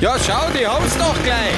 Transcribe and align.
Ja, 0.00 0.16
schau, 0.18 0.46
die 0.56 0.66
haben's 0.66 0.96
doch 0.96 1.14
gleich. 1.24 1.54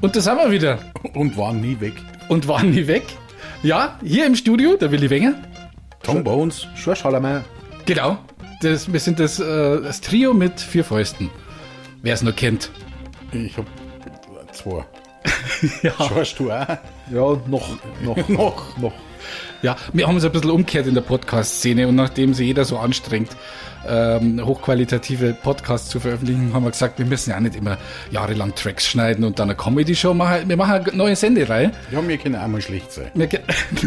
Und 0.00 0.14
da 0.14 0.20
sind 0.20 0.36
wir 0.36 0.50
wieder. 0.50 0.78
Und 1.14 1.36
waren 1.36 1.60
nie 1.60 1.80
weg. 1.80 1.94
Und 2.28 2.46
waren 2.46 2.70
nie 2.70 2.86
weg. 2.86 3.04
Ja, 3.62 3.98
hier 4.04 4.26
im 4.26 4.34
Studio, 4.36 4.76
der 4.76 4.92
Willi 4.92 5.08
Wenger. 5.10 5.34
Tom 6.02 6.22
Bones. 6.22 6.66
Schorsch 6.76 7.04
Hallermeier. 7.04 7.42
Genau. 7.86 8.18
Das, 8.60 8.92
wir 8.92 9.00
sind 9.00 9.18
das, 9.18 9.40
äh, 9.40 9.80
das 9.80 10.00
Trio 10.00 10.34
mit 10.34 10.60
vier 10.60 10.84
Fäusten. 10.84 11.30
Wer 12.02 12.14
es 12.14 12.22
noch 12.22 12.36
kennt. 12.36 12.70
Ich 13.32 13.56
hab 13.56 13.64
zwei. 14.52 14.84
Ja. 15.82 15.92
Schorst 15.96 16.38
du 16.38 16.52
auch? 16.52 16.66
Ja, 17.10 17.36
noch, 17.46 17.76
noch, 18.02 18.16
Noch. 18.28 18.76
noch. 18.78 18.92
Ja, 19.62 19.76
wir 19.92 20.06
haben 20.06 20.14
uns 20.14 20.24
ein 20.24 20.32
bisschen 20.32 20.50
umgekehrt 20.50 20.86
in 20.86 20.94
der 20.94 21.00
Podcast-Szene 21.00 21.88
und 21.88 21.94
nachdem 21.96 22.34
sich 22.34 22.46
jeder 22.46 22.64
so 22.64 22.78
anstrengt, 22.78 23.30
ähm, 23.86 24.44
hochqualitative 24.44 25.34
Podcasts 25.34 25.88
zu 25.88 26.00
veröffentlichen, 26.00 26.52
haben 26.52 26.64
wir 26.64 26.70
gesagt, 26.70 26.98
wir 26.98 27.06
müssen 27.06 27.30
ja 27.30 27.40
nicht 27.40 27.56
immer 27.56 27.78
jahrelang 28.10 28.54
Tracks 28.54 28.86
schneiden 28.86 29.24
und 29.24 29.38
dann 29.38 29.48
eine 29.48 29.56
Comedy-Show 29.56 30.14
machen. 30.14 30.48
Wir 30.48 30.56
machen 30.56 30.72
eine 30.74 30.96
neue 30.96 31.16
Sendereihe. 31.16 31.72
Ja, 31.90 32.06
wir 32.06 32.18
können 32.18 32.36
auch 32.36 32.46
mal 32.48 32.60
schlecht 32.60 32.92
sein. 32.92 33.10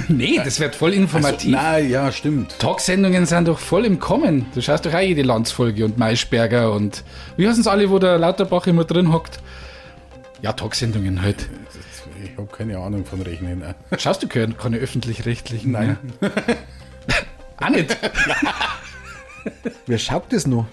Nee, 0.08 0.40
das 0.44 0.60
wird 0.60 0.76
voll 0.76 0.94
informativ. 0.94 1.56
Also, 1.56 1.68
nein, 1.68 1.90
ja, 1.90 2.12
stimmt. 2.12 2.58
Talksendungen 2.60 3.26
sind 3.26 3.48
doch 3.48 3.60
voll 3.60 3.86
im 3.86 4.00
Kommen. 4.00 4.46
Du 4.54 4.62
schaust 4.62 4.86
doch 4.86 4.94
auch 4.94 5.00
jede 5.00 5.22
Landsfolge 5.22 5.86
und 5.86 5.98
Maischberger 5.98 6.72
und 6.72 7.04
wie 7.38 7.48
heißen 7.48 7.62
es 7.62 7.68
alle, 7.68 7.90
wo 7.90 8.00
der 8.00 8.18
Lauterbach 8.18 8.68
immer 8.68 8.84
drin 8.84 9.12
hockt? 9.12 9.40
Ja, 10.42 10.54
Talksendungen 10.54 11.22
halt. 11.22 11.48
Ich 12.24 12.38
habe 12.38 12.48
keine 12.48 12.78
Ahnung 12.78 13.06
von 13.06 13.22
Rechnen. 13.22 13.64
Schaust 13.98 14.22
du 14.22 14.28
keine, 14.28 14.54
keine 14.54 14.78
öffentlich-rechtlichen? 14.78 15.72
Nein. 15.72 15.98
auch 17.58 17.70
nicht. 17.70 17.98
Wer 19.88 19.98
schaut 19.98 20.32
das 20.32 20.46
noch? 20.46 20.68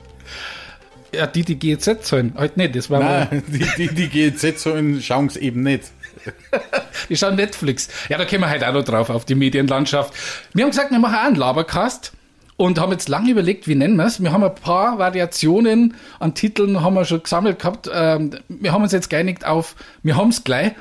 Ja, 1.15 1.27
die, 1.27 1.43
die 1.43 1.59
GEZ 1.59 2.03
zahlen. 2.03 2.35
Halt 2.37 2.57
nicht, 2.57 2.77
das 2.77 2.91
war 2.91 3.01
mal. 3.01 3.29
Nein, 3.31 3.43
die, 3.49 3.89
die, 3.89 3.95
die 3.95 4.31
GZ 4.31 4.59
so 4.59 4.75
in 4.75 5.01
schauen 5.01 5.31
eben 5.41 5.63
nicht. 5.63 5.85
Die 7.09 7.17
schauen 7.17 7.37
Netflix. 7.37 7.89
Ja, 8.11 8.19
da 8.19 8.27
kommen 8.27 8.43
wir 8.43 8.51
halt 8.51 8.63
auch 8.65 8.73
noch 8.73 8.85
drauf, 8.85 9.09
auf 9.09 9.25
die 9.25 9.37
Medienlandschaft. 9.37 10.13
Wir 10.53 10.65
haben 10.65 10.71
gesagt, 10.71 10.91
wir 10.91 10.99
machen 10.99 11.15
auch 11.15 11.27
einen 11.27 11.37
Labercast 11.37 12.13
und 12.57 12.79
haben 12.79 12.93
jetzt 12.93 13.09
lange 13.09 13.31
überlegt, 13.31 13.67
wie 13.67 13.77
nennen 13.77 13.97
wir 13.97 14.05
es. 14.05 14.21
Wir 14.23 14.33
haben 14.33 14.45
ein 14.45 14.55
paar 14.55 14.99
Variationen 14.99 15.95
an 16.19 16.35
Titeln, 16.35 16.83
haben 16.83 16.95
wir 16.95 17.07
schon 17.07 17.23
gesammelt 17.23 17.61
gehabt. 17.61 17.89
Ähm, 17.91 18.33
wir 18.49 18.73
haben 18.73 18.83
uns 18.83 18.93
jetzt 18.93 19.09
geeinigt 19.09 19.47
auf, 19.47 19.77
wir 20.03 20.17
haben 20.17 20.29
es 20.29 20.45
gleich, 20.45 20.73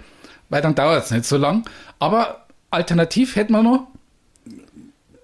weil 0.50 0.62
dann 0.62 0.76
dauert 0.76 1.06
es 1.06 1.12
nicht 1.12 1.26
so 1.26 1.38
lang. 1.38 1.68
Aber 2.00 2.46
alternativ 2.70 3.36
hätten 3.36 3.54
wir 3.54 3.64
noch 3.64 3.88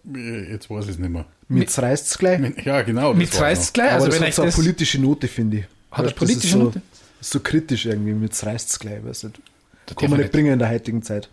Jetzt 0.05 0.69
weiß 0.69 0.85
ich 0.85 0.91
es 0.91 0.97
nicht 0.99 1.09
mehr. 1.09 1.25
Mit 1.47 1.77
reißt's 1.77 2.17
gleich. 2.17 2.41
Ja, 2.65 2.81
genau. 2.81 3.11
das 3.11 3.17
mit 3.17 3.41
Reis 3.41 3.67
noch. 3.67 3.73
gleich. 3.73 3.88
Aber 3.91 3.95
Also 3.95 4.07
das 4.07 4.19
wenn 4.19 4.27
hat 4.27 4.33
so 4.33 4.41
eine 4.41 4.49
das, 4.49 4.55
politische 4.55 4.99
Note, 4.99 5.27
finde 5.27 5.57
ich. 5.57 5.63
Hat 5.91 5.99
eine 5.99 6.07
Weißt, 6.07 6.15
das 6.21 6.23
ist 6.23 6.27
politische 6.33 6.57
so, 6.57 6.63
Note? 6.63 6.81
So 7.21 7.39
kritisch 7.39 7.85
irgendwie, 7.85 8.13
mit 8.13 8.45
reißt's 8.45 8.80
gleich, 8.80 9.03
weiß 9.03 9.23
nicht. 9.23 9.39
Da 9.85 9.95
Kann 9.95 10.09
man 10.09 10.19
nicht 10.19 10.31
bringen 10.31 10.53
in 10.53 10.59
der 10.59 10.69
heutigen 10.69 11.03
Zeit. 11.03 11.30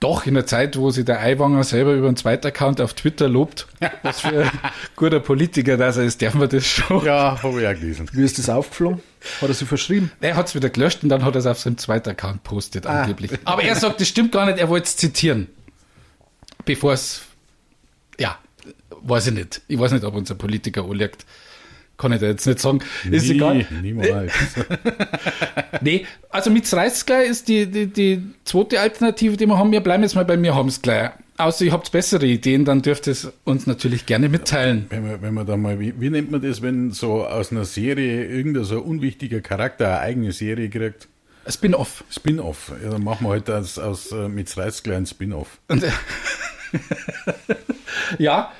Doch, 0.00 0.26
in 0.26 0.34
der 0.34 0.46
Zeit, 0.46 0.76
wo 0.76 0.90
sich 0.90 1.04
der 1.04 1.20
Eiwanger 1.20 1.64
selber 1.64 1.94
über 1.94 2.08
einen 2.08 2.16
zweiten 2.16 2.46
Account 2.46 2.80
auf 2.80 2.94
Twitter 2.94 3.28
lobt, 3.28 3.66
was 4.02 4.20
für 4.20 4.44
ein 4.44 4.50
guter 4.96 5.20
Politiker 5.20 5.76
das 5.76 5.96
er 5.96 6.04
ist, 6.04 6.20
dürfen 6.20 6.40
wir 6.40 6.48
das 6.48 6.66
schon. 6.66 7.04
Ja, 7.04 7.42
habe 7.42 7.60
ich 7.60 7.66
auch 7.66 7.74
gelesen. 7.74 8.08
Wie 8.12 8.24
ist 8.24 8.38
das 8.38 8.48
aufgeflogen? 8.48 9.02
Hat 9.40 9.48
er 9.48 9.54
sich 9.54 9.68
verschrieben? 9.68 10.12
Er 10.20 10.36
hat 10.36 10.48
es 10.48 10.54
wieder 10.54 10.70
gelöscht 10.70 11.02
und 11.02 11.08
dann 11.08 11.24
hat 11.24 11.34
er 11.34 11.40
es 11.40 11.46
auf 11.46 11.58
seinem 11.58 11.78
zweiten 11.78 12.10
Account 12.10 12.42
postet, 12.42 12.86
angeblich. 12.86 13.32
Aber 13.44 13.62
er 13.62 13.74
sagt, 13.74 14.00
das 14.00 14.08
stimmt 14.08 14.32
gar 14.32 14.46
nicht, 14.46 14.58
er 14.58 14.68
wollte 14.68 14.86
es 14.86 14.96
zitieren. 14.96 15.48
Bevor 16.64 16.92
es, 16.92 17.22
ja, 18.18 18.38
weiß 19.02 19.28
ich 19.28 19.34
nicht. 19.34 19.62
Ich 19.68 19.78
weiß 19.78 19.92
nicht, 19.92 20.04
ob 20.04 20.14
unser 20.14 20.34
Politiker 20.34 20.84
anliegt. 20.84 21.24
Kann 21.98 22.12
ich 22.12 22.20
da 22.20 22.26
jetzt 22.26 22.46
nicht 22.46 22.58
sagen. 22.58 22.80
Ist 23.10 23.28
Nie, 23.28 23.34
egal. 23.34 23.66
Niemals. 23.82 24.32
Nee, 25.82 26.06
also 26.30 26.50
mit 26.50 26.72
reißt 26.72 27.06
gleich 27.06 27.28
ist 27.28 27.48
die, 27.48 27.66
die, 27.66 27.86
die 27.86 28.22
zweite 28.44 28.80
Alternative, 28.80 29.36
die 29.36 29.46
wir 29.46 29.58
haben. 29.58 29.72
Wir 29.72 29.80
bleiben 29.80 30.02
jetzt 30.02 30.14
mal 30.14 30.24
bei 30.24 30.38
mir 30.38 30.54
haben's 30.54 30.80
gleich. 30.80 31.10
Außer 31.36 31.66
ihr 31.66 31.72
habt 31.72 31.92
bessere 31.92 32.24
Ideen, 32.24 32.64
dann 32.64 32.80
dürft 32.80 33.06
ihr 33.06 33.12
es 33.12 33.30
uns 33.44 33.66
natürlich 33.66 34.06
gerne 34.06 34.30
mitteilen. 34.30 34.86
Wenn 34.88 35.06
man, 35.06 35.22
wenn 35.22 35.34
man 35.34 35.46
da 35.46 35.58
mal, 35.58 35.78
wie, 35.78 35.92
wie 36.00 36.08
nennt 36.08 36.30
man 36.30 36.40
das, 36.40 36.62
wenn 36.62 36.92
so 36.92 37.26
aus 37.26 37.52
einer 37.52 37.66
Serie 37.66 38.24
irgendein 38.24 38.64
so 38.64 38.80
unwichtiger 38.80 39.42
Charakter 39.42 39.88
eine 39.88 40.00
eigene 40.00 40.32
Serie 40.32 40.70
kriegt? 40.70 41.08
Spin-off. 41.46 42.04
Spin-off. 42.10 42.72
Ja, 42.82 42.90
dann 42.90 43.04
machen 43.04 43.26
wir 43.26 43.30
halt 43.30 43.50
aus, 43.50 43.78
aus 43.78 44.12
äh, 44.12 44.28
mit 44.28 44.56
Reißklein 44.56 45.02
ein 45.02 45.06
Spin-off. 45.06 45.58
Ja, 48.18 48.52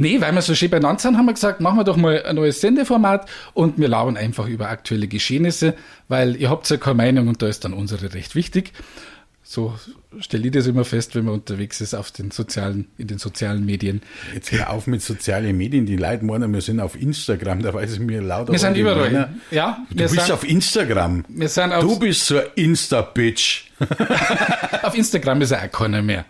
nee, 0.00 0.20
weil 0.20 0.32
wir 0.32 0.42
so 0.42 0.54
schön 0.54 0.70
benannt 0.70 1.00
sind, 1.00 1.16
haben 1.16 1.26
wir 1.26 1.34
gesagt, 1.34 1.60
machen 1.60 1.78
wir 1.78 1.84
doch 1.84 1.96
mal 1.96 2.22
ein 2.24 2.34
neues 2.36 2.60
Sendeformat 2.60 3.28
und 3.54 3.78
wir 3.78 3.86
labern 3.88 4.16
einfach 4.16 4.48
über 4.48 4.68
aktuelle 4.70 5.06
Geschehnisse, 5.06 5.74
weil 6.08 6.36
ihr 6.36 6.50
habt 6.50 6.68
ja 6.70 6.78
keine 6.78 6.94
Meinung 6.96 7.28
und 7.28 7.42
da 7.42 7.46
ist 7.46 7.64
dann 7.64 7.72
unsere 7.74 8.12
recht 8.14 8.34
wichtig. 8.34 8.72
So 9.42 9.74
stelle 10.20 10.46
ich 10.46 10.52
das 10.52 10.66
immer 10.68 10.84
fest, 10.84 11.16
wenn 11.16 11.24
man 11.24 11.34
unterwegs 11.34 11.80
ist 11.80 11.94
auf 11.94 12.12
den 12.12 12.30
sozialen, 12.30 12.86
in 12.98 13.08
den 13.08 13.18
sozialen 13.18 13.66
Medien. 13.66 14.00
Jetzt 14.32 14.52
hör 14.52 14.70
auf 14.70 14.86
mit 14.86 15.02
sozialen 15.02 15.56
Medien. 15.56 15.86
Die 15.86 15.96
Leute 15.96 16.24
meinen, 16.24 16.52
wir 16.54 16.60
sind 16.60 16.78
auf 16.78 16.94
Instagram, 16.94 17.60
da 17.60 17.74
weiß 17.74 17.94
ich 17.94 18.00
mir 18.00 18.22
lauter. 18.22 18.52
Wir 18.52 18.58
sind 18.60 18.76
überall. 18.76 19.00
allgemeiner. 19.02 19.34
Ja, 19.50 19.84
Du 19.90 19.96
bist 19.96 20.14
sind, 20.14 20.30
auf 20.30 20.48
Instagram. 20.48 21.24
wir 21.28 21.48
sind 21.48 21.72
auf, 21.72 21.82
Du 21.82 21.98
bist 21.98 22.26
so 22.26 22.38
ein 22.38 22.44
Insta-Bitch. 22.54 23.64
auf 24.82 24.94
Instagram 24.94 25.42
ist 25.42 25.50
ja 25.50 25.58
auch 25.58 25.72
keiner 25.72 26.00
mehr. 26.00 26.24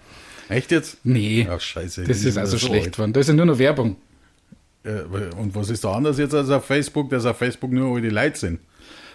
Echt 0.51 0.71
jetzt? 0.73 0.99
Nee, 1.05 1.47
Ach, 1.51 1.61
scheiße. 1.61 2.05
das 2.05 2.21
die 2.21 2.29
ist 2.29 2.37
also 2.37 2.57
so 2.59 2.67
schlecht 2.67 2.87
alt. 2.87 2.99
worden. 2.99 3.13
Da 3.15 3.21
ist 3.21 3.29
ja 3.29 3.35
nur 3.35 3.47
noch 3.47 3.59
Werbung. 3.59 3.97
Äh, 4.85 5.01
Und 5.39 5.55
was 5.55 5.71
ist 5.71 5.85
da 5.85 5.93
anders 5.93 6.19
jetzt 6.19 6.35
als 6.35 6.51
auf 6.51 6.65
Facebook, 6.65 7.11
dass 7.11 7.25
auf 7.25 7.39
Facebook 7.39 7.71
nur 7.73 7.97
alle 7.97 8.09
Leute 8.11 8.39
sind? 8.39 8.61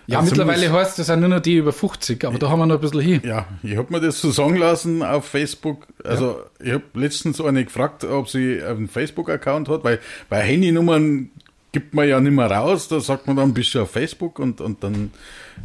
Ja, 0.07 0.19
Also 0.19 0.29
mittlerweile 0.31 0.72
heißt 0.72 1.00
das 1.00 1.07
sind 1.07 1.19
nur 1.22 1.29
noch 1.29 1.40
die 1.40 1.56
über 1.57 1.74
50, 1.74 2.24
aber 2.25 2.38
da 2.38 2.50
haben 2.50 2.59
wir 2.59 2.68
noch 2.68 2.75
ein 2.75 2.81
bisschen 2.81 3.01
hin. 3.01 3.22
Ja, 3.25 3.47
ich 3.63 3.75
hab 3.75 3.90
mir 3.90 4.00
das 4.00 4.22
so 4.22 4.29
sagen 4.29 4.56
lassen 4.57 5.01
auf 5.01 5.25
Facebook. 5.25 5.88
Also, 6.03 6.44
ich 6.63 6.74
hab 6.74 6.95
letztens 6.95 7.41
eine 7.41 7.66
gefragt, 7.66 8.03
ob 8.03 8.29
sie 8.29 8.62
einen 8.62 8.88
Facebook-Account 8.88 9.68
hat, 9.68 9.84
weil 9.84 10.00
bei 10.29 10.41
Handynummern 10.41 11.31
gibt 11.72 11.95
man 11.95 12.07
ja 12.07 12.22
nicht 12.22 12.34
mehr 12.34 12.51
raus. 12.51 12.88
Da 12.88 13.00
sagt 13.00 13.25
man 13.25 13.35
dann, 13.35 13.56
bist 13.56 13.74
du 13.74 13.81
auf 13.81 13.90
Facebook 13.91 14.38
und, 14.38 14.62
und 14.62 14.84
dann 14.84 15.12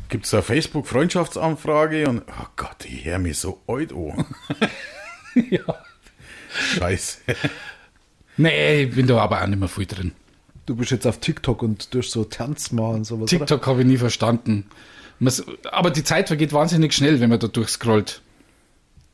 gibt's 0.08 0.32
eine 0.32 0.42
Facebook-Freundschaftsanfrage 0.42 2.08
und, 2.08 2.22
oh 2.26 2.46
Gott, 2.56 2.86
ich 2.86 3.04
hör 3.04 3.18
mich 3.18 3.36
so 3.38 3.60
alt 3.66 3.92
an. 3.92 4.24
Ja. 5.50 5.60
Scheiße. 6.78 7.18
Nee, 8.36 8.82
ich 8.84 8.94
bin 8.94 9.06
da 9.06 9.18
aber 9.18 9.42
auch 9.42 9.46
nicht 9.46 9.58
mehr 9.58 9.68
viel 9.68 9.86
drin. 9.86 10.12
Du 10.66 10.74
bist 10.74 10.90
jetzt 10.90 11.06
auf 11.06 11.18
TikTok 11.18 11.62
und 11.62 11.90
tust 11.90 12.10
so 12.12 12.24
Tanz 12.24 12.72
machen 12.72 12.96
und 12.96 13.04
sowas. 13.04 13.30
TikTok 13.30 13.66
habe 13.66 13.80
ich 13.80 13.86
nie 13.86 13.96
verstanden. 13.96 14.66
Aber 15.70 15.90
die 15.90 16.02
Zeit 16.04 16.28
vergeht 16.28 16.52
wahnsinnig 16.52 16.92
schnell, 16.94 17.20
wenn 17.20 17.30
man 17.30 17.38
da 17.38 17.46
durchscrollt. 17.48 18.20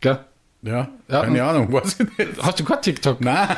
Gell? 0.00 0.18
Ja, 0.62 0.88
Ja, 1.08 1.22
keine 1.22 1.44
Ahnung, 1.44 1.72
weiß 1.72 2.00
ich 2.00 2.18
nicht. 2.18 2.42
Hast 2.42 2.60
du 2.60 2.64
kein 2.64 2.80
TikTok? 2.82 3.20
Nein. 3.20 3.56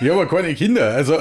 Ich 0.00 0.08
habe 0.10 0.26
keine 0.26 0.54
Kinder, 0.54 0.90
also. 0.92 1.18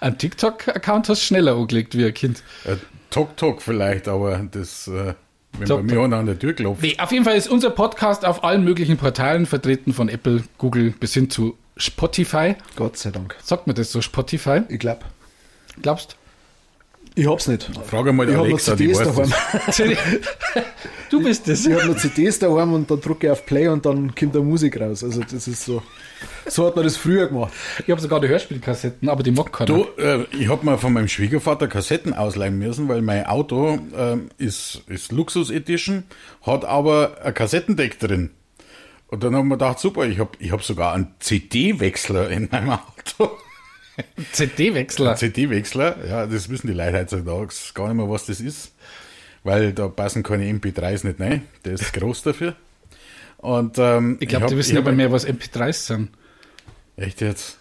Ein 0.00 0.18
TikTok-Account 0.18 1.08
hast 1.08 1.22
du 1.22 1.26
schneller 1.26 1.56
angelegt 1.56 1.96
wie 1.96 2.04
ein 2.06 2.14
Kind. 2.14 2.42
Tok 3.10 3.36
Tok 3.36 3.62
vielleicht, 3.62 4.08
aber 4.08 4.46
das, 4.50 4.88
äh, 4.88 5.14
wenn 5.58 5.68
Tok 5.68 5.86
bei 5.86 5.94
mir 5.94 6.02
einer 6.02 6.16
an 6.16 6.26
der 6.26 6.38
Tür 6.38 6.52
klopft. 6.52 6.82
Nee, 6.82 6.96
auf 6.98 7.12
jeden 7.12 7.24
Fall 7.24 7.36
ist 7.36 7.48
unser 7.48 7.70
Podcast 7.70 8.24
auf 8.24 8.44
allen 8.44 8.64
möglichen 8.64 8.96
Portalen 8.96 9.46
vertreten, 9.46 9.92
von 9.92 10.08
Apple, 10.08 10.42
Google 10.58 10.94
bis 10.98 11.14
hin 11.14 11.30
zu 11.30 11.56
Spotify. 11.76 12.56
Gott 12.76 12.96
sei 12.96 13.10
Dank. 13.10 13.36
Sagt 13.42 13.66
man 13.66 13.76
das 13.76 13.92
so, 13.92 14.00
Spotify? 14.00 14.62
Ich 14.68 14.78
glaube. 14.78 15.00
Glaubst 15.82 16.16
Ich 17.18 17.26
hab's 17.26 17.48
nicht. 17.48 17.70
Frage 17.86 18.12
mal 18.12 18.24
Ich 18.24 18.30
die 18.30 18.36
hab 18.36 18.44
noch 18.44 18.50
Alexa, 18.50 18.76
die 18.76 18.92
CDs 18.92 18.98
daheim. 18.98 19.32
das. 19.66 19.76
du? 21.10 21.22
bist 21.22 21.48
es. 21.48 21.64
Ich 21.64 21.72
habe 21.72 21.86
noch 21.86 21.96
CDs 21.96 22.38
daheim 22.38 22.74
und 22.74 22.90
dann 22.90 23.00
drücke 23.00 23.28
ich 23.28 23.30
auf 23.32 23.46
Play 23.46 23.68
und 23.68 23.86
dann 23.86 24.14
kommt 24.14 24.34
da 24.34 24.40
Musik 24.40 24.78
raus. 24.78 25.02
Also 25.02 25.22
das 25.22 25.48
ist 25.48 25.64
so. 25.64 25.82
So 26.46 26.66
hat 26.66 26.76
man 26.76 26.84
das 26.84 26.98
früher 26.98 27.26
gemacht. 27.28 27.54
Ich 27.80 27.90
habe 27.90 28.02
sogar 28.02 28.20
die 28.20 28.28
Hörspielkassetten, 28.28 29.08
aber 29.08 29.22
die 29.22 29.30
mag 29.30 29.50
keiner. 29.50 29.66
Du, 29.66 29.86
äh, 29.98 30.26
ich 30.38 30.48
habe 30.48 30.66
mir 30.66 30.76
von 30.76 30.92
meinem 30.92 31.08
Schwiegervater 31.08 31.68
Kassetten 31.68 32.12
ausleihen 32.12 32.58
müssen, 32.58 32.86
weil 32.88 33.00
mein 33.00 33.24
Auto 33.24 33.78
ähm, 33.96 34.28
ist, 34.36 34.82
ist 34.86 35.10
Luxus 35.10 35.50
Edition, 35.50 36.04
hat 36.42 36.66
aber 36.66 37.16
ein 37.24 37.32
Kassettendeck 37.32 37.98
drin. 37.98 38.30
Und 39.08 39.24
dann 39.24 39.34
haben 39.34 39.48
wir 39.48 39.56
gedacht, 39.56 39.78
super, 39.78 40.04
ich 40.04 40.18
habe 40.18 40.32
ich 40.38 40.52
hab 40.52 40.62
sogar 40.62 40.92
einen 40.92 41.14
CD-Wechsler 41.20 42.28
in 42.28 42.48
meinem 42.52 42.70
Auto. 42.70 43.30
CD-Wechsler. 44.32 45.16
CD-Wechsler, 45.16 45.96
ja, 46.06 46.26
das 46.26 46.48
wissen 46.48 46.66
die 46.66 46.72
Leute 46.72 46.98
heutzutage 46.98 47.74
gar 47.74 47.88
nicht 47.88 47.96
mehr, 47.96 48.08
was 48.10 48.26
das 48.26 48.40
ist. 48.40 48.72
Weil 49.44 49.72
da 49.72 49.88
passen 49.88 50.22
keine 50.22 50.44
MP3s 50.46 51.06
nicht 51.06 51.20
rein. 51.20 51.42
Der 51.64 51.74
ist 51.74 51.92
groß 51.92 52.22
dafür. 52.22 52.56
Und 53.38 53.78
ähm, 53.78 54.16
Ich 54.20 54.28
glaube, 54.28 54.46
die 54.46 54.56
wissen 54.56 54.72
ich 54.72 54.78
aber 54.78 54.92
mehr, 54.92 55.12
was 55.12 55.26
MP3s 55.26 55.72
sind. 55.86 56.10
Echt 56.96 57.20
jetzt? 57.20 57.58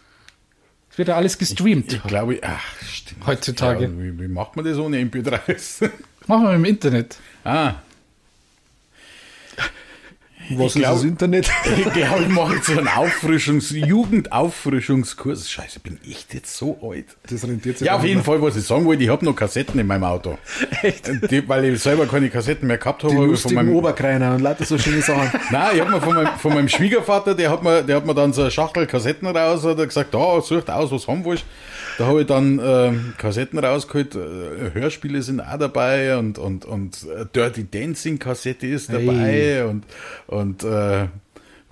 Es 0.90 0.98
wird 0.98 1.10
ja 1.10 1.16
alles 1.18 1.38
gestreamt 1.38 1.92
Ich 1.94 2.04
glaube, 2.04 2.40
ach, 2.42 2.64
stimmt. 2.82 3.28
heutzutage. 3.28 3.84
Ja, 3.86 3.92
wie, 3.92 4.20
wie 4.20 4.28
macht 4.28 4.56
man 4.56 4.66
das 4.66 4.78
ohne 4.78 4.98
MP3s? 4.98 5.90
Machen 6.28 6.44
wir 6.46 6.54
im 6.56 6.66
Internet. 6.66 7.18
ah. 7.44 7.76
Was 10.52 10.76
Ich 10.76 10.82
glaub- 10.82 10.96
ist 10.96 11.04
das 11.04 11.04
Internet? 11.04 11.52
Ich 11.78 11.94
glaube, 11.94 12.24
ich 12.24 12.28
mache 12.30 12.56
jetzt 12.56 12.68
so 12.68 12.78
einen 12.78 12.88
Auffrischungs-, 12.88 13.74
Jugendauffrischungskurs. 13.76 15.50
Scheiße, 15.50 15.80
bin 15.80 16.00
ich 16.04 16.26
jetzt 16.34 16.56
so 16.56 16.78
alt? 16.82 17.06
Das 17.30 17.44
rentiert 17.44 17.78
sich 17.78 17.88
Ja, 17.88 17.96
auf 17.96 18.04
jeden. 18.04 18.24
Fall, 18.24 18.42
was 18.42 18.56
ich 18.56 18.66
sagen 18.66 18.86
wollte, 18.86 19.04
ich 19.04 19.10
habe 19.10 19.24
noch 19.26 19.36
Kassetten 19.36 19.80
in 19.80 19.88
meinem 19.88 20.04
Auto. 20.04 20.38
Echt? 20.82 21.10
Die, 21.32 21.48
weil 21.48 21.66
ich 21.66 21.82
selber 21.82 22.06
keine 22.08 22.30
Kassetten 22.30 22.68
mehr 22.68 22.78
gehabt 22.78 23.04
habe. 23.04 23.14
Die 23.14 23.20
lustigen 23.20 23.56
von 23.56 23.66
meinem, 23.66 23.76
Oberkreiner 23.76 24.36
und 24.36 24.42
lauter 24.42 24.66
so 24.66 24.78
schöne 24.78 25.02
Sachen. 25.02 25.32
Nein, 25.52 25.76
ich 25.76 25.82
habe 25.82 25.92
mir 25.92 26.02
von 26.02 26.16
meinem, 26.16 26.38
von 26.38 26.54
meinem 26.54 26.70
Schwiegervater, 26.70 27.36
der 27.36 27.50
hat 27.52 27.64
mir, 27.64 27.84
der 27.84 27.98
hat 27.98 28.06
mir 28.06 28.16
dann 28.16 28.34
so 28.34 28.42
eine 28.42 28.52
Schachtel 28.52 28.88
Kassetten 28.88 29.28
raus, 29.28 29.64
hat 29.64 29.78
er 29.80 29.86
gesagt, 29.88 30.14
da, 30.14 30.42
sucht 30.42 30.70
aus, 30.70 30.92
was 30.92 31.08
haben 31.08 31.24
willst. 31.26 31.46
Da 31.98 32.08
habe 32.08 32.22
ich 32.22 32.28
dann 32.28 32.60
ähm, 32.64 33.14
Kassetten 33.18 33.58
rausgeholt, 33.60 34.16
äh, 34.16 34.72
Hörspiele 34.74 35.22
sind 35.22 35.40
auch 35.42 35.58
dabei 35.58 36.18
und, 36.18 36.38
und, 36.38 36.66
und 36.66 37.04
äh, 37.04 37.26
Dirty 37.34 37.66
Dancing 37.70 38.20
Kassette 38.20 38.68
ist 38.68 38.92
dabei 38.92 39.14
Hey. 39.14 39.62
und, 39.64 39.86
und 40.28 40.64
äh, 40.64 41.08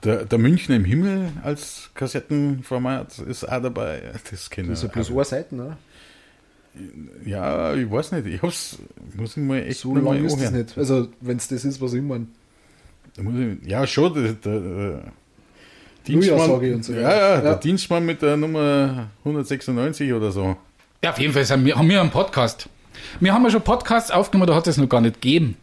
der, 0.03 0.25
der 0.25 0.37
München 0.37 0.75
im 0.75 0.85
Himmel 0.85 1.29
als 1.43 1.89
Kassettenformat 1.95 3.19
ist 3.19 3.43
auch 3.45 3.61
dabei. 3.61 4.01
Das 4.29 4.49
kennen 4.49 4.69
Das 4.69 4.79
ist 4.79 4.83
ja 4.83 4.89
bloß 4.93 5.09
eine 5.11 5.25
Seite, 5.25 5.55
ne? 5.55 5.77
Ja, 7.25 7.73
ich 7.75 7.89
weiß 7.89 8.13
nicht, 8.13 8.25
ich 8.27 8.41
hab's, 8.41 8.79
muss 9.15 9.37
ich 9.37 9.43
mal 9.43 9.59
echt 9.61 9.79
So 9.79 9.93
noch 9.93 10.01
mal 10.01 10.15
lang 10.15 10.25
ist 10.25 10.33
das 10.37 10.47
anhören. 10.47 10.65
nicht. 10.65 10.77
Also, 10.77 11.07
wenn 11.21 11.37
es 11.37 11.47
das 11.47 11.65
ist, 11.65 11.79
was 11.81 11.93
ich 11.93 12.01
meine. 12.01 12.27
Ja, 13.63 13.85
schon, 13.85 14.13
der, 14.15 14.33
der, 14.33 15.03
Lujasage 16.07 16.75
und 16.75 16.83
so, 16.85 16.93
ja, 16.93 17.01
ja. 17.01 17.09
ja, 17.09 17.41
der 17.41 17.51
Ja. 17.51 17.57
Dienstmann 17.57 18.05
mit 18.05 18.21
der 18.21 18.37
Nummer 18.37 19.09
196 19.23 20.13
oder 20.13 20.31
so. 20.31 20.57
Ja, 21.03 21.11
auf 21.11 21.19
jeden 21.19 21.33
Fall 21.33 21.45
sind 21.45 21.65
wir, 21.65 21.75
haben 21.75 21.89
wir 21.89 22.01
einen 22.01 22.11
Podcast. 22.11 22.69
Wir 23.19 23.33
haben 23.33 23.43
ja 23.43 23.49
schon 23.51 23.61
Podcasts 23.61 24.11
aufgenommen, 24.11 24.47
da 24.47 24.55
hat 24.55 24.67
es 24.67 24.77
noch 24.77 24.89
gar 24.89 25.01
nicht 25.01 25.21
gegeben. 25.21 25.57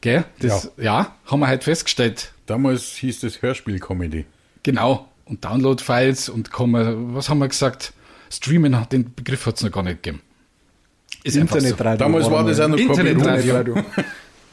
Gell? 0.00 0.24
Das, 0.40 0.70
ja. 0.76 1.14
haben 1.26 1.40
wir 1.40 1.48
heute 1.48 1.64
festgestellt. 1.64 2.32
Damals 2.46 2.96
hieß 2.96 3.20
das 3.20 3.40
Hörspiel-Comedy. 3.40 4.26
Genau. 4.62 5.08
Und 5.24 5.44
Download-Files 5.44 6.28
und 6.28 6.52
kann 6.52 6.70
man, 6.70 7.14
was 7.14 7.30
haben 7.30 7.38
wir 7.38 7.48
gesagt? 7.48 7.94
Streamen, 8.30 8.76
den 8.92 9.14
Begriff 9.14 9.46
hat 9.46 9.56
es 9.56 9.62
noch 9.62 9.70
gar 9.70 9.82
nicht 9.82 10.02
gegeben. 10.02 10.20
Ist 11.22 11.38
einfach 11.38 11.58
so. 11.58 11.66
Internetradio. 11.66 11.98
Damals 11.98 12.30
war 12.30 12.44
das 12.44 12.60
auch 12.60 12.68
noch. 12.68 12.78
Internetradio. 12.78 13.76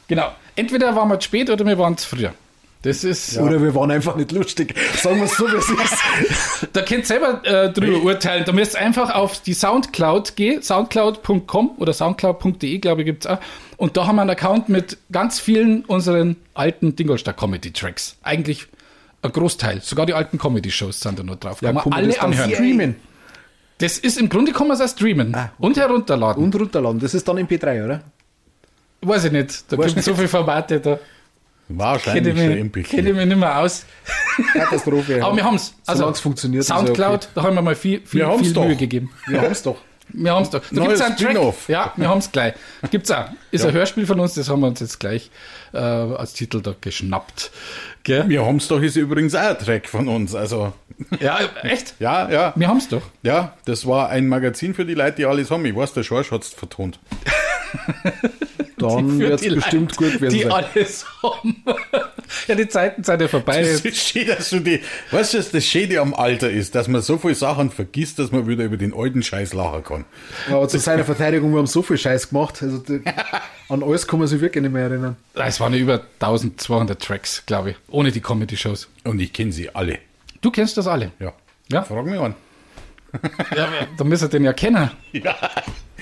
Genau. 0.08 0.30
Entweder 0.56 0.94
waren 0.94 1.08
wir 1.08 1.18
zu 1.20 1.26
spät 1.26 1.48
oder 1.48 1.64
wir 1.64 1.78
waren 1.78 1.96
zu 1.96 2.06
früher. 2.06 2.34
Das 2.82 3.04
ist, 3.04 3.38
Oder 3.38 3.62
wir 3.62 3.74
waren 3.76 3.92
einfach 3.92 4.16
nicht 4.16 4.32
lustig. 4.32 4.74
Sagen 4.96 5.18
wir 5.18 5.26
es 5.26 5.36
so, 5.36 5.46
wie 5.46 5.56
es 5.56 5.68
ist. 5.70 6.68
da 6.72 6.82
könnt 6.82 7.02
ihr 7.02 7.06
selber 7.06 7.40
äh, 7.44 7.72
drüber 7.72 8.02
urteilen. 8.02 8.44
Da 8.44 8.50
müsst 8.52 8.74
ihr 8.74 8.80
einfach 8.80 9.14
auf 9.14 9.40
die 9.40 9.54
Soundcloud 9.54 10.34
gehen, 10.34 10.62
soundcloud.com 10.62 11.76
oder 11.78 11.92
soundcloud.de, 11.92 12.78
glaube 12.78 13.02
ich, 13.02 13.06
gibt's 13.06 13.26
auch. 13.28 13.38
Und 13.76 13.96
da 13.96 14.06
haben 14.08 14.16
wir 14.16 14.22
einen 14.22 14.30
Account 14.30 14.68
mit 14.68 14.98
ganz 15.12 15.38
vielen 15.38 15.84
unseren 15.84 16.36
alten 16.54 16.96
Dingolstadt-Comedy-Tracks. 16.96 18.16
Eigentlich 18.24 18.66
ein 19.22 19.30
Großteil. 19.30 19.80
Sogar 19.80 20.06
die 20.06 20.14
alten 20.14 20.38
Comedy-Shows 20.38 20.98
sind 21.00 21.20
da 21.20 21.22
noch 21.22 21.36
drauf. 21.36 21.60
Kann 21.60 21.76
man 21.76 21.84
alle 21.92 22.20
anhören. 22.20 22.50
streamen 22.50 22.96
Das 23.78 23.98
ist 23.98 24.18
im 24.20 24.28
Grunde 24.28 24.50
kann 24.50 24.66
man 24.66 24.76
es 24.76 24.80
auch 24.82 24.88
streamen 24.92 25.32
Ah, 25.36 25.52
und 25.58 25.76
herunterladen. 25.76 26.42
und 26.42 26.54
runterladen. 26.56 26.98
Das 27.00 27.14
ist 27.14 27.28
dann 27.28 27.38
MP3, 27.38 27.84
oder? 27.84 28.02
Weiß 29.02 29.24
ich 29.24 29.32
nicht. 29.32 29.70
Da 29.70 29.76
gibt 29.76 29.96
es 29.96 30.04
so 30.04 30.14
viele 30.16 30.26
Formate, 30.28 30.80
da 30.80 30.98
Wahrscheinlich 31.78 32.34
kenne 32.34 32.56
mich- 32.56 32.64
MP4. 32.86 32.88
kenn 32.90 33.06
ich 33.06 33.14
mich 33.14 33.26
nicht 33.26 33.36
mehr 33.38 33.58
aus. 33.58 33.84
Katastrophe. 34.52 35.22
Aber 35.24 35.36
wir 35.36 35.44
haben 35.44 35.56
es. 35.56 35.74
Also, 35.86 36.00
Solange 36.00 36.14
es 36.14 36.20
funktioniert, 36.20 36.68
ja 36.68 36.74
Soundcloud, 36.76 37.14
okay. 37.14 37.26
da 37.34 37.42
haben 37.42 37.54
wir 37.54 37.62
mal 37.62 37.74
viel, 37.74 38.00
viel, 38.04 38.20
Wir 38.20 38.38
viel 38.38 38.52
doch. 38.52 38.64
Mühe 38.66 38.76
gegeben. 38.76 39.10
Wir 39.26 39.40
haben 39.42 39.52
es 39.52 39.62
doch. 39.62 39.76
Wir 40.14 40.32
haben 40.34 40.42
es 40.42 40.50
doch. 40.50 40.60
Da 40.70 40.76
Neues 40.76 40.98
gibt's 41.04 41.22
einen 41.22 41.34
Track. 41.36 41.54
Ja, 41.68 41.92
wir 41.96 42.08
haben 42.08 42.18
es 42.18 42.30
gleich. 42.30 42.54
Gibt's 42.90 43.10
auch. 43.10 43.26
Ist 43.50 43.64
ein 43.64 43.72
Hörspiel 43.72 44.04
von 44.06 44.20
uns, 44.20 44.34
das 44.34 44.48
haben 44.50 44.60
wir 44.60 44.66
uns 44.66 44.80
jetzt 44.80 45.00
gleich 45.00 45.30
äh, 45.72 45.78
als 45.78 46.34
Titel 46.34 46.60
da 46.60 46.74
geschnappt. 46.78 47.50
Gell? 48.02 48.28
Wir 48.28 48.44
haben's 48.44 48.68
doch, 48.68 48.82
ist 48.82 48.96
übrigens 48.96 49.34
auch 49.34 49.40
ein 49.40 49.58
Track 49.58 49.88
von 49.88 50.08
uns. 50.08 50.34
Also, 50.34 50.74
Ja, 51.20 51.38
echt? 51.62 51.94
ja, 51.98 52.30
ja, 52.30 52.52
Wir 52.56 52.68
haben 52.68 52.76
es 52.78 52.88
doch. 52.88 53.00
ja, 53.22 53.56
das 53.64 53.86
war 53.86 54.10
ein 54.10 54.28
Magazin 54.28 54.74
für 54.74 54.84
die 54.84 54.94
Leute, 54.94 55.16
die 55.18 55.24
alles 55.24 55.50
haben. 55.50 55.64
Ich 55.64 55.74
weiß, 55.74 55.94
der 55.94 56.02
Schorsch 56.02 56.30
hat's 56.30 56.48
vertont. 56.50 56.98
Dann 58.82 59.18
wird 59.18 59.42
es 59.42 59.54
bestimmt 59.54 60.00
Leute, 60.00 60.12
gut 60.12 60.20
werden. 60.20 60.34
Die 60.34 60.42
sein. 60.42 60.52
alles 60.52 61.06
haben. 61.22 61.64
ja, 62.48 62.54
die 62.54 62.68
Zeiten 62.68 63.04
sind 63.04 63.20
ja 63.20 63.28
vorbei. 63.28 63.62
Das 63.62 63.80
ist 63.80 64.08
schön, 64.08 64.26
dass 64.26 64.50
du 64.50 64.60
die, 64.60 64.80
weißt 65.10 65.34
du, 65.34 65.38
was 65.38 65.50
das 65.50 65.64
Schöne 65.64 66.00
am 66.00 66.14
Alter 66.14 66.50
ist, 66.50 66.74
dass 66.74 66.88
man 66.88 67.00
so 67.02 67.18
viele 67.18 67.34
Sachen 67.34 67.70
vergisst, 67.70 68.18
dass 68.18 68.32
man 68.32 68.46
wieder 68.46 68.64
über 68.64 68.76
den 68.76 68.94
alten 68.94 69.22
Scheiß 69.22 69.52
lachen 69.52 69.84
kann. 69.84 70.04
Aber 70.50 70.68
zu 70.68 70.78
seiner 70.78 71.04
Verteidigung, 71.04 71.52
wir 71.52 71.58
haben 71.58 71.66
so 71.66 71.82
viel 71.82 71.98
Scheiß 71.98 72.30
gemacht. 72.30 72.62
Also 72.62 72.78
die, 72.78 73.02
an 73.68 73.82
alles 73.82 74.06
kann 74.06 74.18
man 74.18 74.28
sich 74.28 74.40
wirklich 74.40 74.62
nicht 74.62 74.72
mehr 74.72 74.84
erinnern. 74.84 75.16
Es 75.34 75.60
waren 75.60 75.74
über 75.74 76.02
1200 76.20 77.00
Tracks, 77.00 77.44
glaube 77.46 77.70
ich. 77.70 77.76
Ohne 77.88 78.12
die 78.12 78.20
Comedy-Shows. 78.20 78.88
Und 79.04 79.20
ich 79.20 79.32
kenne 79.32 79.52
sie 79.52 79.74
alle. 79.74 79.98
Du 80.40 80.50
kennst 80.50 80.76
das 80.76 80.86
alle. 80.86 81.12
Ja. 81.18 81.32
Ja? 81.70 81.82
Frag 81.82 82.04
mich 82.04 82.20
an. 82.20 82.34
Ja, 83.54 83.68
da 83.96 84.04
müsst 84.04 84.22
ihr 84.22 84.28
den 84.28 84.44
ja 84.44 84.52
kennen. 84.52 84.90
Ja. 85.12 85.36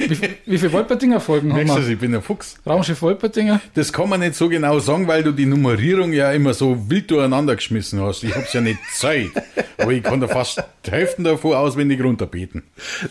Wie, 0.00 0.18
wie 0.46 0.58
viele 0.58 0.72
Wolpertinger-Folgen 0.72 1.52
haben 1.52 1.68
wir? 1.68 1.88
ich 1.88 1.98
bin 1.98 2.14
ein 2.14 2.22
Fuchs. 2.22 2.56
Raumschiff 2.66 3.02
Wolpertinger? 3.02 3.60
Das 3.74 3.92
kann 3.92 4.08
man 4.08 4.20
nicht 4.20 4.34
so 4.34 4.48
genau 4.48 4.78
sagen, 4.78 5.06
weil 5.06 5.22
du 5.22 5.32
die 5.32 5.46
Nummerierung 5.46 6.12
ja 6.12 6.32
immer 6.32 6.54
so 6.54 6.88
wild 6.88 7.10
durcheinander 7.10 7.54
geschmissen 7.54 8.00
hast. 8.00 8.24
Ich 8.24 8.34
hab's 8.34 8.52
ja 8.52 8.60
nicht 8.60 8.78
Zeit. 8.92 9.30
Aber 9.78 9.92
ich 9.92 10.02
kann 10.02 10.20
da 10.20 10.28
fast 10.28 10.62
die 10.86 10.90
Hälfte 10.90 11.22
davon 11.22 11.54
auswendig 11.54 12.02
runterbeten. 12.02 12.62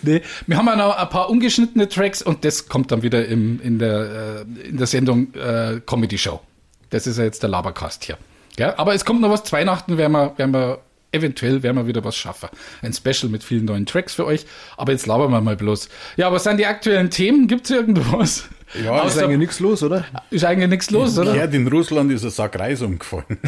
Nee, 0.01 0.21
wir 0.47 0.57
haben 0.57 0.65
ja 0.65 0.75
noch 0.75 0.97
ein 0.97 1.09
paar 1.09 1.29
ungeschnittene 1.29 1.87
Tracks 1.87 2.21
und 2.21 2.43
das 2.43 2.67
kommt 2.67 2.91
dann 2.91 3.03
wieder 3.03 3.25
im, 3.27 3.61
in, 3.61 3.79
der, 3.79 4.45
äh, 4.63 4.67
in 4.69 4.77
der 4.77 4.87
Sendung 4.87 5.33
äh, 5.35 5.79
Comedy 5.85 6.17
Show. 6.17 6.41
Das 6.89 7.05
ist 7.05 7.17
ja 7.17 7.23
jetzt 7.23 7.43
der 7.43 7.49
Labercast 7.49 8.03
hier. 8.03 8.17
Ja, 8.57 8.77
aber 8.77 8.93
es 8.93 9.05
kommt 9.05 9.21
noch 9.21 9.29
was. 9.29 9.43
zu 9.43 9.51
Weihnachten 9.53 9.97
werden 9.97 10.11
wir, 10.11 10.37
werden 10.37 10.51
wir 10.51 10.79
eventuell 11.11 11.63
werden 11.63 11.77
wir 11.77 11.87
wieder 11.87 12.03
was 12.03 12.15
schaffen. 12.15 12.49
Ein 12.81 12.93
Special 12.93 13.29
mit 13.29 13.43
vielen 13.43 13.65
neuen 13.65 13.85
Tracks 13.85 14.13
für 14.13 14.25
euch. 14.25 14.45
Aber 14.77 14.91
jetzt 14.91 15.05
labern 15.07 15.31
wir 15.31 15.41
mal 15.41 15.55
bloß. 15.55 15.89
Ja, 16.17 16.31
was 16.31 16.43
sind 16.43 16.57
die 16.57 16.65
aktuellen 16.65 17.09
Themen? 17.09 17.47
Gibt's 17.47 17.69
irgendwas? 17.69 18.45
Ja, 18.83 19.01
Ist 19.03 19.15
Außer- 19.17 19.23
eigentlich 19.23 19.39
nichts 19.39 19.59
los, 19.59 19.81
oder? 19.83 20.05
Ist 20.29 20.45
eigentlich 20.45 20.69
nichts 20.69 20.91
los, 20.91 21.17
oder? 21.17 21.33
Gehört 21.33 21.53
in 21.55 21.67
Russland 21.67 22.11
ist 22.11 22.23
ein 22.23 22.29
Sack 22.29 22.59
Reis 22.59 22.81
umgefallen. 22.81 23.25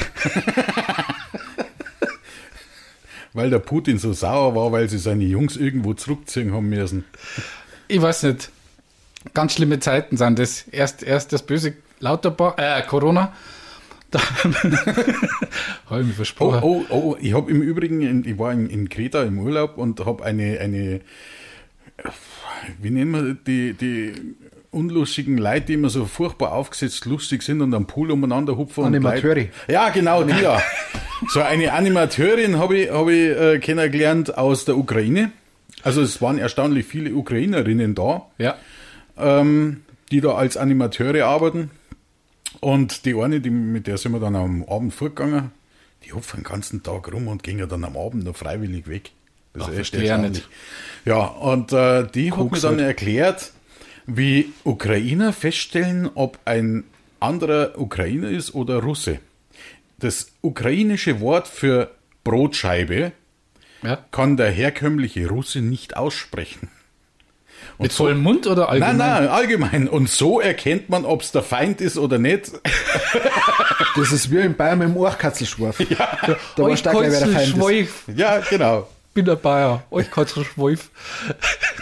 weil 3.33 3.49
der 3.49 3.59
Putin 3.59 3.97
so 3.97 4.13
sauer 4.13 4.55
war, 4.55 4.71
weil 4.71 4.89
sie 4.89 4.97
seine 4.97 5.23
Jungs 5.23 5.55
irgendwo 5.57 5.93
zurückziehen 5.93 6.53
haben 6.53 6.69
müssen. 6.69 7.05
Ich 7.87 8.01
weiß 8.01 8.23
nicht. 8.23 8.49
Ganz 9.33 9.53
schlimme 9.53 9.79
Zeiten 9.79 10.17
sind 10.17 10.39
das. 10.39 10.63
Erst, 10.71 11.03
erst 11.03 11.31
das 11.31 11.43
böse 11.43 11.73
Lauterbach, 11.99 12.57
äh, 12.57 12.81
Corona. 12.87 13.31
Habe 15.89 16.01
ich 16.01 16.07
mir 16.07 16.11
Oh, 16.11 16.15
versprochen. 16.15 16.59
oh, 16.63 16.83
oh, 16.89 17.15
ich 17.19 17.33
habe 17.33 17.49
im 17.51 17.61
Übrigen, 17.61 18.01
in, 18.01 18.25
ich 18.25 18.37
war 18.37 18.51
in, 18.51 18.69
in 18.69 18.89
Kreta 18.89 19.23
im 19.23 19.39
Urlaub 19.39 19.77
und 19.77 20.05
habe 20.05 20.23
eine, 20.25 20.59
eine, 20.59 21.01
wie 22.81 22.89
nennen 22.89 23.11
wir 23.11 23.33
die, 23.35 23.73
die 23.73 24.13
unlustigen 24.71 25.37
Leute, 25.37 25.61
die 25.67 25.73
immer 25.73 25.89
so 25.89 26.05
furchtbar 26.05 26.53
aufgesetzt 26.53 27.05
lustig 27.05 27.43
sind 27.43 27.61
und 27.61 27.73
am 27.73 27.87
Pool 27.87 28.11
umeinander 28.11 28.57
hupfen. 28.57 28.85
Animateure. 28.85 29.47
Ja, 29.67 29.89
genau, 29.89 30.23
die 30.23 30.41
ja. 30.41 30.61
So 31.29 31.41
eine 31.41 31.73
Animateurin 31.73 32.57
habe 32.57 32.77
ich, 32.77 32.89
hab 32.91 33.07
ich 33.09 33.29
äh, 33.37 33.59
kennengelernt 33.59 34.37
aus 34.37 34.65
der 34.65 34.77
Ukraine. 34.77 35.31
Also 35.83 36.01
es 36.01 36.21
waren 36.21 36.37
erstaunlich 36.37 36.85
viele 36.85 37.13
Ukrainerinnen 37.13 37.95
da 37.95 38.27
Ja. 38.37 38.55
ähm, 39.17 39.81
die 40.11 40.21
da 40.21 40.33
als 40.35 40.57
Animateure 40.57 41.25
arbeiten. 41.25 41.71
Und 42.61 43.05
die 43.05 43.15
eine, 43.15 43.41
die, 43.41 43.49
mit 43.49 43.87
der 43.87 43.97
sind 43.97 44.13
wir 44.13 44.19
dann 44.19 44.35
am 44.35 44.63
Abend 44.63 44.93
fortgegangen, 44.93 45.51
die 46.05 46.13
hupfen 46.13 46.41
den 46.41 46.43
ganzen 46.45 46.83
Tag 46.83 47.11
rum 47.11 47.27
und 47.27 47.43
gingen 47.43 47.67
dann 47.67 47.83
am 47.83 47.97
Abend 47.97 48.23
noch 48.23 48.35
freiwillig 48.35 48.87
weg. 48.87 49.11
Das 49.53 49.63
Ach, 49.67 49.73
verstehe 49.73 50.03
ja 50.03 50.15
erstaunlich. 50.15 50.47
Ja, 51.03 51.25
und 51.25 51.73
äh, 51.73 52.07
die 52.07 52.31
hat 52.31 52.51
mir 52.51 52.59
dann 52.59 52.77
halt. 52.77 52.87
erklärt, 52.87 53.51
wie 54.05 54.53
Ukrainer 54.63 55.33
feststellen, 55.33 56.09
ob 56.13 56.39
ein 56.45 56.83
anderer 57.19 57.79
Ukrainer 57.79 58.29
ist 58.29 58.53
oder 58.53 58.77
Russe. 58.77 59.19
Das 59.99 60.31
ukrainische 60.41 61.19
Wort 61.19 61.47
für 61.47 61.91
Brotscheibe 62.23 63.11
ja. 63.83 63.97
kann 64.11 64.37
der 64.37 64.51
herkömmliche 64.51 65.27
Russe 65.27 65.61
nicht 65.61 65.97
aussprechen. 65.97 66.69
Mit 67.81 67.93
vollem 67.93 68.21
Mund 68.21 68.47
oder 68.47 68.69
allgemein? 68.69 68.97
Nein, 68.97 69.23
nein, 69.23 69.27
allgemein. 69.27 69.87
Und 69.87 70.09
so 70.09 70.39
erkennt 70.39 70.89
man, 70.89 71.03
ob 71.03 71.21
es 71.21 71.31
der 71.31 71.41
Feind 71.41 71.81
ist 71.81 71.97
oder 71.97 72.17
nicht. 72.17 72.51
Das 73.93 74.13
ist 74.13 74.31
wie 74.31 74.37
in 74.37 74.55
Bayern 74.55 74.79
mit 74.79 74.87
dem 74.87 74.95
Ohrkatzelschwarf. 74.95 75.79
Ja. 75.81 76.17
Da, 76.25 76.63
auch 76.63 76.75
gleich, 76.75 76.85
wer 76.85 77.09
der 77.09 77.27
Feind 77.27 77.41
ist. 77.41 77.49
Schweif. 77.49 78.03
Ja, 78.15 78.39
genau. 78.39 78.87
bin 79.13 79.25
der 79.25 79.35
Bayer. 79.35 79.83
Euch 79.91 80.09
kannst 80.09 80.37
du 80.37 80.45
Schweif. 80.45 80.89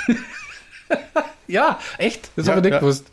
ja, 1.47 1.79
echt? 1.99 2.31
Das 2.35 2.47
Ja, 2.47 2.53
habe 2.53 2.61
ich 2.61 2.63
nicht 2.65 2.73
ja. 2.73 2.79
gewusst. 2.79 3.05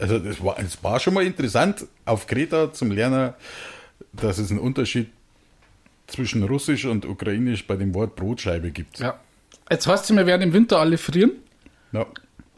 Also 0.00 0.18
das 0.18 0.42
war, 0.42 0.58
es 0.58 0.82
war 0.82 1.00
schon 1.00 1.12
mal 1.12 1.24
interessant 1.24 1.86
auf 2.06 2.26
Kreta 2.26 2.72
zum 2.72 2.92
Lernen, 2.92 3.34
dass 4.14 4.38
es 4.38 4.50
einen 4.50 4.60
Unterschied 4.60 5.10
zwischen 6.06 6.42
Russisch 6.44 6.86
und 6.86 7.04
Ukrainisch 7.04 7.66
bei 7.66 7.76
dem 7.76 7.94
Wort 7.94 8.16
Brotscheibe 8.16 8.70
gibt. 8.70 9.00
Ja. 9.00 9.20
Jetzt 9.70 9.86
heißt 9.86 10.10
es, 10.10 10.16
wir 10.16 10.26
werden 10.26 10.42
im 10.42 10.52
Winter 10.52 10.78
alle 10.78 10.96
frieren. 10.96 11.32
Ja. 11.92 12.06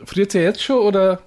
Friert 0.05 0.35
ihr 0.35 0.43
jetzt 0.43 0.63
schon 0.63 0.79
oder 0.79 1.21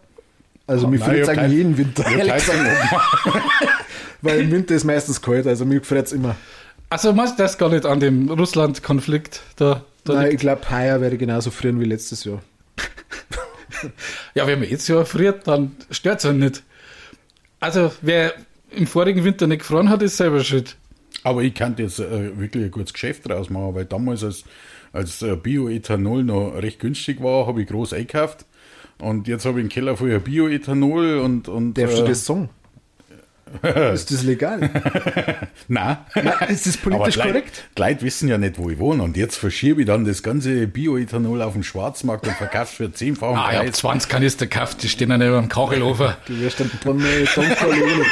Also 0.68 0.88
mir 0.88 1.00
Nein, 1.00 1.10
friert 1.10 1.28
hab 1.30 1.38
eigentlich 1.38 1.58
jeden 1.58 1.78
Winter, 1.78 2.04
weil 4.22 4.40
im 4.42 4.52
Winter 4.52 4.76
ist 4.76 4.84
meistens 4.84 5.22
kalt, 5.22 5.48
also 5.48 5.66
mir 5.66 5.82
friert 5.82 6.12
immer. 6.12 6.36
Also 6.90 7.14
meinst 7.14 7.38
du 7.38 7.44
das 7.44 7.58
gar 7.58 7.70
nicht 7.70 7.86
an 7.86 8.00
dem 8.00 8.30
Russland-Konflikt? 8.30 9.42
Da, 9.58 9.84
da 10.04 10.14
Nein, 10.14 10.22
liegt- 10.24 10.34
ich 10.36 10.40
glaube, 10.40 10.62
heuer 10.70 11.02
werde 11.02 11.16
ich 11.16 11.20
genauso 11.20 11.52
frieren 11.52 11.80
wie 11.80 11.86
letztes 11.86 12.24
Jahr. 12.24 12.42
Ja, 14.34 14.48
wenn 14.48 14.60
man 14.60 14.70
jetzt 14.70 14.88
ja 14.88 15.04
friert, 15.06 15.48
dann 15.48 15.76
stört 15.92 16.20
es 16.20 16.26
einen 16.26 16.40
nicht. 16.40 16.64
Also, 17.60 17.92
wer 18.02 18.34
im 18.72 18.88
vorigen 18.88 19.24
Winter 19.24 19.46
nicht 19.46 19.60
gefroren 19.60 19.90
hat, 19.90 20.02
ist 20.02 20.18
selber 20.18 20.44
schuld. 20.44 20.76
Aber 21.24 21.44
ich 21.44 21.54
kann 21.54 21.76
jetzt 21.78 22.00
äh, 22.00 22.38
wirklich 22.40 22.66
ein 22.66 22.72
gutes 22.72 22.94
Geschäft 22.94 23.28
draus 23.30 23.50
machen, 23.50 23.76
weil 23.76 23.86
damals, 23.86 24.24
als, 24.24 24.46
als 24.94 25.22
äh, 25.22 25.36
Bioethanol 25.36 26.24
noch 26.24 26.52
recht 26.56 26.80
günstig 26.80 27.22
war, 27.22 27.48
habe 27.48 27.62
ich 27.62 27.68
groß 27.68 27.94
eingekauft. 27.94 28.46
Und 29.00 29.28
jetzt 29.28 29.46
habe 29.46 29.60
ich 29.60 29.64
im 29.64 29.70
Keller 29.70 29.98
vorher 29.98 30.20
Bioethanol 30.20 31.20
und. 31.20 31.48
und 31.48 31.76
Darfst 31.76 32.00
du 32.00 32.04
äh, 32.04 32.08
das 32.08 32.26
sagen? 32.26 32.50
ist 33.94 34.12
das 34.12 34.24
legal? 34.24 34.70
Nein. 35.68 35.98
ist 36.50 36.68
das 36.68 36.78
politisch 36.78 37.18
Aber 37.18 37.30
korrekt? 37.30 37.66
Die 37.78 37.82
Leute 37.82 38.02
wissen 38.02 38.28
ja 38.28 38.38
nicht, 38.38 38.58
wo 38.58 38.70
ich 38.70 38.78
wohne. 38.80 39.04
Und 39.04 39.16
jetzt 39.18 39.38
verschiebe 39.38 39.82
ich 39.82 39.88
dann 39.88 40.06
das 40.06 40.24
ganze 40.24 40.68
Bioethanol 40.68 41.42
auf 41.42 41.54
den 41.54 41.64
Schwarzmarkt 41.64 42.28
und 42.28 42.34
verkaufe 42.36 42.76
für 42.76 42.92
zehnfachen 42.92 43.38
Ah, 43.38 43.50
ich 43.52 43.58
habe 43.58 43.68
Preis. 43.68 43.78
20 43.78 44.10
Kanister 44.10 44.48
gekauft, 44.48 44.84
die 44.84 44.90
stehen 44.90 45.10
dann 45.10 45.20
neben 45.20 45.34
dem 45.34 45.50
Kachelofen. 45.50 46.10
Du 46.26 46.40
wirst 46.40 46.60
dann 46.60 46.68
äh, 46.68 47.26
Dampfkohle 47.36 48.06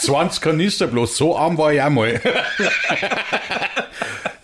20 0.00 0.42
Kanister 0.42 0.86
bloß. 0.86 1.16
So 1.16 1.36
arm 1.36 1.56
war 1.58 1.72
ich 1.72 1.80
auch 1.80 1.90
mal. 1.90 2.20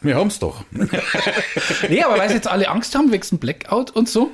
Wir 0.03 0.17
haben's 0.17 0.39
doch. 0.39 0.65
nee, 1.89 2.03
aber 2.03 2.19
weil 2.19 2.29
sie 2.29 2.37
jetzt 2.37 2.49
alle 2.49 2.69
Angst 2.69 2.95
haben 2.95 3.13
wegen 3.13 3.39
Blackout 3.39 3.91
und 3.91 4.09
so, 4.09 4.31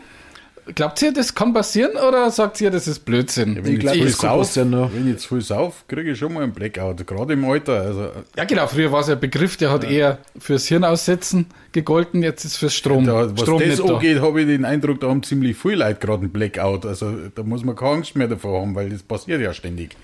glaubt 0.75 1.01
ihr, 1.03 1.13
das 1.13 1.35
kann 1.35 1.53
passieren 1.53 1.97
oder 1.97 2.31
sagt 2.31 2.61
ihr, 2.61 2.71
das 2.71 2.87
ist 2.87 3.01
Blödsinn? 3.01 3.57
Wenn 3.65 3.75
Ich 3.75 3.81
glaub, 3.81 3.95
zu 3.95 4.01
das 4.01 4.09
viel 4.19 4.29
kann 4.29 4.45
sauf, 4.45 4.65
noch. 4.67 4.93
wenn 4.93 5.11
ich 5.11 5.19
zu 5.19 5.29
viel 5.29 5.41
sauf, 5.41 5.85
kriege 5.89 6.13
ich 6.13 6.19
schon 6.19 6.35
mal 6.35 6.43
einen 6.43 6.53
Blackout. 6.53 7.07
Gerade 7.07 7.33
im 7.33 7.45
Alter. 7.45 7.81
Also, 7.81 8.11
Ja, 8.37 8.45
genau, 8.45 8.67
früher 8.67 8.93
war 8.93 9.01
es 9.01 9.09
ja 9.09 9.15
ein 9.15 9.21
Begriff, 9.21 9.57
der 9.57 9.71
hat 9.71 9.85
eher 9.85 10.19
fürs 10.39 10.67
Hirn 10.67 10.85
aussetzen 10.85 11.47
gegolten, 11.73 12.23
jetzt 12.23 12.45
ist 12.45 12.57
fürs 12.57 12.75
Strom. 12.75 13.05
da, 13.05 13.31
was 13.33 13.43
Strom 13.43 13.63
das 13.67 13.81
angeht, 13.81 14.21
habe 14.21 14.41
ich 14.41 14.47
den 14.47 14.65
Eindruck, 14.65 15.01
da 15.01 15.09
haben 15.09 15.23
ziemlich 15.23 15.57
viele 15.57 15.77
Leute 15.77 16.01
gerade 16.01 16.21
einen 16.23 16.31
Blackout. 16.31 16.87
Also 16.87 17.13
da 17.35 17.43
muss 17.43 17.65
man 17.65 17.77
keine 17.77 17.93
Angst 17.97 18.17
mehr 18.17 18.29
davor 18.29 18.61
haben, 18.63 18.75
weil 18.75 18.91
das 18.91 19.03
passiert 19.03 19.41
ja 19.41 19.53
ständig. 19.53 19.97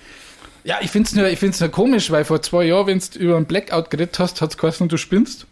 Ja, 0.64 0.78
ich 0.80 0.90
find's 0.90 1.14
nur, 1.14 1.26
ich 1.28 1.38
find's 1.38 1.60
nur 1.60 1.70
komisch, 1.70 2.10
weil 2.10 2.24
vor 2.24 2.40
zwei 2.40 2.64
Jahren, 2.64 2.86
wenn 2.86 2.98
du 3.00 3.18
über 3.18 3.36
einen 3.36 3.46
Blackout 3.46 3.90
geredet 3.90 4.18
hast, 4.18 4.40
hat's 4.40 4.56
geheißen, 4.56 4.88
du 4.88 4.96
spinnst. 4.96 5.46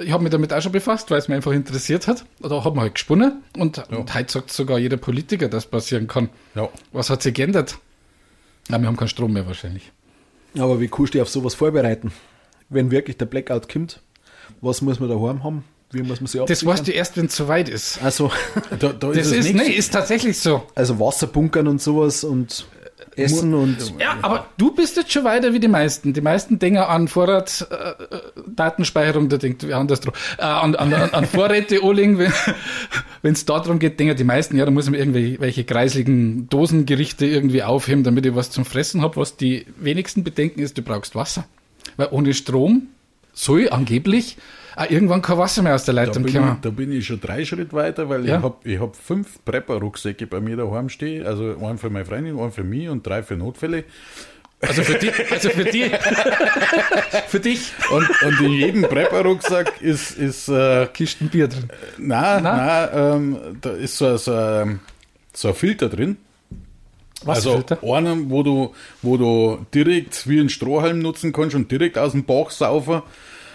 Ich 0.00 0.10
habe 0.10 0.22
mich 0.22 0.30
damit 0.32 0.52
auch 0.52 0.62
schon 0.62 0.72
befasst, 0.72 1.10
weil 1.10 1.18
es 1.18 1.28
mich 1.28 1.36
einfach 1.36 1.52
interessiert 1.52 2.06
hat. 2.08 2.24
Da 2.40 2.64
hat 2.64 2.74
man 2.74 2.82
halt 2.84 2.94
gesponnen 2.94 3.42
und, 3.58 3.78
und 3.90 4.14
heute 4.14 4.32
sagt 4.32 4.52
sogar 4.52 4.78
jeder 4.78 4.96
Politiker, 4.96 5.48
dass 5.48 5.66
passieren 5.66 6.06
kann. 6.06 6.30
Ja. 6.54 6.68
Was 6.92 7.10
hat 7.10 7.22
sich 7.22 7.34
geändert? 7.34 7.78
Ja, 8.70 8.78
wir 8.80 8.86
haben 8.86 8.96
keinen 8.96 9.08
Strom 9.08 9.32
mehr 9.32 9.46
wahrscheinlich. 9.46 9.92
Aber 10.58 10.80
wie 10.80 10.88
kannst 10.88 11.12
du 11.14 11.18
dich 11.18 11.22
auf 11.22 11.28
sowas 11.28 11.54
vorbereiten? 11.54 12.12
Wenn 12.70 12.90
wirklich 12.90 13.18
der 13.18 13.26
Blackout 13.26 13.68
kommt, 13.70 14.00
was 14.60 14.80
muss 14.80 14.98
man 15.00 15.08
daheim 15.10 15.44
haben? 15.44 15.64
Wie 15.90 16.02
muss 16.02 16.20
man 16.22 16.26
sich 16.26 16.40
Das 16.46 16.64
weißt 16.64 16.86
du 16.88 16.92
erst, 16.92 17.18
wenn 17.18 17.26
es 17.26 17.36
soweit 17.36 17.68
ist. 17.68 18.02
Also, 18.02 18.30
Da, 18.78 18.92
da 18.94 19.08
Das 19.08 19.26
es 19.26 19.32
ist, 19.32 19.52
nichts. 19.52 19.68
nee, 19.68 19.74
ist 19.74 19.92
tatsächlich 19.92 20.38
so. 20.38 20.62
also 20.74 20.98
Wasserbunkern 20.98 21.68
und 21.68 21.82
sowas 21.82 22.24
und 22.24 22.66
Essen 23.16 23.54
und 23.54 23.94
Ja, 23.98 24.16
aber 24.22 24.46
du 24.56 24.74
bist 24.74 24.96
jetzt 24.96 25.12
schon 25.12 25.24
weiter 25.24 25.52
wie 25.52 25.60
die 25.60 25.68
meisten. 25.68 26.12
Die 26.12 26.20
meisten 26.20 26.58
denken 26.58 26.78
an 26.78 27.08
Vorrat, 27.08 27.66
äh, 27.70 27.74
äh, 27.74 28.20
Datenspeicherung, 28.46 29.28
da 29.28 29.36
denkt 29.36 29.66
wir 29.66 29.76
anders 29.76 30.00
drauf. 30.00 30.36
Äh, 30.38 30.42
an, 30.42 30.74
an, 30.74 30.92
an 30.92 31.26
Vorräte 31.26 31.80
anlegen, 31.82 32.18
wenn 33.22 33.32
es 33.32 33.44
darum 33.44 33.78
geht, 33.78 34.00
denken 34.00 34.16
die 34.16 34.24
meisten, 34.24 34.56
ja, 34.56 34.64
da 34.64 34.70
muss 34.70 34.88
man 34.88 34.98
irgendwelche 34.98 35.64
kreisligen 35.64 36.48
Dosengerichte 36.48 37.26
irgendwie 37.26 37.62
aufheben, 37.62 38.04
damit 38.04 38.26
ich 38.26 38.34
was 38.34 38.50
zum 38.50 38.64
Fressen 38.64 39.02
habe. 39.02 39.16
Was 39.16 39.36
die 39.36 39.66
wenigsten 39.76 40.24
bedenken 40.24 40.60
ist, 40.60 40.78
du 40.78 40.82
brauchst 40.82 41.14
Wasser. 41.14 41.44
Weil 41.96 42.08
ohne 42.10 42.32
Strom 42.34 42.88
soll 43.34 43.68
angeblich 43.70 44.36
auch 44.76 44.90
irgendwann 44.90 45.22
kein 45.22 45.38
Wasser 45.38 45.62
mehr 45.62 45.74
aus 45.74 45.84
der 45.84 45.94
Da 45.94 46.02
Leitung 46.04 46.22
bin, 46.24 46.32
ich, 46.32 46.38
kommen. 46.40 46.58
da 46.62 46.70
bin 46.70 46.92
ich 46.92 47.06
schon 47.06 47.20
drei 47.20 47.44
Schritte 47.44 47.72
weiter, 47.72 48.08
weil 48.08 48.26
Ja. 48.26 48.38
ich 48.38 48.42
habe 48.42 48.56
ich 48.64 48.80
hab 48.80 48.96
fünf 48.96 49.38
Prepper-Rucksäcke 49.44 50.26
bei 50.26 50.40
mir 50.40 50.56
daheim 50.56 50.88
stehen. 50.88 51.26
Also 51.26 51.56
einen 51.64 51.78
für 51.78 51.90
meine 51.90 52.04
Freundin, 52.04 52.38
einen 52.38 52.52
für 52.52 52.64
mich 52.64 52.88
und 52.88 53.06
drei 53.06 53.22
für 53.22 53.36
Notfälle. 53.36 53.84
Also 54.60 54.82
für 54.84 54.94
dich, 54.94 55.12
also 55.32 55.48
für 55.50 55.64
die, 55.64 55.90
für 57.28 57.40
dich 57.40 57.72
Und, 57.90 58.08
und 58.22 58.40
in 58.40 58.52
jedem 58.52 58.82
Prepper-Rucksack 58.82 59.80
ist, 59.82 60.16
ist 60.16 60.48
äh, 60.48 60.86
Kisten 60.92 61.28
Bier 61.28 61.48
drin. 61.48 61.68
nein, 61.98 62.42
Na? 62.44 62.56
nein, 62.56 62.88
ähm, 62.94 63.36
da 63.60 63.70
ist 63.70 63.98
so, 63.98 64.06
ein- 64.06 64.18
so, 64.18 64.32
ein- 64.34 64.80
so 65.32 65.48
ein 65.48 65.54
Filter 65.54 65.88
drin. 65.88 66.16
Wasserfilter. 67.24 67.78
Also 67.82 67.94
einen, 67.94 68.30
wo 68.30 68.42
du, 68.42 68.74
wo 69.02 69.16
du 69.16 69.64
direkt 69.74 70.28
wie 70.28 70.40
einen 70.40 70.48
Strohhalm 70.48 70.98
nutzen 71.00 71.32
kannst 71.32 71.54
und 71.54 71.70
direkt 71.70 71.96
aus 71.98 72.12
dem 72.12 72.24
Bauch 72.24 72.50
saufen. 72.50 73.02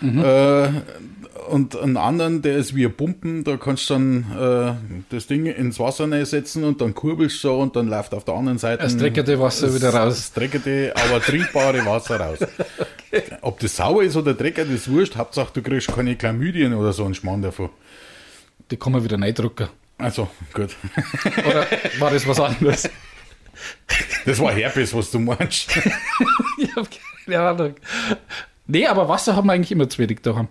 Mhm. 0.02 0.24
Äh, 0.24 0.70
und 1.50 1.78
einen 1.78 1.98
anderen, 1.98 2.42
der 2.42 2.58
ist 2.58 2.76
wie 2.76 2.86
ein 2.86 2.94
Pumpen, 2.94 3.44
da 3.44 3.58
kannst 3.58 3.90
du 3.90 3.94
dann 3.94 4.26
äh, 4.38 5.14
das 5.16 5.28
Ding 5.28 5.46
ins 5.46 5.80
Wasser 5.80 6.26
setzen 6.26 6.64
und 6.64 6.82
dann 6.82 6.94
kurbelst 6.94 7.42
du 7.44 7.52
und 7.52 7.76
dann 7.76 7.88
läuft 7.88 8.14
auf 8.14 8.26
der 8.26 8.34
anderen 8.34 8.58
Seite 8.58 8.84
Das 8.84 8.98
dreckerte 8.98 9.40
Wasser 9.40 9.74
wieder 9.74 9.94
raus. 9.94 10.16
Das 10.16 10.34
dreckerte, 10.34 10.94
aber 10.96 11.22
trinkbare 11.22 11.86
Wasser 11.86 12.20
raus. 12.20 12.40
Ob 13.42 13.60
das 13.60 13.78
sauer 13.78 14.04
ist 14.04 14.18
oder 14.18 14.34
dreckig, 14.34 14.66
das 14.66 14.74
ist 14.74 14.92
wurscht. 14.92 15.16
Hauptsache, 15.16 15.52
du 15.54 15.62
kriegst 15.62 15.88
keine 15.88 16.16
Chlamydien 16.16 16.74
oder 16.74 16.92
so 16.92 17.06
einen 17.06 17.16
Schmarrn 17.16 17.42
davon. 17.42 17.70
Die 18.70 18.76
kann 18.76 18.92
man 18.92 19.04
wieder 19.04 19.20
reindrucken. 19.20 19.70
Also, 19.98 20.30
gut. 20.54 20.76
Oder 21.38 21.66
war 22.00 22.12
das 22.12 22.28
was 22.28 22.40
anderes? 22.40 22.90
Das 24.26 24.40
war 24.40 24.52
Herpes, 24.52 24.94
was 24.94 25.10
du 25.10 25.20
meinst. 25.20 25.76
ich 26.58 26.76
habe 26.76 26.88
keine 27.26 27.40
Ahnung. 27.40 27.76
Nee, 28.68 28.86
aber 28.88 29.08
Wasser 29.10 29.36
haben 29.36 29.48
wir 29.48 29.54
eigentlich 29.54 29.72
immer 29.72 29.90
zu 29.90 30.00
wenig 30.00 30.20
daheim. 30.22 30.48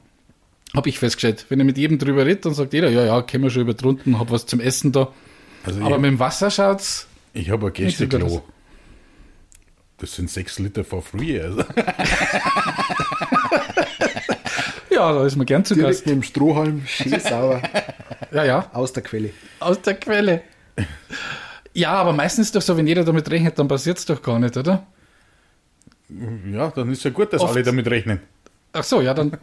Habe 0.75 0.89
ich 0.89 0.99
festgestellt. 0.99 1.47
Wenn 1.49 1.61
ich 1.61 1.67
mit 1.67 1.79
jedem 1.79 1.99
drüber 1.99 2.27
rede, 2.27 2.41
dann 2.41 2.55
sagt 2.55 2.73
jeder, 2.73 2.89
ja, 2.91 3.05
ja, 3.05 3.23
können 3.23 3.45
wir 3.45 3.51
schon 3.51 3.63
überdrunten, 3.63 4.19
hab 4.19 4.31
was 4.31 4.47
zum 4.47 4.61
Essen 4.61 4.93
da. 4.93 5.09
Also 5.65 5.81
Aber 5.81 5.97
ich, 5.97 6.01
mit 6.03 6.11
dem 6.13 6.19
Wasser 6.19 6.51
schaut's. 6.51 7.07
ich 7.33 7.51
habe 7.51 7.67
ein 7.69 7.73
Gästeklo. 7.73 8.43
Das 9.99 10.15
sind 10.15 10.29
sechs 10.31 10.59
Liter 10.59 10.85
for 10.85 11.03
free. 11.03 11.41
Also. 11.41 11.63
Ja, 14.91 15.13
da 15.13 15.27
ist 15.27 15.37
man 15.37 15.45
gern 15.47 15.63
zu 15.65 15.75
direkt 15.75 15.93
Gast. 15.97 16.07
mit 16.07 16.15
dem 16.15 16.23
Strohhalm, 16.23 16.83
schön 16.87 17.21
sauer, 17.21 17.61
Ja, 18.33 18.45
ja, 18.45 18.71
aus 18.73 18.93
der 18.95 19.03
Quelle. 19.03 19.31
aus 19.61 19.81
der 19.83 19.95
Quelle. 19.95 20.41
Ja, 21.75 21.91
aber 21.93 22.15
meistens 22.15 22.47
ist 22.47 22.57
doch 22.57 22.63
so, 22.63 22.77
wenn 22.79 22.87
jeder 22.87 23.05
damit 23.05 23.31
rechnet, 23.31 23.59
dann 23.59 23.69
passiert's 23.69 24.07
doch 24.07 24.23
gar 24.23 24.39
nicht, 24.39 24.57
oder? 24.57 24.87
Ja, 26.53 26.71
dann 26.71 26.91
ist 26.93 27.05
ja 27.05 27.11
gut, 27.11 27.33
dass 27.33 27.43
Oft. 27.43 27.55
alle 27.55 27.63
damit 27.63 27.89
rechnen. 27.89 28.21
Ach 28.73 28.85
so, 28.85 29.01
ja, 29.01 29.15
dann. 29.15 29.33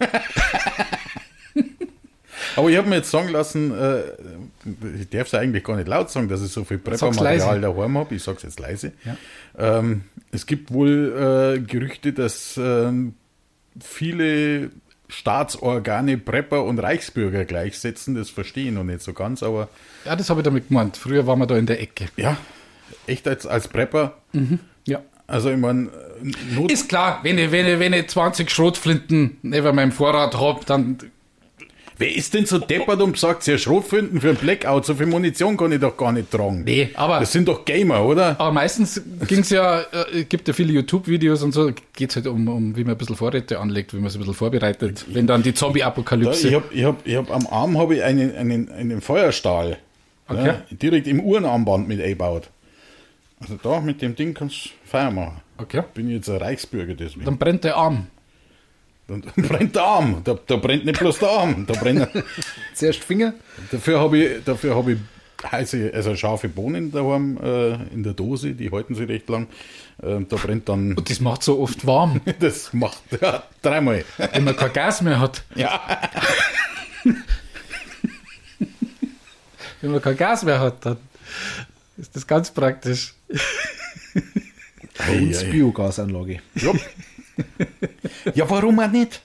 Aber 2.55 2.69
ich 2.69 2.77
habe 2.77 2.87
mir 2.87 2.97
jetzt 2.97 3.09
sagen 3.09 3.29
lassen, 3.29 3.71
äh, 3.71 4.01
ich 4.99 5.09
darf 5.09 5.27
es 5.27 5.33
eigentlich 5.33 5.63
gar 5.63 5.75
nicht 5.75 5.87
laut 5.87 6.11
sagen, 6.11 6.29
dass 6.29 6.43
ich 6.43 6.51
so 6.51 6.63
viel 6.63 6.77
Preppermaterial 6.77 7.59
daheim 7.61 7.97
habe. 7.97 8.13
Ich 8.15 8.21
sage 8.23 8.37
es 8.37 8.43
jetzt 8.43 8.59
leise. 8.59 8.91
Ja. 9.05 9.17
Ähm, 9.57 10.03
es 10.31 10.45
gibt 10.45 10.71
wohl 10.71 11.55
äh, 11.57 11.59
Gerüchte, 11.61 12.13
dass 12.13 12.55
ähm, 12.57 13.15
viele 13.81 14.69
Staatsorgane 15.09 16.17
Prepper 16.19 16.63
und 16.63 16.77
Reichsbürger 16.79 17.45
gleichsetzen. 17.45 18.13
Das 18.15 18.29
verstehe 18.29 18.67
ich 18.67 18.71
noch 18.71 18.83
nicht 18.83 19.01
so 19.01 19.13
ganz, 19.13 19.41
aber 19.41 19.69
Ja, 20.05 20.15
das 20.15 20.29
habe 20.29 20.41
ich 20.41 20.43
damit 20.45 20.67
gemeint. 20.67 20.95
Früher 20.97 21.25
waren 21.25 21.39
wir 21.39 21.47
da 21.47 21.57
in 21.57 21.65
der 21.65 21.81
Ecke. 21.81 22.05
ja, 22.17 22.37
echt 23.07 23.27
als, 23.27 23.47
als 23.47 23.67
Prepper. 23.67 24.17
Ja. 24.85 25.01
Also 25.33 25.49
ich 25.49 25.57
meine, 25.57 25.89
Not 26.55 26.71
Ist 26.71 26.87
klar, 26.87 27.19
wenn 27.23 27.37
ich, 27.37 27.51
wenn 27.51 27.65
ich, 27.67 27.79
wenn 27.79 27.91
ich 27.93 28.07
20 28.07 28.49
Schrotflinten 28.49 29.37
neben 29.41 29.75
meinem 29.75 29.91
Vorrat 29.91 30.39
hab, 30.39 30.65
dann 30.65 30.97
wer 31.97 32.15
ist 32.15 32.33
denn 32.33 32.45
so 32.45 32.59
deppert 32.59 33.01
und 33.01 33.17
sagt, 33.17 33.45
ja, 33.47 33.57
Schrotflinten 33.57 34.21
für 34.21 34.29
ein 34.29 34.35
Blackout, 34.35 34.85
so 34.85 34.95
viel 34.95 35.05
Munition 35.05 35.57
kann 35.57 35.71
ich 35.71 35.79
doch 35.79 35.97
gar 35.97 36.11
nicht 36.11 36.31
tragen. 36.31 36.63
Nee, 36.63 36.89
aber- 36.95 37.19
Das 37.19 37.31
sind 37.31 37.47
doch 37.47 37.65
Gamer, 37.65 38.03
oder? 38.05 38.39
Aber 38.39 38.51
meistens 38.51 39.01
ging's 39.27 39.49
ja, 39.49 39.81
äh, 39.81 40.23
gibt 40.23 40.47
ja 40.47 40.53
viele 40.53 40.71
YouTube-Videos 40.73 41.43
und 41.43 41.51
so, 41.51 41.71
geht's 41.93 42.15
halt 42.15 42.27
um, 42.27 42.47
um, 42.47 42.75
wie 42.75 42.83
man 42.83 42.93
ein 42.93 42.97
bisschen 42.97 43.15
Vorräte 43.15 43.59
anlegt, 43.59 43.93
wie 43.93 43.97
man 43.97 44.05
es 44.07 44.15
ein 44.15 44.19
bisschen 44.19 44.33
vorbereitet, 44.33 45.05
wenn 45.09 45.27
dann 45.27 45.43
die 45.43 45.53
Zombie-Apokalypse. 45.53 46.47
ich 46.47 46.53
habe 46.53 46.65
ich 46.71 46.83
hab, 46.85 47.05
ich 47.07 47.15
hab 47.15 47.31
am 47.31 47.47
Arm 47.47 47.77
habe 47.77 47.95
ich 47.95 48.03
einen, 48.03 48.35
einen, 48.35 48.71
einen 48.71 49.01
Feuerstahl 49.01 49.77
Okay. 50.29 50.41
ne, 50.43 50.63
direkt 50.71 51.05
im 51.07 51.19
Uhrenarmband 51.19 51.87
mit 51.89 51.99
eingebaut. 52.01 52.49
Also 53.43 53.57
da 53.61 53.81
mit 53.81 54.01
dem 54.01 54.15
Ding 54.15 54.33
kannst 54.33 54.67
du 54.67 54.69
Feuer 54.85 55.11
machen. 55.11 55.41
Okay. 55.57 55.83
Bin 55.93 56.09
jetzt 56.09 56.29
ein 56.29 56.37
Reichsbürger 56.37 56.93
deswegen. 56.95 57.25
Dann 57.25 57.37
brennt 57.37 57.65
der 57.65 57.75
Arm. 57.75 58.07
Dann 59.07 59.21
brennt 59.35 59.75
der 59.75 59.83
Arm. 59.83 60.21
Da, 60.23 60.39
da 60.47 60.55
brennt 60.55 60.85
nicht 60.85 60.97
bloß 60.99 61.19
der 61.19 61.29
Arm. 61.29 61.65
Da 61.67 61.73
brennt, 61.73 62.07
Zuerst 62.73 63.03
Finger, 63.03 63.33
dafür 63.69 63.99
habe 63.99 64.17
ich, 64.17 64.43
dafür 64.45 64.75
habe 64.75 64.93
ich 64.93 64.99
heiße, 65.51 65.91
also 65.93 66.15
scharfe 66.15 66.47
Bohnen 66.47 66.89
daheim 66.89 67.37
äh, 67.43 67.73
in 67.93 68.03
der 68.03 68.13
Dose, 68.13 68.53
die 68.53 68.71
halten 68.71 68.95
sich 68.95 69.09
recht 69.09 69.27
lang. 69.27 69.47
Äh, 70.01 70.21
da 70.29 70.37
brennt 70.37 70.69
dann, 70.69 70.93
Und 70.93 71.09
das 71.09 71.19
macht 71.19 71.43
so 71.43 71.59
oft 71.59 71.85
warm, 71.85 72.21
das 72.39 72.71
macht 72.71 73.01
ja, 73.21 73.43
dreimal. 73.61 74.05
wenn 74.17 74.45
man 74.45 74.55
kein 74.55 74.71
Gas 74.71 75.01
mehr 75.01 75.19
hat. 75.19 75.43
Ja. 75.55 75.81
Wenn 79.81 79.91
man 79.91 80.01
kein 80.01 80.15
Gas 80.15 80.43
mehr 80.43 80.61
hat, 80.61 80.85
dann 80.85 80.97
ist 81.97 82.15
das 82.15 82.25
ganz 82.27 82.51
praktisch. 82.51 83.13
Bei 84.97 85.17
uns. 85.17 85.43
Biogasanlage. 85.43 86.39
Ja. 86.55 86.71
ja, 88.35 88.49
warum 88.49 88.79
auch 88.79 88.87
nicht? 88.89 89.21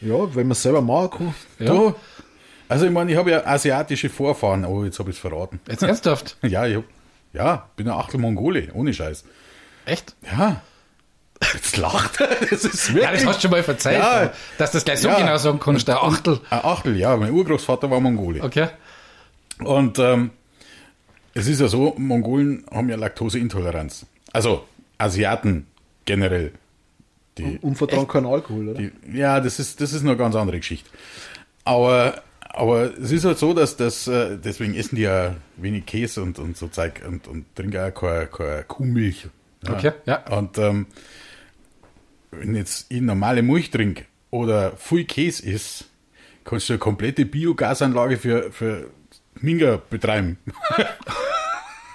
Ja, 0.00 0.34
wenn 0.34 0.46
man 0.48 0.52
es 0.52 0.62
selber 0.62 0.82
machen 0.82 1.10
kann. 1.58 1.66
Ja. 1.66 1.72
Du, 1.72 1.94
also 2.68 2.86
ich 2.86 2.92
meine, 2.92 3.12
ich 3.12 3.16
habe 3.16 3.30
ja 3.30 3.44
asiatische 3.46 4.08
Vorfahren. 4.10 4.64
Oh, 4.64 4.84
jetzt 4.84 4.98
habe 4.98 5.10
ich 5.10 5.16
es 5.16 5.20
verraten. 5.20 5.60
Jetzt 5.68 5.82
ernsthaft? 5.82 6.36
Ja, 6.42 6.66
ich 6.66 6.76
hab, 6.76 6.84
ja, 7.32 7.68
bin 7.76 7.88
ein 7.88 7.94
Achtel 7.94 8.18
Mongole, 8.20 8.68
ohne 8.74 8.92
Scheiß. 8.92 9.24
Echt? 9.86 10.14
Ja. 10.36 10.62
Jetzt 11.52 11.76
lacht 11.76 12.20
er. 12.20 12.28
Das 12.50 12.64
ist 12.64 12.88
wirklich. 12.88 13.04
Ja, 13.04 13.12
das 13.12 13.26
hast 13.26 13.36
du 13.38 13.42
schon 13.42 13.50
mal 13.50 13.62
verzeiht, 13.62 13.98
Ja. 13.98 14.32
dass 14.58 14.70
du 14.70 14.76
das 14.76 14.84
gleich 14.84 15.00
so 15.00 15.08
Ja. 15.08 15.18
genau 15.18 15.36
sagen 15.36 15.60
kannst, 15.60 15.86
der 15.88 16.02
Achtel. 16.02 16.40
Ein 16.50 16.64
Achtel, 16.64 16.96
ja. 16.96 17.16
Mein 17.16 17.32
Urgroßvater 17.32 17.90
war 17.90 18.00
Mongole. 18.00 18.42
Okay. 18.42 18.68
Und 19.58 19.98
ähm, 19.98 20.30
es 21.34 21.48
ist 21.48 21.60
ja 21.60 21.68
so, 21.68 21.94
Mongolen 21.98 22.64
haben 22.70 22.88
ja 22.88 22.96
Laktoseintoleranz. 22.96 24.06
Also 24.32 24.64
Asiaten 24.98 25.66
generell. 26.04 26.52
Die, 27.38 27.58
Und 27.60 27.76
vertragen 27.76 28.06
keinen 28.06 28.26
Alkohol, 28.26 28.68
oder? 28.68 28.78
die, 28.78 28.92
ja, 29.12 29.40
das 29.40 29.58
ist, 29.58 29.80
das 29.80 29.92
ist 29.92 30.02
eine 30.02 30.16
ganz 30.16 30.36
andere 30.36 30.58
Geschichte. 30.58 30.88
Aber, 31.64 32.22
aber 32.40 32.96
es 32.96 33.10
ist 33.10 33.24
halt 33.24 33.38
so, 33.38 33.54
dass 33.54 33.76
das, 33.76 34.06
äh, 34.06 34.38
deswegen 34.38 34.74
essen 34.74 34.94
die 34.94 35.02
ja 35.02 35.34
wenig 35.56 35.86
Käse 35.86 36.22
und, 36.22 36.38
und 36.38 36.56
so 36.56 36.68
Zeug 36.68 37.02
und, 37.06 37.26
und 37.26 37.52
trinken 37.56 37.78
auch 37.78 37.92
keine, 37.92 38.26
keine 38.28 38.62
Kuhmilch. 38.64 39.26
Ja. 39.64 39.72
Okay, 39.72 39.92
ja. 40.06 40.24
Und 40.38 40.58
ähm, 40.58 40.86
wenn 42.30 42.54
jetzt 42.54 42.86
ich 42.90 43.00
normale 43.00 43.42
Milch 43.42 43.70
trinke 43.70 44.04
oder 44.30 44.76
viel 44.76 45.04
Käse 45.04 45.44
isst, 45.44 45.86
kannst 46.44 46.68
du 46.68 46.74
eine 46.74 46.78
komplette 46.78 47.24
Biogasanlage 47.24 48.16
für, 48.18 48.52
für 48.52 48.90
Minga 49.40 49.80
betreiben. 49.90 50.38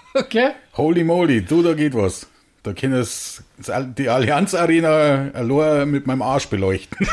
Okay. 0.15 0.51
Holy 0.75 1.03
moly, 1.03 1.41
du, 1.41 1.61
da 1.61 1.73
geht 1.73 1.93
was. 1.93 2.27
Da 2.63 2.73
kann 2.73 2.93
es 2.93 3.43
die 3.97 4.09
Allianz 4.09 4.53
Arena 4.53 5.29
allein 5.33 5.89
mit 5.89 6.07
meinem 6.07 6.21
Arsch 6.21 6.47
beleuchten. 6.47 6.97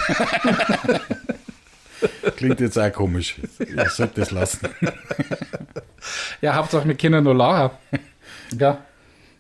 Klingt 2.37 2.61
jetzt 2.61 2.79
auch 2.79 2.93
komisch. 2.93 3.37
Ich 3.59 3.91
sollte 3.91 4.21
das 4.21 4.31
lassen. 4.31 4.69
Ja, 6.41 6.55
Hauptsache 6.55 6.87
wir 6.87 6.95
können 6.95 7.25
nur 7.25 7.35
lachen. 7.35 7.77
Ja. 8.57 8.85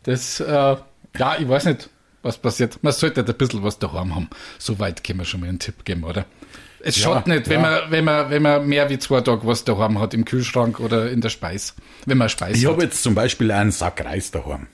Das, 0.03 0.41
äh, 0.41 0.77
ja, 1.17 1.37
ich 1.39 1.49
weiß 1.49 1.67
nicht, 1.67 1.89
was 2.23 2.39
passiert. 2.39 2.83
Man 2.83 2.93
sollte 2.93 3.25
ein 3.25 3.37
bisschen 3.37 3.63
was 3.63 3.79
daheim 3.79 4.15
haben. 4.17 4.29
So 4.59 4.81
weit 4.81 5.05
können 5.05 5.21
wir 5.21 5.27
schon 5.27 5.41
mal 5.41 5.49
einen 5.49 5.61
Tipp 5.61 5.85
geben, 5.85 6.03
oder? 6.03 6.25
Es 6.87 6.97
Ja, 6.97 7.03
schaut 7.03 7.27
nicht, 7.27 7.49
wenn, 7.49 7.63
ja. 7.63 7.71
man, 7.71 7.91
wenn, 7.91 8.05
man, 8.05 8.31
wenn 8.31 8.43
man 8.43 8.67
mehr 8.67 8.89
wie 8.89 8.99
zwei 8.99 9.21
Tage 9.21 9.47
was 9.47 9.65
daheim 9.65 9.99
hat, 9.99 10.15
im 10.15 10.25
Kühlschrank 10.25 10.79
oder 10.79 11.11
in 11.11 11.21
der 11.21 11.31
Speis. 11.31 11.75
Wenn 12.05 12.19
man 12.19 12.29
Speis 12.29 12.57
Ich 12.57 12.67
habe 12.67 12.83
jetzt 12.83 13.03
zum 13.03 13.15
Beispiel 13.15 13.51
einen 13.51 13.73
Sack 13.73 14.05
Reis 14.05 14.31
daheim. 14.31 14.69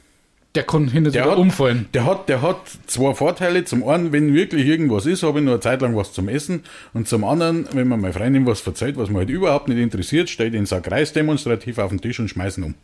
Der 0.55 0.65
kann 0.65 0.89
hin 0.89 1.07
und 1.07 1.15
Der 1.15 1.25
wieder 1.25 1.39
umfallen. 1.39 1.89
Der 1.95 2.05
hat, 2.05 2.29
der 2.29 2.43
hat 2.43 2.59
zwei 2.87 3.15
Vorteile. 3.15 3.65
Zum 3.65 3.89
einen, 3.89 4.13
wenn 4.13 4.35
wirklich 4.35 4.67
irgendwas 4.67 5.07
ist, 5.07 5.23
habe 5.23 5.39
ich 5.39 5.45
nur 5.47 5.55
eine 5.55 5.61
Zeit 5.61 5.81
lang 5.81 5.97
was 5.97 6.13
zum 6.13 6.29
Essen. 6.29 6.65
Und 6.93 7.09
zum 7.09 7.25
anderen, 7.25 7.67
wenn 7.73 7.89
mir 7.89 7.97
meine 7.97 8.13
Freundin 8.13 8.45
was 8.45 8.61
verzeiht, 8.61 8.99
was 8.99 9.09
mir 9.09 9.21
halt 9.21 9.31
überhaupt 9.31 9.69
nicht 9.69 9.79
interessiert, 9.79 10.29
stelle 10.29 10.51
ich 10.51 10.55
den 10.55 10.67
Sack 10.67 10.91
Reis 10.91 11.15
demonstrativ 11.15 11.79
auf 11.79 11.89
den 11.89 12.03
Tisch 12.03 12.21
und 12.21 12.29
schmeißen 12.29 12.63
um. 12.65 12.75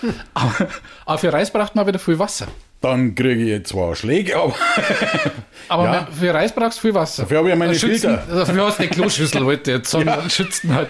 Aber, 0.32 0.68
aber 1.04 1.18
für 1.18 1.32
Reis 1.32 1.52
braucht 1.52 1.74
man 1.74 1.86
wieder 1.86 1.98
viel 1.98 2.18
Wasser. 2.18 2.48
Dann 2.80 3.14
kriege 3.16 3.56
ich 3.56 3.66
zwar 3.66 3.96
Schläge, 3.96 4.36
aber 4.36 4.54
Aber 5.68 5.84
Ja. 5.84 5.90
man- 5.90 6.12
für 6.12 6.32
Reis 6.32 6.54
brauchst 6.54 6.78
du 6.78 6.82
viel 6.82 6.94
Wasser. 6.94 7.22
Dafür 7.22 7.38
habe 7.38 7.48
ich 7.48 7.52
ja 7.52 7.56
meine 7.58 7.74
schützen- 7.74 8.16
Filter. 8.18 8.24
Dafür 8.44 8.66
hast 8.66 8.78
du 8.78 8.82
eine 8.84 8.90
Kloschüssel 8.92 9.44
heute 9.44 9.72
jetzt, 9.72 9.90
sondern 9.90 10.30
schützen 10.30 10.74
halt. 10.74 10.88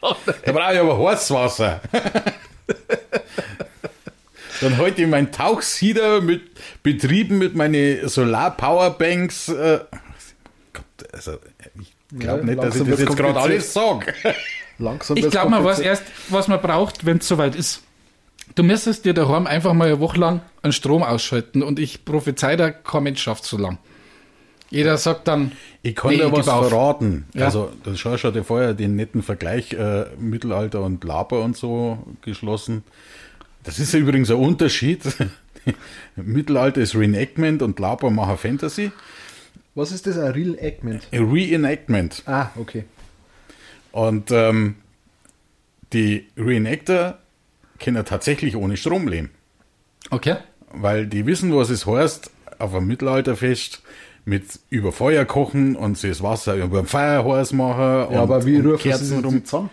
da 0.00 0.52
brauche 0.52 0.74
ich 0.74 0.80
aber 0.80 0.98
heißes 1.10 1.30
Wasser. 1.30 1.80
Dann 4.60 4.78
halte 4.78 5.02
ich 5.02 5.08
meinen 5.08 5.30
Tauchsieder 5.32 6.20
mit 6.22 6.42
betrieben 6.82 7.38
mit 7.38 7.54
meinen 7.54 8.08
Solar-Powerbanks. 8.08 9.48
Äh, 9.48 9.80
Gott, 10.72 10.84
also 11.12 11.38
ich 11.78 11.94
glaube 12.18 12.40
Ja, 12.40 12.44
nicht, 12.46 12.58
dass 12.62 12.74
ich 12.74 12.80
langsam 12.80 12.90
das 12.90 13.00
jetzt 13.00 13.16
gerade 13.16 13.38
alles 13.40 13.72
sage. 13.72 14.14
Langsam 14.78 15.16
Ich 15.18 15.30
glaube, 15.30 15.50
man 15.50 15.62
weiß 15.64 15.78
erst, 15.80 16.04
was 16.30 16.48
man 16.48 16.60
braucht, 16.60 17.04
wenn 17.04 17.18
es 17.18 17.28
soweit 17.28 17.54
ist. 17.54 17.82
Du 18.56 18.62
müsstest 18.62 19.04
dir 19.04 19.12
daheim 19.12 19.46
einfach 19.46 19.74
mal 19.74 19.88
eine 19.88 20.00
Woche 20.00 20.18
lang 20.18 20.40
einen 20.62 20.72
Strom 20.72 21.02
ausschalten 21.02 21.62
und 21.62 21.78
ich 21.78 22.06
prophezei 22.06 22.56
da, 22.56 22.70
kein 22.70 23.02
Mensch 23.02 23.22
schafft 23.22 23.44
so 23.44 23.58
lang. 23.58 23.78
Jeder 24.70 24.96
sagt 24.96 25.28
dann, 25.28 25.52
Ich 25.82 25.94
kann 25.94 26.10
Nee, 26.10 26.16
dir 26.16 26.32
was 26.32 26.46
verraten. 26.46 27.26
Ja. 27.34 27.44
Also, 27.44 27.70
das 27.84 28.00
schau 28.00 28.16
schon 28.16 28.32
dir 28.32 28.44
vorher 28.44 28.72
den 28.72 28.96
netten 28.96 29.22
Vergleich 29.22 29.74
äh, 29.74 30.06
Mittelalter 30.18 30.80
und 30.80 31.04
Laber 31.04 31.44
und 31.44 31.54
so 31.56 31.98
geschlossen. 32.22 32.82
Das 33.62 33.78
ist 33.78 33.92
ja 33.92 34.00
übrigens 34.00 34.30
ein 34.30 34.38
Unterschied. 34.38 35.02
Mittelalter 36.16 36.80
ist 36.80 36.94
Reenactment 36.96 37.60
und 37.60 37.78
Laber 37.78 38.10
machen 38.10 38.38
Fantasy. 38.38 38.90
Was 39.74 39.92
ist 39.92 40.06
das? 40.06 40.16
Ein? 40.16 40.32
Ein 41.12 41.30
Reenactment. 41.30 42.22
Ah, 42.24 42.48
okay. 42.56 42.86
Und 43.92 44.30
ähm, 44.30 44.76
die 45.92 46.26
Reenactor 46.38 47.18
können 47.78 48.04
tatsächlich 48.04 48.56
ohne 48.56 48.76
Strom 48.76 49.08
leben. 49.08 49.30
okay, 50.10 50.36
Weil 50.72 51.06
die 51.06 51.26
wissen, 51.26 51.54
was 51.54 51.70
es 51.70 51.86
heißt, 51.86 52.30
auf 52.58 52.74
einem 52.74 52.86
Mittelalterfest 52.86 53.82
mit 54.24 54.44
über 54.70 54.90
Feuer 54.92 55.24
kochen 55.24 55.76
und 55.76 55.96
sich 55.98 56.10
das 56.10 56.22
Wasser 56.22 56.56
über 56.56 56.80
ein 56.80 56.86
Feuer 56.86 57.24
heiß 57.24 57.52
machen. 57.52 57.80
Ja, 57.80 58.04
und, 58.04 58.16
aber 58.16 58.44
wie 58.44 58.58
rufen 58.58 58.78
sie 58.78 58.88
Kerzen 58.88 59.24
rum. 59.24 59.44
zusammen? 59.44 59.70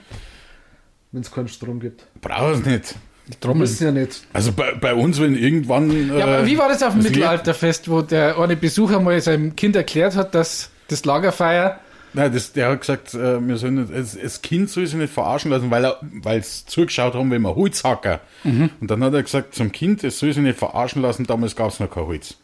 Wenn 1.11 1.21
es 1.21 1.31
keinen 1.31 1.47
Strom 1.47 1.79
gibt. 1.79 2.05
Braucht 2.21 2.59
es 2.59 2.65
nicht. 2.65 2.95
die 3.27 3.39
Trommeln. 3.39 3.61
Müssen 3.61 3.83
ja 3.85 3.91
nicht. 3.91 4.25
Also 4.33 4.51
bei, 4.51 4.73
bei 4.73 4.93
uns, 4.93 5.19
wenn 5.19 5.35
irgendwann. 5.35 6.09
Ja, 6.15 6.23
aber 6.23 6.39
äh, 6.39 6.45
wie 6.45 6.57
war 6.57 6.69
das 6.69 6.83
auf 6.83 6.93
dem 6.93 7.03
Mittelalterfest, 7.03 7.89
wo 7.89 8.01
der 8.01 8.37
eine 8.37 8.55
Besucher 8.55 8.99
mal 8.99 9.19
seinem 9.21 9.55
Kind 9.55 9.75
erklärt 9.75 10.15
hat, 10.15 10.35
dass 10.35 10.69
das 10.87 11.05
Lagerfeuer, 11.05 11.79
Nein, 12.13 12.31
das, 12.31 12.53
der 12.53 12.69
hat 12.69 12.81
gesagt, 12.81 13.13
äh, 13.15 13.45
wir 13.45 13.57
sollen 13.57 13.75
nicht, 13.75 13.93
das, 13.93 14.17
das 14.19 14.41
Kind 14.41 14.69
soll 14.69 14.85
sich 14.85 14.95
nicht 14.95 15.13
verarschen 15.13 15.49
lassen, 15.51 15.71
weil 15.71 15.85
er, 15.85 15.97
weil 16.01 16.39
es 16.39 16.65
zugeschaut 16.65 17.15
haben, 17.15 17.31
wenn 17.31 17.41
wir 17.41 17.55
Holz 17.55 17.83
hacken. 17.83 18.19
Mhm. 18.43 18.69
Und 18.79 18.91
dann 18.91 19.03
hat 19.03 19.13
er 19.13 19.23
gesagt 19.23 19.55
zum 19.55 19.71
Kind, 19.71 20.03
es 20.03 20.19
soll 20.19 20.31
sich 20.31 20.43
nicht 20.43 20.59
verarschen 20.59 21.01
lassen, 21.01 21.25
damals 21.25 21.55
gab 21.55 21.69
es 21.69 21.79
noch 21.79 21.89
kein 21.89 22.05
Holz. 22.05 22.35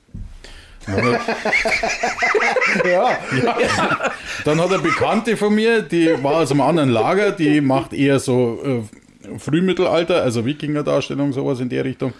Dann 0.86 0.96
hat, 0.96 1.22
er, 2.84 2.90
Ja, 2.92 3.18
dann 4.46 4.62
hat 4.62 4.72
eine 4.72 4.80
Bekannte 4.80 5.38
von 5.38 5.54
mir, 5.54 5.82
die 5.82 6.24
war 6.24 6.36
aus 6.36 6.52
einem 6.52 6.62
anderen 6.62 6.90
Lager, 6.90 7.32
die 7.32 7.62
macht 7.62 7.94
eher 7.94 8.20
so 8.20 8.60
äh, 8.64 9.38
Frühmittelalter, 9.38 10.24
also 10.24 10.46
Wikinger-Darstellung, 10.46 11.34
sowas 11.34 11.60
in 11.60 11.70
der 11.70 11.86
Richtung. 11.86 12.14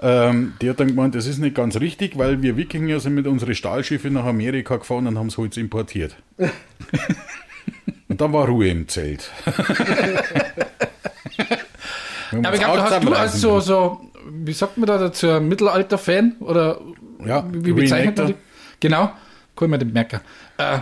Ähm, 0.00 0.54
die 0.62 0.70
hat 0.70 0.78
dann 0.78 0.88
gemeint, 0.88 1.14
das 1.14 1.26
ist 1.26 1.38
nicht 1.38 1.56
ganz 1.56 1.80
richtig, 1.80 2.16
weil 2.18 2.40
wir 2.40 2.56
Wikinger 2.56 3.00
sind 3.00 3.14
mit 3.14 3.26
unseren 3.26 3.54
Stahlschiffen 3.54 4.12
nach 4.12 4.24
Amerika 4.24 4.76
gefahren 4.76 5.06
und 5.08 5.18
haben 5.18 5.28
das 5.28 5.38
Holz 5.38 5.56
importiert. 5.56 6.14
und 8.08 8.20
dann 8.20 8.32
war 8.32 8.46
Ruhe 8.46 8.68
im 8.68 8.86
Zelt. 8.86 9.30
Aber 12.30 12.54
ich 12.54 12.60
glaube, 12.60 12.82
hast 12.82 13.02
du 13.02 13.12
als 13.12 13.40
so, 13.40 13.58
so, 13.60 14.00
wie 14.30 14.52
sagt 14.52 14.76
man 14.76 14.86
da 14.86 14.98
dazu, 14.98 15.40
Mittelalter-Fan? 15.40 16.36
Oder 16.40 16.80
Ja, 17.24 17.44
wie, 17.50 17.72
bezeichnet 17.72 18.18
man 18.18 18.26
die? 18.28 18.34
Genau, 18.80 19.10
kann 19.56 19.70
man 19.70 19.80
den 19.80 19.92
merken. 19.92 20.20
Äh, 20.58 20.80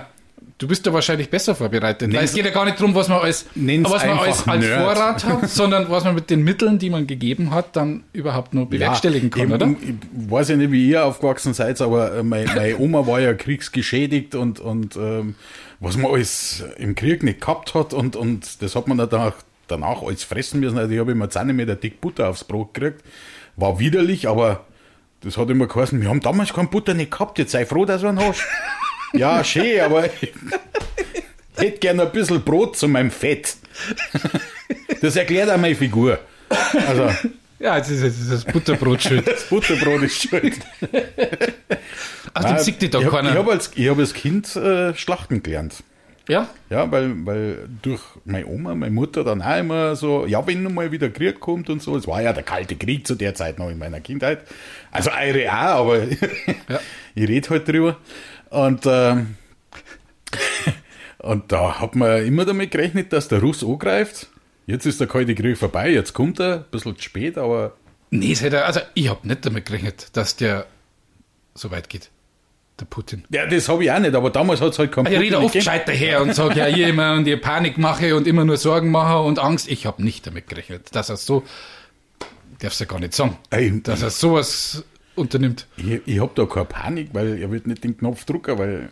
du 0.58 0.68
bist 0.68 0.86
da 0.86 0.92
wahrscheinlich 0.92 1.28
besser 1.28 1.54
vorbereitet. 1.54 2.08
Weil 2.08 2.20
Nenn's- 2.20 2.30
es 2.30 2.34
geht 2.34 2.44
ja 2.44 2.50
gar 2.50 2.64
nicht 2.64 2.78
darum, 2.78 2.94
was 2.94 3.08
man 3.08 3.20
als, 3.20 3.46
was 3.54 4.06
man 4.06 4.18
als, 4.18 4.48
als. 4.48 4.66
Vorrat 4.66 5.24
hat, 5.24 5.48
sondern 5.50 5.90
was 5.90 6.04
man 6.04 6.14
mit 6.14 6.30
den 6.30 6.42
Mitteln, 6.44 6.78
die 6.78 6.90
man 6.90 7.06
gegeben 7.06 7.50
hat, 7.50 7.76
dann 7.76 8.04
überhaupt 8.12 8.54
nur 8.54 8.68
bewerkstelligen 8.68 9.30
kann, 9.30 9.48
ich, 9.48 9.54
oder? 9.54 9.74
Ich 9.82 10.30
weiß 10.30 10.48
ja 10.48 10.56
nicht, 10.56 10.70
wie 10.70 10.88
ihr 10.88 11.04
aufgewachsen 11.04 11.54
seid, 11.54 11.80
aber 11.80 12.16
äh, 12.16 12.22
meine, 12.22 12.46
meine 12.54 12.78
Oma 12.78 13.06
war 13.06 13.20
ja 13.20 13.34
kriegsgeschädigt 13.34 14.34
und, 14.34 14.60
und 14.60 14.96
ähm, 14.96 15.34
was 15.80 15.96
man 15.96 16.10
alles 16.12 16.64
im 16.78 16.94
Krieg 16.94 17.22
nicht 17.22 17.40
gehabt 17.40 17.74
hat 17.74 17.92
und, 17.92 18.16
und 18.16 18.62
das 18.62 18.74
hat 18.74 18.88
man 18.88 18.96
dann 18.98 19.10
danach, 19.10 19.34
danach 19.68 20.02
alles 20.02 20.24
fressen 20.24 20.60
müssen. 20.60 20.78
Also 20.78 20.92
ich 20.92 21.00
habe 21.00 21.12
immer 21.12 21.28
Zentimeter 21.28 21.74
dick 21.74 22.00
Butter 22.00 22.28
aufs 22.30 22.44
Brot 22.44 22.72
gekriegt. 22.72 23.02
War 23.56 23.78
widerlich, 23.78 24.28
aber 24.28 24.64
das 25.22 25.36
hat 25.36 25.50
immer 25.50 25.66
geheißen, 25.66 26.00
wir 26.00 26.08
haben 26.08 26.20
damals 26.20 26.52
kein 26.52 26.70
Butter 26.70 26.94
nicht 26.94 27.10
gehabt, 27.10 27.38
jetzt 27.38 27.52
sei 27.52 27.66
froh, 27.66 27.84
dass 27.84 28.02
du 28.02 28.06
einen 28.06 28.20
hast. 28.20 28.42
Ja, 29.14 29.42
schön, 29.44 29.80
aber 29.80 30.06
ich 30.06 30.32
hätte 31.56 31.78
gerne 31.78 32.02
ein 32.02 32.12
bisschen 32.12 32.42
Brot 32.42 32.76
zu 32.76 32.88
meinem 32.88 33.10
Fett. 33.10 33.56
das 35.00 35.16
erklärt 35.16 35.50
auch 35.50 35.56
meine 35.56 35.74
Figur. 35.74 36.18
Also, 36.86 37.10
Ja, 37.58 37.76
jetzt 37.78 37.88
ist, 37.90 38.02
jetzt 38.02 38.20
ist 38.20 38.30
das 38.32 38.44
Butterbrot 38.44 39.02
schön. 39.02 39.22
das 39.24 39.44
Butterbrot 39.44 40.02
ist 40.02 40.28
schuld. 40.28 40.58
Ach, 42.34 42.44
den 42.44 42.58
sieht 42.58 42.82
die 42.82 42.90
da 42.90 42.98
ich 42.98 43.06
habe 43.06 43.16
keiner. 43.16 43.34
hab 43.34 43.48
als, 43.48 43.70
ich 43.74 43.88
hab 43.88 43.98
als 43.98 44.12
Kind 44.12 44.54
äh, 44.56 44.94
Schlachten 44.94 45.42
gelernt. 45.42 45.82
ja? 46.28 46.48
Ja, 46.68 46.90
weil, 46.92 47.14
weil 47.24 47.68
durch 47.80 48.02
meine 48.26 48.46
Oma, 48.46 48.74
meine 48.74 48.90
Mutter 48.92 49.24
dann 49.24 49.40
auch 49.40 49.58
immer 49.58 49.96
so, 49.96 50.26
ja, 50.26 50.46
wenn 50.46 50.64
nun 50.64 50.74
mal 50.74 50.92
wieder 50.92 51.08
Krieg 51.08 51.40
kommt 51.40 51.70
und 51.70 51.80
so, 51.82 51.96
es 51.96 52.06
war 52.06 52.20
ja 52.20 52.34
der 52.34 52.42
Kalte 52.42 52.76
Krieg 52.76 53.06
zu 53.06 53.14
der 53.14 53.34
Zeit 53.34 53.58
noch 53.58 53.70
in 53.70 53.78
meiner 53.78 54.00
Kindheit. 54.00 54.40
Also 54.90 55.10
eure 55.10 55.50
auch, 55.50 55.80
aber 55.86 56.02
ich 57.14 57.28
rede 57.28 57.48
halt 57.48 57.66
drüber. 57.66 57.96
Und, 58.50 58.82
ähm, 58.86 59.36
und 61.18 61.50
da 61.52 61.80
hat 61.80 61.96
man 61.96 62.24
immer 62.24 62.44
damit 62.44 62.70
gerechnet, 62.70 63.12
dass 63.12 63.28
der 63.28 63.40
Russ 63.40 63.64
angreift. 63.64 64.28
Jetzt 64.66 64.86
ist 64.86 65.00
der 65.00 65.06
Kalte 65.06 65.34
Krieg 65.34 65.56
vorbei, 65.56 65.90
jetzt 65.90 66.12
kommt 66.12 66.40
er, 66.40 66.56
ein 66.58 66.64
bisschen 66.70 66.96
zu 66.96 67.02
spät, 67.02 67.38
aber 67.38 67.76
Nee, 68.10 68.32
es 68.32 68.40
hätte, 68.40 68.64
also 68.64 68.80
ich 68.94 69.08
habe 69.08 69.26
nicht 69.26 69.44
damit 69.44 69.66
gerechnet, 69.66 70.08
dass 70.12 70.36
der 70.36 70.66
so 71.54 71.70
weit 71.70 71.88
geht. 71.88 72.10
Der 72.78 72.84
Putin. 72.84 73.24
ja, 73.30 73.46
das 73.46 73.68
habe 73.70 73.84
ich 73.84 73.90
auch 73.90 73.98
nicht, 73.98 74.14
aber 74.14 74.28
damals 74.30 74.60
hat 74.60 74.72
es 74.72 74.78
halt 74.78 74.92
keinen 74.92 75.06
Ich 75.06 75.18
rede 75.18 75.36
oft 75.38 75.46
gegeben. 75.46 75.64
gescheit 75.64 75.88
daher 75.88 76.20
und 76.20 76.34
sage 76.34 76.58
ja 76.58 76.66
hier 76.66 76.88
immer 76.88 77.14
und 77.16 77.26
ihr 77.26 77.40
Panik 77.40 77.78
mache 77.78 78.14
und 78.14 78.26
immer 78.26 78.44
nur 78.44 78.58
Sorgen 78.58 78.90
mache 78.90 79.18
und 79.20 79.38
Angst. 79.38 79.66
Ich 79.68 79.86
habe 79.86 80.02
nicht 80.02 80.26
damit 80.26 80.46
gerechnet, 80.46 80.94
dass 80.94 81.08
er 81.08 81.16
so, 81.16 81.42
darfst 82.58 82.78
du 82.80 82.84
ja 82.84 82.90
gar 82.90 83.00
nicht 83.00 83.14
sagen, 83.14 83.38
Ey, 83.50 83.82
dass 83.82 84.02
er 84.02 84.10
sowas 84.10 84.84
unternimmt. 85.16 85.66
Ich, 85.76 86.00
ich 86.06 86.20
habe 86.20 86.32
da 86.34 86.44
keine 86.46 86.66
Panik, 86.66 87.10
weil 87.12 87.38
er 87.38 87.50
wird 87.50 87.66
nicht 87.66 87.84
den 87.84 87.96
Knopf 87.96 88.24
drücken, 88.24 88.58
weil, 88.58 88.88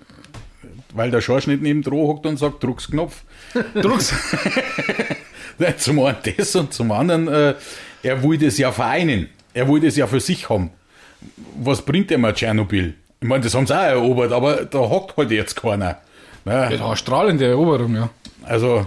weil 0.92 1.10
der 1.10 1.20
Schorsch 1.20 1.46
nicht 1.46 1.62
neben 1.62 1.82
Droh 1.82 2.08
hockt 2.08 2.26
und 2.26 2.38
sagt, 2.38 2.62
druck's 2.62 2.88
Knopf. 2.88 3.22
Druck's. 3.74 4.12
Zum 5.78 6.00
einen 6.00 6.16
das 6.36 6.56
und 6.56 6.72
zum 6.72 6.90
anderen, 6.90 7.28
äh, 7.28 7.54
er 8.02 8.22
will 8.22 8.38
das 8.38 8.58
ja 8.58 8.72
vereinen. 8.72 9.28
Er 9.52 9.68
will 9.68 9.80
das 9.80 9.96
ja 9.96 10.06
für 10.08 10.18
sich 10.18 10.48
haben. 10.48 10.70
Was 11.56 11.82
bringt 11.82 12.10
ihm 12.10 12.24
ein 12.24 12.34
Tschernobyl? 12.34 12.94
Ich 13.20 13.28
meine, 13.28 13.44
das 13.44 13.54
haben 13.54 13.66
sie 13.66 13.74
auch 13.74 13.84
erobert, 13.84 14.32
aber 14.32 14.64
da 14.64 14.78
hockt 14.80 15.16
halt 15.16 15.30
jetzt 15.30 15.54
keiner. 15.54 15.98
Ja, 16.44 16.70
Ja, 16.70 16.86
eine 16.86 16.96
strahlende 16.96 17.46
Eroberung, 17.46 17.94
ja. 17.94 18.10
also, 18.42 18.84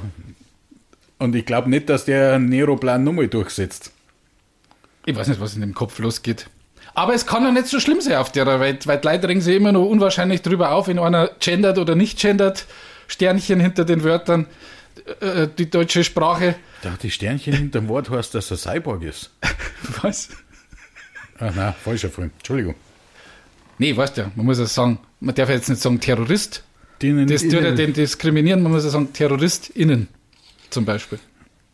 und 1.18 1.36
ich 1.36 1.46
glaube 1.46 1.70
nicht, 1.70 1.90
dass 1.90 2.06
der 2.06 2.38
Nero-Plan 2.38 3.04
nochmal 3.04 3.28
durchsetzt. 3.30 3.92
Ich 5.06 5.16
weiß 5.16 5.30
nicht, 5.30 5.40
was 5.40 5.56
in 5.56 5.62
dem 5.62 5.74
Kopf 5.74 5.98
losgeht. 6.00 6.50
Aber 6.98 7.14
es 7.14 7.28
kann 7.28 7.44
ja 7.44 7.52
nicht 7.52 7.68
so 7.68 7.80
schlimm 7.80 8.02
sein 8.02 8.16
auf 8.16 8.32
der 8.32 8.60
Welt, 8.60 8.88
weil 8.88 8.98
die 8.98 9.08
Leute 9.08 9.28
regen 9.30 9.40
sich 9.40 9.56
immer 9.56 9.72
noch 9.72 9.86
unwahrscheinlich 9.86 10.42
drüber 10.42 10.72
auf, 10.72 10.88
wenn 10.88 10.98
einer 10.98 11.30
gendert 11.40 11.78
oder 11.78 11.94
nicht 11.94 12.18
gendert. 12.20 12.66
Sternchen 13.08 13.60
hinter 13.60 13.86
den 13.86 14.04
Wörtern, 14.04 14.48
äh, 15.22 15.48
die 15.60 15.70
deutsche 15.70 16.04
Sprache. 16.04 16.56
Da 16.82 16.94
hat 16.94 17.04
die 17.04 17.12
Sternchen 17.12 17.54
hinterm 17.54 17.88
Wort 17.90 18.10
heißt, 18.10 18.34
dass 18.34 18.50
er 18.50 18.58
Cyborg 18.58 19.04
ist. 19.04 19.30
Was? 20.02 20.30
Ach 21.40 21.54
nein, 21.54 21.76
falscher 21.84 22.10
Film. 22.10 22.32
Entschuldigung. 22.40 22.74
Nee, 23.78 23.96
weißt 23.96 24.18
du, 24.18 24.32
man 24.36 24.48
muss 24.48 24.58
ja 24.58 24.66
sagen, 24.66 24.98
man 25.20 25.36
darf 25.36 25.50
ja 25.50 25.56
jetzt 25.56 25.70
nicht 25.70 25.80
sagen 25.82 26.00
Terrorist. 26.00 26.64
Denen 27.04 27.28
Das 27.28 27.44
ja 27.44 27.60
innen- 27.60 27.76
den 27.76 27.94
diskriminieren, 27.94 28.64
man 28.64 28.72
muss 28.72 28.84
ja 28.84 28.90
sagen 28.90 29.14
TerroristInnen 29.14 30.08
zum 30.72 30.84
Beispiel. 30.86 31.20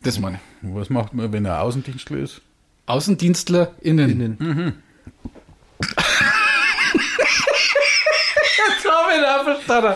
Das 0.02 0.20
meine 0.20 0.38
ich. 0.62 0.68
Was 0.74 0.90
macht 0.90 1.14
man, 1.14 1.32
wenn 1.32 1.46
er 1.46 1.62
Außendienstler 1.62 2.18
ist? 2.18 2.42
AußendienstlerInnen. 2.84 4.10
Innen. 4.10 4.36
Jetzt 4.38 4.93
habe 8.84 9.12
ich 9.12 9.18
ihn 9.18 9.24
auch 9.24 9.44
verstanden. 9.44 9.94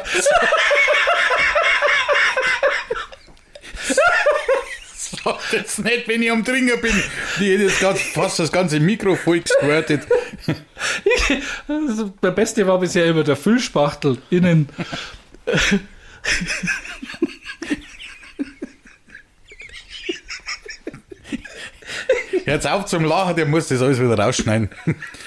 Sag 5.24 5.53
jetzt 5.53 5.79
nicht, 5.81 6.09
wenn 6.09 6.22
ich 6.22 6.31
am 6.31 6.44
Trinken 6.44 6.81
bin. 6.81 7.03
Die 7.38 7.53
hätte 7.53 7.64
jetzt 7.64 7.81
ganz, 7.81 8.01
fast 8.01 8.38
das 8.38 8.53
ganze 8.53 8.81
Mikro 8.81 9.16
voll 9.16 9.40
gesquirtet. 9.40 10.03
Der 12.22 12.31
Beste 12.31 12.66
war 12.66 12.79
bisher 12.79 13.07
immer 13.07 13.24
der 13.24 13.37
Füllspachtel 13.37 14.18
innen. 14.31 14.68
Jetzt 22.46 22.66
auf 22.66 22.87
zum 22.87 23.05
Lachen, 23.05 23.37
der 23.37 23.46
muss 23.46 23.68
das 23.68 23.83
alles 23.83 24.01
wieder 24.01 24.18
rausschneiden. 24.18 24.70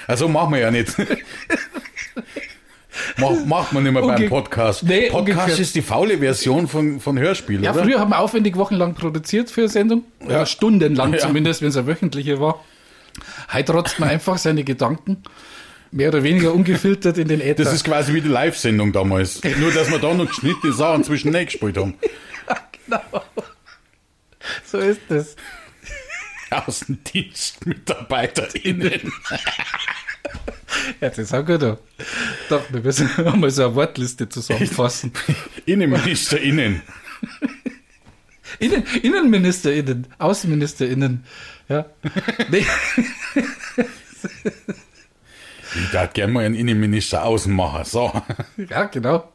Also 0.08 0.26
machen 0.28 0.54
wir 0.54 0.60
ja 0.60 0.70
nicht. 0.72 0.92
Macht, 3.16 3.46
macht 3.46 3.72
man 3.72 3.84
nicht 3.84 3.92
mehr 3.92 4.02
Unge- 4.02 4.18
beim 4.18 4.28
Podcast. 4.28 4.82
Nee, 4.82 5.08
Podcast 5.10 5.38
ungefähr. 5.40 5.58
ist 5.58 5.74
die 5.74 5.80
faule 5.82 6.18
Version 6.18 6.68
von, 6.68 7.00
von 7.00 7.18
Hörspiel, 7.18 7.62
Ja, 7.64 7.72
oder? 7.72 7.84
früher 7.84 7.98
haben 8.00 8.10
wir 8.10 8.18
aufwendig 8.18 8.56
wochenlang 8.56 8.94
produziert 8.94 9.50
für 9.50 9.62
eine 9.62 9.68
Sendung. 9.70 10.04
Oder 10.24 10.44
stundenlang 10.46 11.12
Ja. 11.14 11.18
zumindest, 11.20 11.62
wenn 11.62 11.68
es 11.68 11.76
eine 11.76 11.86
wöchentliche 11.86 12.38
war. 12.40 12.62
Heute 13.52 13.72
rotzt 13.72 13.98
man 13.98 14.08
einfach 14.10 14.36
seine 14.38 14.62
Gedanken 14.64 15.22
mehr 15.90 16.08
oder 16.08 16.22
weniger 16.22 16.54
ungefiltert 16.54 17.18
in 17.18 17.28
den 17.28 17.40
Äther. 17.40 17.64
Das 17.64 17.72
ist 17.74 17.84
quasi 17.84 18.14
wie 18.14 18.20
die 18.22 18.28
Live-Sendung 18.28 18.92
damals. 18.92 19.40
Nur, 19.58 19.72
dass 19.72 19.90
wir 19.90 19.98
da 19.98 20.14
noch 20.14 20.28
geschnittene 20.28 20.72
Sachen 20.72 21.02
zwischen 21.04 21.32
gespielt 21.32 21.76
haben. 21.76 21.94
so 24.64 24.78
ist 24.78 25.00
es. 25.10 25.36
AußendienstmitarbeiterInnen. 26.50 29.12
Ja, 31.00 31.08
das 31.08 31.18
ist 31.18 31.34
auch 31.34 31.44
gut. 31.44 31.62
ja. 31.62 31.76
Doch, 32.48 32.62
wir 32.70 32.80
müssen 32.80 33.08
mal 33.40 33.50
so 33.50 33.64
eine 33.66 33.74
Wortliste 33.74 34.28
zusammenfassen. 34.28 35.12
InnenministerInnen. 35.66 36.82
Innen, 38.58 38.84
InnenministerInnen, 39.02 40.06
AußenministerInnen. 40.18 41.24
Ja. 41.68 41.86
Nee. 42.50 42.66
Ich 45.74 45.90
darf 45.92 46.12
gerne 46.12 46.32
mal 46.32 46.44
einen 46.44 46.54
Innenminister 46.54 47.24
außen 47.24 47.52
machen. 47.54 47.84
So. 47.84 48.12
Ja, 48.68 48.84
genau. 48.84 49.32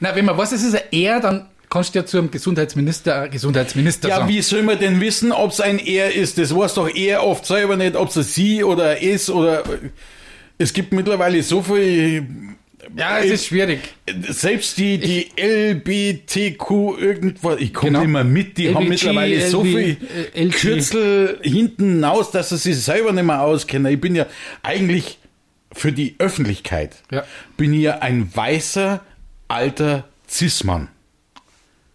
Na, 0.00 0.14
wenn 0.14 0.24
man 0.24 0.36
weiß, 0.36 0.52
es 0.52 0.62
ist 0.62 0.74
ein 0.74 0.82
Er, 0.90 1.20
dann 1.20 1.46
kannst 1.68 1.94
du 1.94 2.00
ja 2.00 2.06
zu 2.06 2.18
einem 2.18 2.30
Gesundheitsminister, 2.30 3.24
äh, 3.24 3.28
Gesundheitsminister 3.28 4.08
Ja, 4.08 4.16
sagen. 4.18 4.28
wie 4.28 4.42
soll 4.42 4.62
man 4.62 4.78
denn 4.78 5.00
wissen, 5.00 5.30
ob 5.32 5.52
es 5.52 5.60
ein 5.60 5.78
Er 5.78 6.14
ist? 6.14 6.38
Das 6.38 6.54
weiß 6.54 6.74
doch 6.74 6.88
er 6.88 7.22
oft 7.24 7.46
selber 7.46 7.76
nicht, 7.76 7.94
ob 7.96 8.08
es 8.08 8.16
ein 8.16 8.22
Sie 8.24 8.64
oder 8.64 8.96
er 8.96 9.00
ist 9.00 9.30
oder. 9.30 9.62
Es 10.60 10.72
gibt 10.74 10.92
mittlerweile 10.92 11.42
so 11.42 11.62
viel. 11.62 12.26
Ja, 12.96 13.18
es 13.18 13.30
ist 13.30 13.46
schwierig. 13.46 13.80
Selbst 14.28 14.76
die, 14.76 14.98
die 14.98 15.28
LBTQ 15.40 16.98
irgendwas, 17.00 17.58
ich 17.60 17.72
komme 17.72 17.92
Genau. 17.92 18.00
nicht 18.00 18.10
mehr 18.10 18.24
mit, 18.24 18.58
die 18.58 18.68
haben 18.74 18.82
LBG, 18.84 18.88
mittlerweile 18.90 19.48
so 19.48 19.62
LB, 19.62 19.66
viel 19.66 19.96
äh. 20.34 20.48
Kürzel 20.48 21.38
hinten 21.42 22.02
raus, 22.04 22.30
dass 22.30 22.50
sie 22.50 22.58
sich 22.58 22.78
selber 22.78 23.12
nicht 23.12 23.24
mehr 23.24 23.40
auskennen. 23.42 23.90
Ich 23.92 24.00
bin 24.00 24.14
ja 24.14 24.26
eigentlich 24.62 25.18
für 25.72 25.92
die 25.92 26.16
Öffentlichkeit, 26.18 26.96
Ja. 27.10 27.24
bin 27.56 27.72
ich 27.72 27.82
ja 27.82 27.98
ein 28.00 28.28
weißer, 28.34 29.00
alter 29.48 30.04
Cis-Mann. 30.28 30.88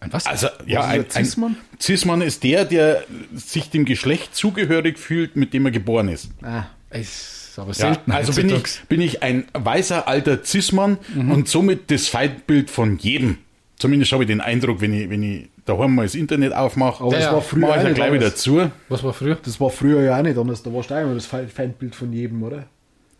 Ein 0.00 0.12
was? 0.12 0.26
Also, 0.26 0.48
ja, 0.66 0.92
ist 0.92 1.14
ein, 1.14 1.20
ein 1.20 1.24
Cis-Mann? 1.24 1.56
ein 1.72 1.80
Cis-Mann 1.80 2.20
ist 2.22 2.42
der, 2.42 2.64
der 2.64 3.04
sich 3.34 3.70
dem 3.70 3.84
Geschlecht 3.84 4.34
zugehörig 4.34 4.98
fühlt, 4.98 5.36
mit 5.36 5.52
dem 5.54 5.66
er 5.66 5.72
geboren 5.72 6.08
ist. 6.08 6.30
Ah, 6.42 6.64
ist 6.90 7.35
aber 7.58 7.68
Ja, 7.70 7.74
selten. 7.74 8.10
also 8.12 8.32
bin 8.34 8.50
ich, 8.50 8.62
bin 8.88 9.00
ich 9.00 9.22
ein 9.22 9.44
weißer 9.52 10.06
alter 10.08 10.44
Cis-Mann 10.44 10.98
und 11.30 11.48
somit 11.48 11.90
das 11.90 12.08
Feindbild 12.08 12.70
von 12.70 12.98
jedem. 12.98 13.38
Zumindest 13.78 14.12
habe 14.12 14.22
ich 14.24 14.28
den 14.28 14.40
Eindruck, 14.40 14.80
wenn 14.80 14.94
ich, 14.94 15.10
wenn 15.10 15.22
ich 15.22 15.48
daheim 15.66 15.94
mal 15.94 16.04
das 16.04 16.14
Internet 16.14 16.54
aufmache, 16.54 17.02
aber 17.04 17.12
Ja, 17.12 17.18
das 17.18 17.24
ja. 17.26 17.32
war 17.34 17.42
früher 17.42 17.60
mache 17.62 17.76
ich 17.76 17.82
ja 17.82 17.88
nicht 17.90 17.94
gleich 17.96 18.12
wieder 18.12 18.34
zu. 18.34 18.70
Was 18.88 19.02
war 19.04 19.12
früher? 19.12 19.36
Das 19.44 19.60
war 19.60 19.68
früher 19.70 20.02
ja 20.02 20.18
auch 20.18 20.22
nicht 20.22 20.38
anders. 20.38 20.62
Da 20.62 20.72
warst 20.72 20.90
du 20.90 20.94
auch 20.94 21.02
immer 21.02 21.14
das 21.14 21.26
Fe- 21.26 21.48
Feindbild 21.48 21.94
von 21.94 22.12
jedem, 22.12 22.42
oder? 22.42 22.64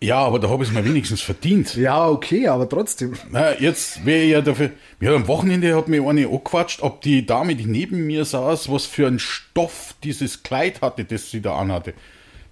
Ja, 0.00 0.18
aber 0.18 0.38
da 0.38 0.50
habe 0.50 0.62
ich 0.62 0.68
es 0.68 0.74
mir 0.74 0.84
wenigstens 0.84 1.22
verdient. 1.22 1.74
Ja, 1.74 2.06
okay, 2.08 2.48
aber 2.48 2.68
trotzdem. 2.68 3.14
Na, 3.30 3.58
jetzt 3.58 4.04
wäre 4.04 4.22
ich 4.24 4.30
ja 4.30 4.40
dafür. 4.42 4.70
Ja, 5.00 5.14
am 5.14 5.26
Wochenende 5.26 5.74
hat 5.74 5.88
mir 5.88 6.06
eine 6.06 6.26
angequatscht, 6.26 6.82
ob 6.82 7.00
die 7.00 7.24
Dame, 7.24 7.54
die 7.56 7.64
neben 7.64 8.06
mir 8.06 8.24
saß, 8.26 8.70
was 8.70 8.84
für 8.84 9.06
ein 9.06 9.18
Stoff 9.18 9.94
dieses 10.04 10.42
Kleid 10.42 10.82
hatte, 10.82 11.04
das 11.04 11.30
sie 11.30 11.40
da 11.40 11.56
anhatte. 11.56 11.94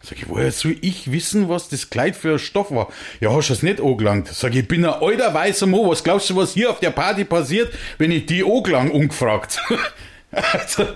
Sag 0.05 0.19
ich, 0.19 0.29
woher 0.29 0.53
soll 0.53 0.77
ich 0.83 1.11
wissen, 1.11 1.49
was 1.49 1.71
das 1.71 1.88
Kleid 1.88 2.14
für 2.14 2.33
ein 2.33 2.38
Stoff 2.38 2.71
war? 2.71 2.88
Ja, 3.21 3.33
hast 3.35 3.49
du 3.49 3.55
es 3.55 3.62
nicht 3.62 3.81
angelangt? 3.81 4.29
Sag 4.29 4.53
ich, 4.53 4.59
ich 4.61 4.69
bin 4.69 4.85
ein 4.85 4.93
alter 4.93 5.33
weißer 5.33 5.67
Mo. 5.67 5.90
Was 5.90 6.05
glaubst 6.05 6.29
du, 6.29 6.37
was 6.37 6.53
hier 6.53 6.71
auf 6.71 6.79
der 6.81 6.90
Party 6.90 7.25
passiert, 7.25 7.73
wenn 7.97 8.11
ich 8.11 8.27
die 8.27 8.45
angelang 8.45 8.90
ungefragt? 8.90 9.62
also, 10.31 10.88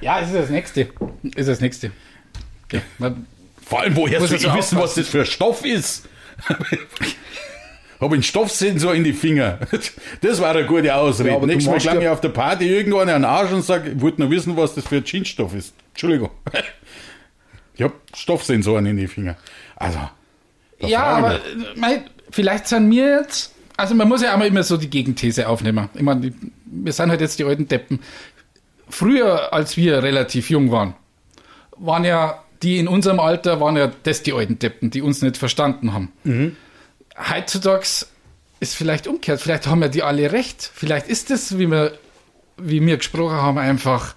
Ja, 0.00 0.20
es 0.20 0.28
ist 0.28 0.36
das 0.36 0.50
Nächste. 0.50 0.88
Ist 1.34 1.48
das 1.48 1.60
Nächste. 1.60 1.90
Ja, 2.70 2.80
vor 3.66 3.80
allem, 3.80 3.96
woher 3.96 4.20
soll 4.20 4.36
ich 4.36 4.54
wissen, 4.54 4.78
was 4.78 4.94
das 4.94 5.08
für 5.08 5.20
ein 5.20 5.26
Stoff 5.26 5.64
ist? 5.64 6.08
Habe 8.00 8.14
einen 8.14 8.22
Stoffsensor 8.22 8.94
in 8.94 9.04
die 9.04 9.12
Finger. 9.12 9.58
Das 10.22 10.40
war 10.40 10.54
eine 10.54 10.64
gute 10.64 10.94
Ausrede. 10.94 11.30
Ja, 11.30 11.38
Nächstes 11.38 11.84
Mal 11.84 11.94
ja- 11.96 12.00
ich 12.00 12.08
auf 12.08 12.20
der 12.20 12.30
Party 12.30 12.66
irgendwo 12.66 12.98
an 13.00 13.08
den 13.08 13.24
Arsch 13.24 13.52
und 13.52 13.62
sag, 13.62 13.86
ich 13.86 14.00
wollte 14.00 14.22
nur 14.22 14.30
wissen, 14.30 14.56
was 14.56 14.74
das 14.74 14.86
für 14.86 14.96
ein 14.96 15.04
Jeansstoff 15.04 15.54
ist. 15.54 15.74
Entschuldigung. 15.90 16.30
Ich 17.80 17.84
habe 17.84 17.94
Stoffsensoren 18.14 18.84
in 18.84 18.98
die 18.98 19.06
Finger. 19.06 19.38
Also. 19.74 19.98
ja, 20.80 21.02
aber 21.02 21.36
äh, 21.36 21.38
mei, 21.76 22.02
vielleicht 22.30 22.68
sind 22.68 22.90
wir 22.90 23.20
jetzt. 23.20 23.54
Also 23.78 23.94
man 23.94 24.06
muss 24.06 24.20
ja 24.20 24.36
auch 24.36 24.44
immer 24.44 24.62
so 24.62 24.76
die 24.76 24.90
Gegenthese 24.90 25.48
aufnehmen. 25.48 25.88
Ich 25.94 26.02
meine, 26.02 26.30
wir 26.66 26.92
sind 26.92 27.08
halt 27.08 27.22
jetzt 27.22 27.38
die 27.38 27.44
alten 27.44 27.68
Deppen. 27.68 28.00
Früher, 28.90 29.54
als 29.54 29.78
wir 29.78 30.02
relativ 30.02 30.50
jung 30.50 30.70
waren, 30.70 30.94
waren 31.78 32.04
ja 32.04 32.44
die 32.62 32.78
in 32.78 32.86
unserem 32.86 33.18
Alter, 33.18 33.62
waren 33.62 33.78
ja 33.78 33.90
das 34.02 34.22
die 34.22 34.34
alten 34.34 34.58
Deppen, 34.58 34.90
die 34.90 35.00
uns 35.00 35.22
nicht 35.22 35.38
verstanden 35.38 35.94
haben. 35.94 36.12
Heutzutage 37.30 37.86
ist 38.60 38.74
vielleicht 38.74 39.06
umgekehrt. 39.06 39.40
Vielleicht 39.40 39.66
haben 39.66 39.80
ja 39.80 39.88
die 39.88 40.02
alle 40.02 40.32
recht. 40.32 40.70
Vielleicht 40.74 41.08
ist 41.08 41.30
das, 41.30 41.58
wie 41.58 41.66
wir, 41.66 41.98
wie 42.58 42.84
wir 42.84 42.98
gesprochen 42.98 43.36
haben, 43.36 43.56
einfach 43.56 44.14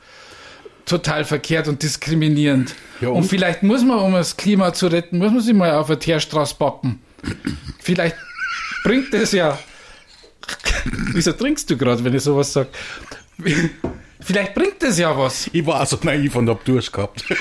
total 0.85 1.25
verkehrt 1.25 1.67
und 1.67 1.83
diskriminierend. 1.83 2.75
Ja, 3.01 3.09
und? 3.09 3.15
und? 3.15 3.23
vielleicht 3.25 3.63
muss 3.63 3.83
man, 3.83 3.99
um 3.99 4.13
das 4.13 4.37
Klima 4.37 4.73
zu 4.73 4.87
retten, 4.87 5.17
muss 5.17 5.31
man 5.31 5.41
sich 5.41 5.53
mal 5.53 5.71
auf 5.71 5.89
eine 5.89 5.99
Teerstraße 5.99 6.55
pappen. 6.55 7.01
vielleicht 7.79 8.15
bringt 8.83 9.13
das 9.13 9.31
ja. 9.31 9.57
Wieso 11.13 11.31
trinkst 11.31 11.69
du 11.69 11.77
gerade, 11.77 12.03
wenn 12.03 12.13
ich 12.13 12.23
sowas 12.23 12.51
sage? 12.53 12.69
Vielleicht 14.25 14.53
bringt 14.53 14.81
das 14.81 14.97
ja 14.97 15.17
was. 15.17 15.49
Ich 15.51 15.65
war 15.65 15.85
so 15.85 15.97
naiv 16.01 16.35
und 16.37 16.49
hab 16.49 16.63
Durst 16.63 16.93
gehabt. 16.93 17.25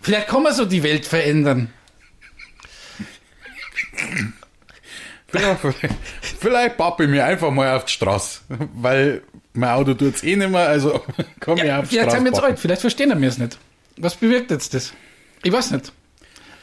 Vielleicht 0.00 0.28
kann 0.28 0.42
man 0.42 0.54
so 0.54 0.64
die 0.64 0.82
Welt 0.82 1.04
verändern. 1.04 1.70
vielleicht, 5.28 5.94
vielleicht 6.40 6.76
pappe 6.78 7.04
ich 7.04 7.10
mir 7.10 7.26
einfach 7.26 7.50
mal 7.50 7.76
auf 7.76 7.84
die 7.84 7.92
Straße, 7.92 8.40
weil 8.74 9.22
mein 9.56 9.70
Auto 9.70 9.94
tut's 9.94 10.22
eh 10.22 10.36
nicht 10.36 10.50
mehr, 10.50 10.68
also 10.68 11.02
komm 11.40 11.58
ich 11.58 11.64
Ja, 11.64 11.78
auf 11.80 11.88
die 11.88 11.96
vielleicht 11.96 12.10
Straße. 12.10 12.16
sind 12.16 12.24
wir 12.24 12.32
jetzt 12.32 12.42
alt, 12.44 12.58
vielleicht 12.58 12.80
verstehen 12.80 13.20
wir 13.20 13.28
es 13.28 13.38
nicht. 13.38 13.58
Was 13.98 14.14
bewirkt 14.14 14.50
jetzt 14.50 14.74
das? 14.74 14.92
Ich 15.42 15.52
weiß 15.52 15.70
nicht. 15.72 15.92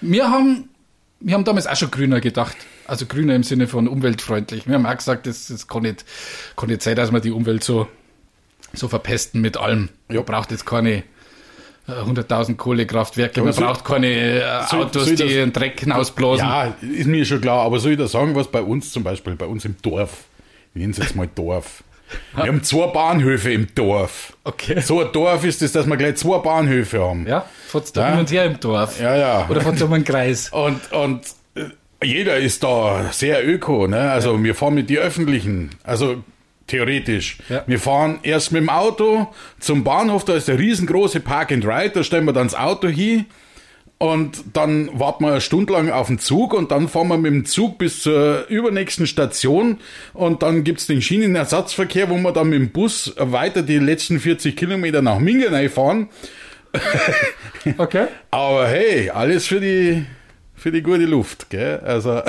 Wir 0.01 0.29
haben, 0.29 0.69
wir 1.19 1.33
haben 1.33 1.43
damals 1.45 1.67
auch 1.67 1.75
schon 1.75 1.89
grüner 1.91 2.19
gedacht. 2.21 2.55
Also 2.85 3.05
grüner 3.05 3.33
im 3.35 3.43
Sinne 3.43 3.67
von 3.67 3.87
umweltfreundlich. 3.87 4.67
Wir 4.67 4.75
haben 4.75 4.85
auch 4.85 4.97
gesagt, 4.97 5.25
das, 5.25 5.47
das 5.47 5.67
kann, 5.67 5.83
nicht, 5.83 6.03
kann 6.57 6.67
nicht 6.69 6.81
sein, 6.81 6.95
dass 6.97 7.11
wir 7.11 7.21
die 7.21 7.31
Umwelt 7.31 7.63
so, 7.63 7.87
so 8.73 8.87
verpesten 8.89 9.39
mit 9.41 9.55
allem. 9.57 9.89
Man 10.09 10.25
braucht 10.25 10.51
jetzt 10.51 10.65
keine 10.65 10.97
äh, 11.87 11.91
100.000 11.91 12.55
Kohlekraftwerke, 12.57 13.39
Aber 13.39 13.45
man 13.45 13.53
so- 13.53 13.61
braucht 13.61 13.85
keine 13.85 14.07
äh, 14.07 14.63
so- 14.69 14.77
Autos, 14.77 15.05
soll 15.05 15.15
die 15.15 15.23
das- 15.23 15.31
den 15.31 15.53
Dreck 15.53 15.79
hinausblasen. 15.79 16.45
Ja, 16.45 16.75
ist 16.81 17.07
mir 17.07 17.23
schon 17.25 17.39
klar, 17.39 17.59
aber 17.65 17.79
soll 17.79 17.93
ich 17.93 17.97
da 17.97 18.07
sagen, 18.07 18.35
was 18.35 18.49
bei 18.51 18.61
uns 18.61 18.91
zum 18.91 19.03
Beispiel, 19.03 19.35
bei 19.35 19.45
uns 19.45 19.63
im 19.63 19.77
Dorf, 19.81 20.25
ich 20.75 20.81
nenne 20.81 20.91
es 20.91 20.97
jetzt 20.97 21.15
mal 21.15 21.29
Dorf. 21.33 21.83
Wir 22.35 22.45
haben 22.47 22.63
zwei 22.63 22.87
Bahnhöfe 22.87 23.51
im 23.51 23.67
Dorf. 23.75 24.33
Okay. 24.43 24.79
So 24.81 25.01
ein 25.01 25.11
Dorf 25.11 25.43
ist 25.45 25.61
es, 25.61 25.71
dass 25.71 25.85
wir 25.87 25.97
gleich 25.97 26.15
zwei 26.15 26.37
Bahnhöfe 26.39 27.01
haben. 27.01 27.25
Ja, 27.27 27.45
fährt's 27.67 27.91
da 27.93 28.01
Ja. 28.01 28.09
hin 28.11 28.19
und 28.19 28.31
her 28.31 28.45
im 28.45 28.59
Dorf. 28.59 28.99
Ja, 28.99 29.15
ja. 29.15 29.47
Oder 29.49 29.61
fährt's 29.61 29.81
um 29.81 29.93
einen 29.93 30.03
Kreis. 30.03 30.49
Und, 30.49 30.91
und 30.91 31.21
äh, 31.55 32.05
jeder 32.05 32.37
ist 32.37 32.63
da 32.63 33.05
sehr 33.11 33.47
öko, 33.47 33.87
ne? 33.87 34.11
Also 34.11 34.41
wir 34.43 34.55
fahren 34.55 34.73
mit 34.75 34.89
die 34.89 34.97
öffentlichen, 34.97 35.69
also 35.83 36.23
theoretisch. 36.67 37.37
Ja. 37.49 37.63
Wir 37.67 37.79
fahren 37.79 38.19
erst 38.23 38.51
mit 38.51 38.61
dem 38.61 38.69
Auto 38.69 39.27
zum 39.59 39.83
Bahnhof, 39.83 40.25
da 40.25 40.33
ist 40.35 40.47
der 40.47 40.57
riesengroße 40.59 41.19
Park 41.19 41.51
and 41.51 41.65
Ride, 41.65 41.91
da 41.93 42.03
stellen 42.03 42.25
wir 42.25 42.33
dann 42.33 42.47
das 42.47 42.55
Auto 42.55 42.87
hin 42.87 43.25
und 43.97 44.43
dann 44.53 44.89
warten 44.99 45.23
wir 45.23 45.31
eine 45.31 45.41
Stunde 45.41 45.73
lang 45.73 45.89
auf 45.89 46.07
den 46.07 46.19
Zug 46.19 46.53
und 46.53 46.71
dann 46.71 46.89
fahren 46.89 47.07
wir 47.07 47.17
mit 47.17 47.31
dem 47.31 47.45
Zug 47.45 47.77
bis 47.77 48.01
zur 48.01 48.47
übernächsten 48.47 49.07
Station 49.07 49.79
und 50.13 50.43
dann 50.43 50.63
gibt's 50.63 50.87
den 50.87 51.01
Schienenersatzverkehr, 51.01 52.09
wo 52.09 52.17
wir 52.17 52.33
dann 52.33 52.49
mit 52.49 52.59
dem 52.59 52.69
Bus 52.71 53.13
weiter 53.17 53.61
die 53.61 53.77
letzten 53.77 54.19
40 54.19 54.57
Kilometer 54.57 55.01
nach 55.01 55.19
Mingenay 55.19 55.69
fahren. 55.69 56.09
Okay. 57.77 58.07
Aber 58.29 58.67
hey, 58.67 59.09
alles 59.09 59.47
für 59.47 59.61
die, 59.61 60.05
für 60.53 60.69
die 60.69 60.81
gute 60.81 61.05
Luft, 61.05 61.49
gell? 61.49 61.79
Also, 61.79 62.21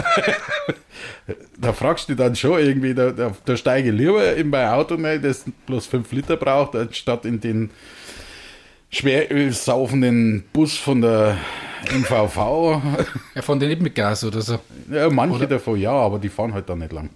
da 1.59 1.73
fragst 1.73 2.09
du 2.09 2.15
dich 2.15 2.25
dann 2.25 2.37
schon 2.37 2.61
irgendwie, 2.61 2.95
da, 2.95 3.11
da, 3.11 3.33
da 3.45 3.57
steige 3.57 3.91
ich 3.91 3.97
lieber 3.97 4.35
in 4.37 4.51
mein 4.51 4.69
Auto 4.69 4.95
rein, 4.95 5.23
das 5.23 5.45
bloß 5.67 5.87
5 5.87 6.13
Liter 6.13 6.37
braucht, 6.37 6.77
anstatt 6.77 7.25
in 7.25 7.41
den 7.41 7.71
schweröl 8.95 9.53
saufenden 9.53 10.45
Bus 10.53 10.77
von 10.77 11.01
der 11.01 11.37
MVV. 11.91 12.81
Ja, 13.35 13.43
von 13.43 13.59
den 13.61 13.69
nicht 13.69 13.83
mit 13.83 13.95
Gas 13.95 14.25
oder 14.25 14.41
so. 14.41 14.59
Ja, 14.91 15.11
manche 15.11 15.47
davon 15.47 15.79
ja, 15.79 15.93
aber 15.93 16.19
die 16.19 16.29
fahren 16.29 16.55
halt 16.55 16.69
da 16.69 16.77
nicht 16.77 16.93
lang. 16.93 17.11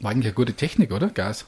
War 0.00 0.10
eigentlich 0.12 0.26
eine 0.26 0.34
gute 0.34 0.54
Technik, 0.54 0.92
oder? 0.92 1.08
Gas. 1.08 1.44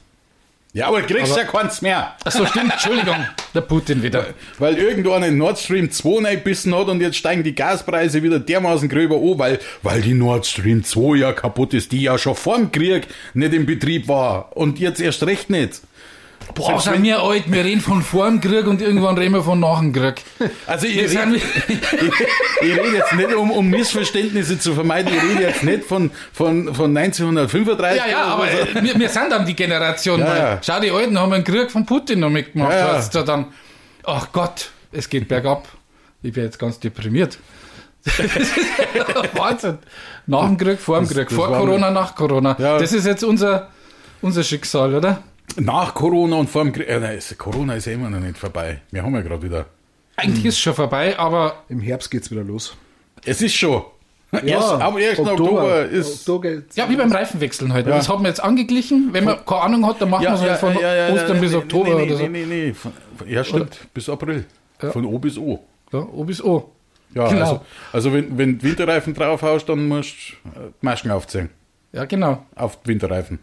Ja, 0.73 0.89
aber 0.89 1.01
kriegst 1.01 1.31
Aber- 1.31 1.41
ja 1.41 1.47
keins 1.47 1.81
mehr. 1.81 2.15
Achso, 2.23 2.45
stimmt, 2.45 2.71
Entschuldigung. 2.73 3.15
Der 3.55 3.61
Putin 3.61 4.03
wieder. 4.03 4.27
Weil 4.59 4.77
irgendwo 4.77 5.13
einen 5.13 5.37
Nord 5.37 5.57
Stream 5.57 5.89
2 5.89 6.23
reinbissen 6.27 6.75
hat 6.75 6.87
und 6.87 7.01
jetzt 7.01 7.15
steigen 7.15 7.41
die 7.43 7.55
Gaspreise 7.55 8.21
wieder 8.21 8.39
dermaßen 8.39 8.87
gröber 8.89 9.15
an, 9.15 9.39
weil, 9.39 9.59
weil 9.81 10.01
die 10.01 10.13
Nord 10.13 10.45
Stream 10.45 10.83
2 10.83 11.17
ja 11.17 11.33
kaputt 11.33 11.73
ist, 11.73 11.91
die 11.93 12.01
ja 12.03 12.17
schon 12.17 12.35
vor 12.35 12.57
dem 12.57 12.71
Krieg 12.71 13.07
nicht 13.33 13.53
in 13.53 13.65
Betrieb 13.65 14.07
war 14.07 14.55
und 14.55 14.77
jetzt 14.77 14.99
erst 14.99 15.23
recht 15.23 15.49
nicht. 15.49 15.81
Boah, 16.55 16.79
sind 16.79 17.03
wir 17.03 17.21
alt, 17.21 17.51
wir 17.51 17.63
reden 17.63 17.81
von 17.81 18.01
vor 18.01 18.25
dem 18.27 18.41
Krieg 18.41 18.65
und 18.65 18.81
irgendwann 18.81 19.15
reden 19.17 19.33
wir 19.35 19.43
von 19.43 19.59
nach 19.59 19.79
dem 19.79 19.93
Krieg. 19.93 20.23
Also 20.65 20.87
ich 20.87 20.97
rede, 20.97 21.09
sind, 21.09 21.35
ich 22.61 22.61
rede 22.77 22.95
jetzt 22.95 23.13
nicht, 23.13 23.33
um, 23.35 23.51
um 23.51 23.69
Missverständnisse 23.69 24.57
zu 24.57 24.73
vermeiden, 24.73 25.13
ich 25.15 25.21
rede 25.23 25.43
jetzt 25.49 25.61
nicht 25.63 25.83
von, 25.83 26.09
von, 26.33 26.73
von 26.73 26.97
1935. 26.97 27.97
ja, 28.01 28.07
ja, 28.09 28.23
aber 28.25 28.47
so. 28.47 28.57
äh, 28.79 28.83
wir, 28.83 28.99
wir 28.99 29.09
sind 29.09 29.29
dann 29.31 29.45
die 29.45 29.55
Generation. 29.55 30.19
Ja, 30.19 30.37
ja. 30.37 30.59
Schau, 30.65 30.79
die 30.79 30.89
Alten 30.89 31.19
haben 31.19 31.33
einen 31.33 31.43
Krieg 31.43 31.69
von 31.69 31.85
Putin 31.85 32.21
noch 32.21 32.29
mitgemacht. 32.31 32.71
Ja, 32.71 32.97
ja. 32.97 33.07
Du, 33.07 33.23
dann, 33.23 33.45
ach 34.03 34.27
Gott, 34.31 34.71
es 34.91 35.07
geht 35.09 35.27
bergab. 35.27 35.67
Ich 36.23 36.33
bin 36.33 36.43
jetzt 36.43 36.57
ganz 36.57 36.79
deprimiert. 36.79 37.37
Wahnsinn. 39.33 39.77
Nach 40.25 40.45
dem 40.45 40.57
Krieg, 40.57 40.79
vor 40.79 40.97
dem 40.97 41.05
Das- 41.07 41.13
Krieg, 41.15 41.27
das 41.29 41.35
vor 41.35 41.51
war- 41.51 41.59
Corona, 41.59 41.91
nach 41.91 42.15
Corona. 42.15 42.55
Ja. 42.57 42.77
Das 42.79 42.93
ist 42.93 43.05
jetzt 43.05 43.23
unser, 43.23 43.69
unser 44.21 44.43
Schicksal, 44.43 44.95
oder? 44.95 45.21
Nach 45.55 45.93
Corona 45.93 46.35
und 46.35 46.49
vor 46.49 46.63
dem 46.63 46.73
Krieg, 46.73 46.87
äh, 46.87 46.99
nein, 46.99 47.17
es- 47.17 47.35
Corona 47.37 47.75
ist 47.75 47.85
ja 47.85 47.93
immer 47.93 48.09
noch 48.09 48.19
nicht 48.19 48.37
vorbei. 48.37 48.81
Wir 48.91 49.03
haben 49.03 49.13
ja 49.15 49.21
gerade 49.21 49.41
wieder. 49.41 49.65
Eigentlich 50.17 50.45
ist 50.45 50.55
es 50.55 50.59
schon 50.59 50.73
vorbei, 50.73 51.17
aber 51.17 51.63
Im 51.69 51.79
Herbst 51.79 52.11
geht's 52.11 52.29
wieder 52.31 52.43
los. 52.43 52.75
Es 53.25 53.41
ist 53.41 53.53
schon. 53.55 53.83
Erst, 54.45 54.71
am 54.73 54.97
1. 54.97 55.19
Oktober, 55.19 55.85
ist. 55.85 56.27
Oktober 56.29 56.61
Ja, 56.75 56.89
wie 56.89 56.97
beim 56.97 57.11
Reifenwechseln 57.11 57.71
heute. 57.73 57.89
Ja. 57.89 57.95
Das 57.95 58.09
haben 58.09 58.23
wir 58.23 58.27
jetzt 58.29 58.43
angeglichen. 58.43 59.09
Wenn 59.13 59.23
man 59.23 59.45
keine 59.45 59.61
Ahnung 59.61 59.85
hat, 59.87 60.01
dann 60.01 60.09
machen 60.09 60.23
wir 60.23 60.33
es 60.33 60.41
halt 60.41 60.59
von 60.59 60.75
Ostern 60.75 61.39
bis 61.39 61.53
Oktober 61.55 61.89
nee, 61.91 61.95
nee, 61.95 62.03
oder 62.11 62.17
so. 62.17 62.23
Nee, 62.27 62.45
nee, 62.45 62.45
nee. 62.45 62.73
Von, 62.73 62.91
ja, 63.25 63.43
stimmt. 63.43 63.79
Bis 63.93 64.09
April. 64.09 64.45
Ja. 64.81 64.91
Von 64.91 65.05
O 65.05 65.17
bis 65.17 65.37
O. 65.37 65.63
Ja, 65.93 65.99
O 65.99 66.23
bis 66.25 66.43
O. 66.43 66.71
Ja, 67.15 67.29
Genau. 67.29 67.39
also, 67.41 67.61
also 67.93 68.13
wenn, 68.13 68.37
wenn 68.37 68.59
du 68.59 68.63
Winterreifen 68.67 69.13
draufhaust, 69.13 69.69
dann 69.69 69.87
musst 69.87 70.13
du 70.43 70.49
die 70.59 70.85
Masken 70.85 71.09
aufziehen. 71.09 71.49
Ja, 71.93 72.03
genau. 72.03 72.45
Auf 72.55 72.79
Winterreifen. 72.83 73.39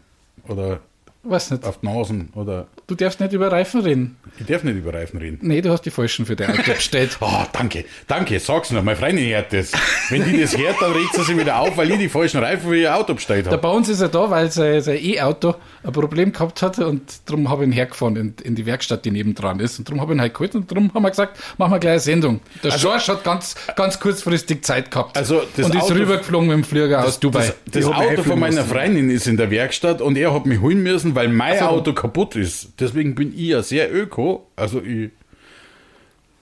Oder 0.49 0.81
Weiß 1.25 1.51
nicht. 1.51 1.65
auf 1.65 1.83
Nasen. 1.83 2.29
Oder 2.35 2.67
Du 2.87 2.95
darfst 2.95 3.19
nicht 3.19 3.33
über 3.33 3.51
Reifen 3.51 3.81
reden. 3.81 4.17
ich 4.39 4.45
darf 4.45 4.63
nicht 4.63 4.77
über 4.77 4.93
Reifen 4.93 5.19
reden. 5.19 5.39
Nee, 5.41 5.63
du 5.63 5.71
hast 5.71 5.83
die 5.87 5.91
falschen 5.91 6.27
für 6.27 6.37
dein 6.37 6.51
Auto 6.51 6.73
bestellt. 6.75 7.17
Oh, 7.21 7.31
danke, 7.53 7.87
danke, 8.07 8.39
sag's 8.41 8.71
noch. 8.73 8.83
Meine 8.83 8.97
Freundin 8.99 9.27
hört 9.31 9.53
das. 9.55 9.73
Wenn 10.11 10.23
die 10.25 10.39
das 10.41 10.57
hört, 10.57 10.77
dann 10.83 10.93
regt 10.93 11.15
sie 11.15 11.23
sich 11.23 11.39
wieder 11.39 11.59
auf, 11.61 11.77
weil 11.79 11.91
ich 11.93 11.99
die 11.99 12.09
falschen 12.11 12.41
Reifen 12.41 12.69
für 12.69 12.77
ihr 12.77 12.95
Auto 12.95 13.15
bestellt 13.15 13.47
habe. 13.47 13.57
bei 13.57 13.69
uns 13.71 13.89
ist 13.89 14.03
er 14.03 14.09
da, 14.09 14.29
weil 14.29 14.51
sein, 14.51 14.83
sein 14.83 14.99
E-Auto 15.03 15.55
ein 15.83 15.93
Problem 15.93 16.31
gehabt 16.33 16.61
hat 16.61 16.79
und 16.79 17.03
darum 17.25 17.49
habe 17.49 17.63
ich 17.65 17.69
ihn 17.71 17.73
hergefahren 17.73 18.17
in, 18.17 18.35
in 18.43 18.55
die 18.55 18.67
Werkstatt, 18.67 19.05
die 19.07 19.11
nebendran 19.11 19.61
ist. 19.61 19.79
Und 19.79 19.89
darum 19.89 20.01
habe 20.03 20.13
ich 20.13 20.19
ihn 20.19 20.21
halt 20.21 20.35
geholt 20.35 20.55
und 20.55 20.71
darum 20.71 20.91
haben 20.93 21.03
wir 21.03 21.11
gesagt, 21.11 21.39
machen 21.57 21.73
wir 21.73 21.79
gleich 21.79 21.93
eine 21.93 22.01
Sendung. 22.01 22.41
Der 22.63 22.71
Schorsch 22.73 23.09
hat 23.09 23.25
ganz, 23.25 23.55
ganz 23.77 23.99
kurzfristig 23.99 24.63
Zeit 24.63 24.91
gehabt. 24.91 25.17
Also, 25.17 25.41
das 25.57 25.67
und 25.67 25.75
ist 25.75 25.83
Auto- 25.85 25.95
rübergeflogen 25.95 26.49
mit 26.49 26.57
dem 26.59 26.65
Flieger 26.65 27.03
aus 27.05 27.19
Dubai. 27.19 27.55
Das, 27.71 27.85
das 27.85 27.93
Auto 27.95 28.23
von 28.25 28.39
meiner 28.39 28.57
lassen. 28.57 28.69
Freundin 28.69 29.09
ist 29.09 29.27
in 29.27 29.39
der 29.39 29.51
Werkstatt 29.51 30.03
und 30.03 30.17
er 30.19 30.35
hat 30.35 30.45
mich 30.45 30.61
holen 30.61 30.83
müssen, 30.83 31.14
weil 31.15 31.29
mein 31.29 31.59
so. 31.59 31.65
Auto 31.67 31.93
kaputt 31.93 32.37
ist. 32.37 32.73
Deswegen 32.81 33.15
bin 33.15 33.33
ich 33.33 33.41
ja 33.49 33.63
sehr 33.63 33.93
öko. 33.95 34.51
Also 34.57 34.81
ich 34.83 35.11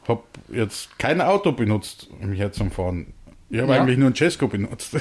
habe 0.08 0.22
jetzt 0.52 0.98
kein 0.98 1.20
Auto 1.20 1.52
benutzt, 1.52 2.08
um 2.20 2.32
hier 2.32 2.52
zum 2.52 2.70
Fahren. 2.70 3.12
Ich 3.50 3.60
habe 3.60 3.72
Ja. 3.74 3.80
eigentlich 3.82 3.98
nur 3.98 4.08
ein 4.10 4.14
Cesco 4.16 4.48
benutzt. 4.48 4.96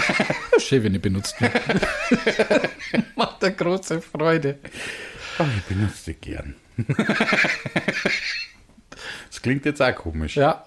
Schön, 0.58 0.82
wenn 0.84 0.94
ich 0.94 1.00
benutzt 1.02 1.40
wird. 1.40 1.52
Macht 3.16 3.42
eine 3.42 3.54
große 3.54 4.00
Freude. 4.02 4.58
Aber 5.38 5.48
ich 5.56 5.62
benutze 5.64 6.14
gern. 6.14 6.54
das 9.28 9.42
klingt 9.42 9.64
jetzt 9.64 9.80
auch 9.82 9.94
komisch. 9.94 10.36
Ja. 10.36 10.64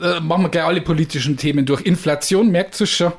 Äh, 0.00 0.20
machen 0.20 0.44
wir 0.44 0.48
gleich 0.48 0.64
alle 0.64 0.80
politischen 0.80 1.36
Themen 1.36 1.66
durch. 1.66 1.82
Inflation, 1.82 2.50
merkt 2.50 2.80
ihr 2.80 2.86
schon. 2.86 3.12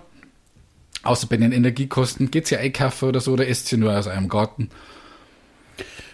Außer 1.04 1.28
bei 1.28 1.38
den 1.38 1.52
Energiekosten. 1.52 2.32
Geht's 2.32 2.50
ja 2.50 2.60
einkaufen 2.60 3.10
oder 3.10 3.20
so 3.20 3.34
oder 3.34 3.48
esst 3.48 3.72
ihr 3.72 3.78
nur 3.78 3.98
aus 3.98 4.08
einem 4.08 4.30
Garten? 4.30 4.70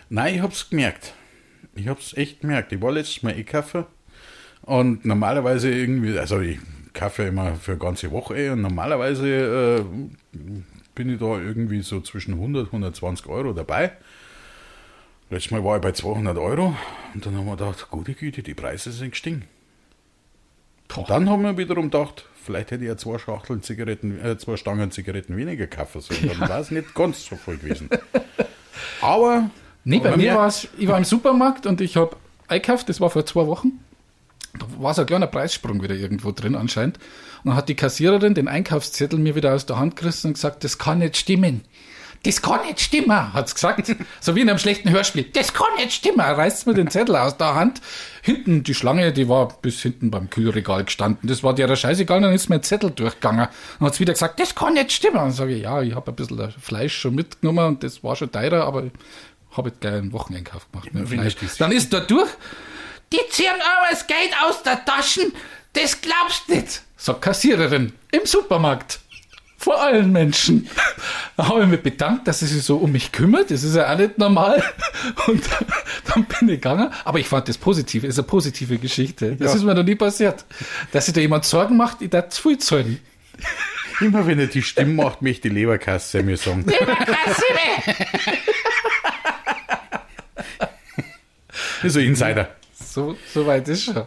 Nein, 0.10 0.36
ich 0.36 0.42
hab's 0.42 0.70
gemerkt. 0.70 1.14
Ich 1.76 1.88
hab's 1.88 2.14
echt 2.16 2.42
gemerkt. 2.42 2.72
Ich 2.72 2.82
war 2.82 2.92
letztes 2.92 3.22
Mal 3.24 3.38
eh 3.38 3.44
Kaffee 3.44 3.86
und 4.64 5.06
normalerweise 5.06 5.72
irgendwie, 5.72 6.18
also 6.18 6.40
ich 6.42 6.60
kaufe 6.94 7.24
immer 7.24 7.56
für 7.56 7.74
eine 7.74 7.80
ganze 7.80 8.12
Woche 8.12 8.36
eh 8.36 8.50
und 8.50 8.62
normalerweise 8.62 9.28
äh, 9.28 10.38
bin 10.96 11.10
ich 11.10 11.20
da 11.20 11.40
irgendwie 11.40 11.82
so 11.82 12.02
zwischen 12.02 12.34
100 12.34 12.68
120 12.68 13.28
Euro 13.28 13.54
dabei. 13.54 13.92
Letztes 15.30 15.52
Mal 15.52 15.64
war 15.64 15.78
ich 15.78 15.82
bei 15.82 15.92
200 15.92 16.38
Euro 16.38 16.76
und 17.14 17.26
dann 17.26 17.36
haben 17.36 17.46
wir 17.46 17.56
gedacht, 17.56 17.88
gute 17.92 18.16
Güte, 18.16 18.42
die 18.42 18.56
Preise 18.56 18.92
sind 18.92 19.12
gestiegen. 19.12 19.46
Dann 21.08 21.30
haben 21.30 21.44
wir 21.44 21.56
wiederum 21.58 21.92
gedacht, 21.92 22.26
vielleicht 22.44 22.72
hätte 22.72 22.84
ich 22.84 22.90
ja 22.90 22.98
zwei 22.98 23.18
Schachteln 23.18 23.62
Zigaretten, 23.62 24.24
äh, 24.24 24.38
zwei 24.38 24.58
Stangen 24.58 24.92
Zigaretten 24.92 25.38
weniger 25.38 25.68
kaufen 25.68 26.02
sollen. 26.02 26.32
Dann 26.40 26.50
war 26.50 26.60
es 26.60 26.72
nicht 26.72 26.94
ganz 26.96 27.26
so 27.26 27.36
voll 27.36 27.58
gewesen. 27.58 27.90
Aber 29.02 29.50
Nee, 29.84 30.00
bei 30.00 30.18
mir 30.18 30.36
war 30.36 30.48
es, 30.48 30.68
ich 30.78 30.88
war 30.88 30.98
im 30.98 31.04
Supermarkt 31.04 31.66
und 31.66 31.82
ich 31.82 31.96
habe 31.96 32.16
einkauft, 32.48 32.90
das 32.90 33.00
war 33.00 33.10
vor 33.10 33.26
zwei 33.26 33.48
Wochen. 33.48 33.80
Da 34.58 34.66
war 34.78 34.94
so 34.94 35.02
ein 35.02 35.08
kleiner 35.08 35.28
Preissprung 35.28 35.82
wieder 35.82 35.96
irgendwo 35.96 36.32
drin 36.32 36.56
anscheinend. 36.56 36.98
Und 37.44 37.50
dann 37.50 37.56
hat 37.56 37.70
die 37.70 37.76
Kassiererin 37.76 38.34
den 38.34 38.48
Einkaufszettel 38.48 39.18
mir 39.18 39.36
wieder 39.36 39.54
aus 39.54 39.66
der 39.66 39.80
Hand 39.80 39.96
gerissen 39.96 40.28
und 40.28 40.34
gesagt, 40.34 40.64
das 40.64 40.78
kann 40.78 41.00
nicht 41.00 41.18
stimmen. 41.18 41.62
Das 42.24 42.42
kann 42.42 42.66
nicht 42.66 42.82
stimmen, 42.82 43.34
hat's 43.34 43.56
gesagt. 43.56 43.96
So 44.20 44.36
wie 44.36 44.42
in 44.42 44.50
einem 44.50 44.60
schlechten 44.60 44.90
Hörspiel. 44.90 45.24
Das 45.24 45.54
kann 45.54 45.74
nicht 45.78 45.94
stimmen. 45.94 46.20
Er 46.20 46.38
reißt 46.38 46.68
mir 46.68 46.74
den 46.74 46.90
Zettel 46.90 47.16
aus 47.16 47.38
der 47.38 47.56
Hand. 47.56 47.82
Hinten, 48.22 48.64
die 48.64 48.74
Schlange, 48.74 49.14
die 49.14 49.30
war 49.30 49.48
bis 49.62 49.82
hinten 49.82 50.12
beim 50.12 50.30
Kühlregal 50.30 50.84
gestanden. 50.84 51.30
Das 51.30 51.44
war 51.44 51.56
der 51.56 51.74
scheißegal, 51.74 52.20
dann 52.20 52.34
ist 52.34 52.50
mir 52.50 52.56
ein 52.56 52.64
Zettel 52.64 52.92
durchgegangen. 52.92 53.48
Dann 53.80 53.88
hat's 53.88 54.00
wieder 54.02 54.14
gesagt, 54.14 54.40
das 54.40 54.54
kann 54.54 54.74
nicht 54.74 54.92
stimmen. 54.92 55.16
Dann 55.16 55.32
sage 55.32 55.56
ich, 55.56 55.64
ja, 55.64 55.82
ich 55.82 55.96
habe 55.96 56.12
ein 56.12 56.16
bisschen 56.16 56.52
Fleisch 56.62 56.98
schon 56.98 57.16
mitgenommen 57.16 57.66
und 57.66 57.84
das 57.84 58.04
war 58.04 58.16
schon 58.18 58.32
teurer, 58.32 58.66
aber 58.66 58.84
ich 58.84 58.92
habe 59.56 59.70
jetzt 59.70 59.80
gleich 59.80 59.94
einen 59.94 60.12
Wocheneinkauf 60.12 60.70
gemacht 60.72 60.94
mit 60.94 61.04
dem 61.04 61.12
Wenn 61.12 61.32
Fleisch. 61.32 61.58
Dann 61.58 61.72
ist 61.72 61.94
er 61.94 62.02
durch. 62.02 62.30
Die 63.14 63.20
ziehen 63.30 63.48
aber 63.54 63.88
das 63.92 64.06
Geld 64.06 64.32
aus 64.44 64.62
der 64.62 64.84
Taschen. 64.84 65.32
Das 65.74 66.02
glaubst 66.02 66.50
nicht, 66.50 66.82
sagt 66.98 67.22
Kassiererin 67.22 67.94
im 68.12 68.26
Supermarkt. 68.26 69.00
Vor 69.62 69.82
allen 69.84 70.14
Menschen. 70.14 70.70
Da 71.36 71.50
habe 71.50 71.64
ich 71.64 71.68
mich 71.68 71.82
bedankt, 71.84 72.28
dass 72.30 72.40
sie 72.40 72.46
sich 72.48 72.64
so 72.64 72.78
um 72.78 72.94
mich 72.94 73.12
kümmert. 73.12 73.52
Das 73.52 73.62
ist 73.64 73.76
ja 73.76 73.92
auch 73.94 73.98
nicht 73.98 74.18
normal. 74.18 74.64
Und 75.28 75.44
dann 76.06 76.24
bin 76.26 76.48
ich 76.50 76.56
gegangen. 76.56 76.90
Aber 77.04 77.20
ich 77.20 77.28
fand 77.28 77.50
das 77.50 77.58
positiv. 77.58 78.04
Das 78.04 78.12
ist 78.12 78.20
eine 78.20 78.28
positive 78.28 78.78
Geschichte. 78.78 79.36
Das 79.36 79.52
Ja. 79.52 79.58
ist 79.58 79.64
mir 79.66 79.76
noch 79.76 79.84
nie 79.84 79.96
passiert. 79.96 80.46
Dass 80.94 81.06
sich 81.06 81.14
da 81.14 81.20
jemand 81.22 81.44
Sorgen 81.46 81.76
macht, 81.76 82.02
ich 82.02 82.10
darf 82.10 82.30
zu 82.30 82.42
viel 82.44 82.58
zahlen. 82.58 83.00
Immer 84.00 84.26
wenn 84.26 84.40
er 84.40 84.48
die 84.48 84.62
Stimme 84.62 84.94
macht, 85.04 85.22
möchte 85.22 85.50
die 85.50 85.56
Leberkasse 85.56 86.24
mir 86.24 86.38
sagen. 86.38 86.66
Das 86.66 86.76
ist 91.84 91.98
ein 91.98 92.04
Insider. 92.06 92.50
So, 92.92 93.16
so 93.32 93.46
weit 93.46 93.68
ist 93.68 93.84
schon. 93.84 94.02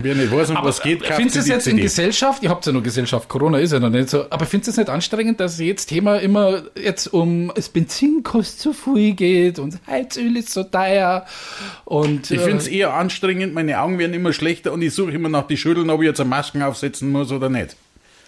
Wer 0.00 0.14
nicht 0.14 0.30
weiß, 0.30 0.50
um 0.50 0.58
was 0.62 0.80
geht, 0.80 1.04
Findest 1.04 1.34
du 1.34 1.40
es 1.40 1.48
jetzt 1.48 1.66
in 1.66 1.72
CD. 1.72 1.82
Gesellschaft, 1.82 2.40
ihr 2.44 2.50
habt 2.50 2.64
ja 2.64 2.70
noch 2.70 2.82
Gesellschaft, 2.82 3.28
Corona 3.28 3.58
ist 3.58 3.72
ja 3.72 3.80
noch 3.80 3.90
nicht 3.90 4.10
so, 4.10 4.26
aber 4.30 4.46
findest 4.46 4.68
du 4.68 4.70
es 4.70 4.76
nicht 4.76 4.88
anstrengend, 4.88 5.40
dass 5.40 5.58
jetzt 5.58 5.86
Thema 5.86 6.18
immer 6.18 6.62
jetzt 6.80 7.08
um 7.08 7.50
das 7.52 7.68
Benzin 7.68 8.22
kostet 8.22 8.60
zu 8.60 8.72
viel 8.72 9.14
geht 9.14 9.58
und 9.58 9.80
Heizöl 9.88 10.36
ist 10.36 10.50
so 10.50 10.62
teuer 10.62 11.26
und 11.84 12.30
Ich 12.30 12.38
äh, 12.38 12.44
finde 12.44 12.58
es 12.58 12.68
eher 12.68 12.94
anstrengend, 12.94 13.54
meine 13.54 13.80
Augen 13.80 13.98
werden 13.98 14.14
immer 14.14 14.32
schlechter 14.32 14.72
und 14.72 14.82
ich 14.82 14.94
suche 14.94 15.10
immer 15.10 15.28
nach 15.28 15.48
die 15.48 15.56
Schütteln, 15.56 15.90
ob 15.90 16.00
ich 16.02 16.06
jetzt 16.06 16.20
eine 16.20 16.28
Masken 16.30 16.62
aufsetzen 16.62 17.10
muss 17.10 17.32
oder 17.32 17.48
nicht. 17.48 17.76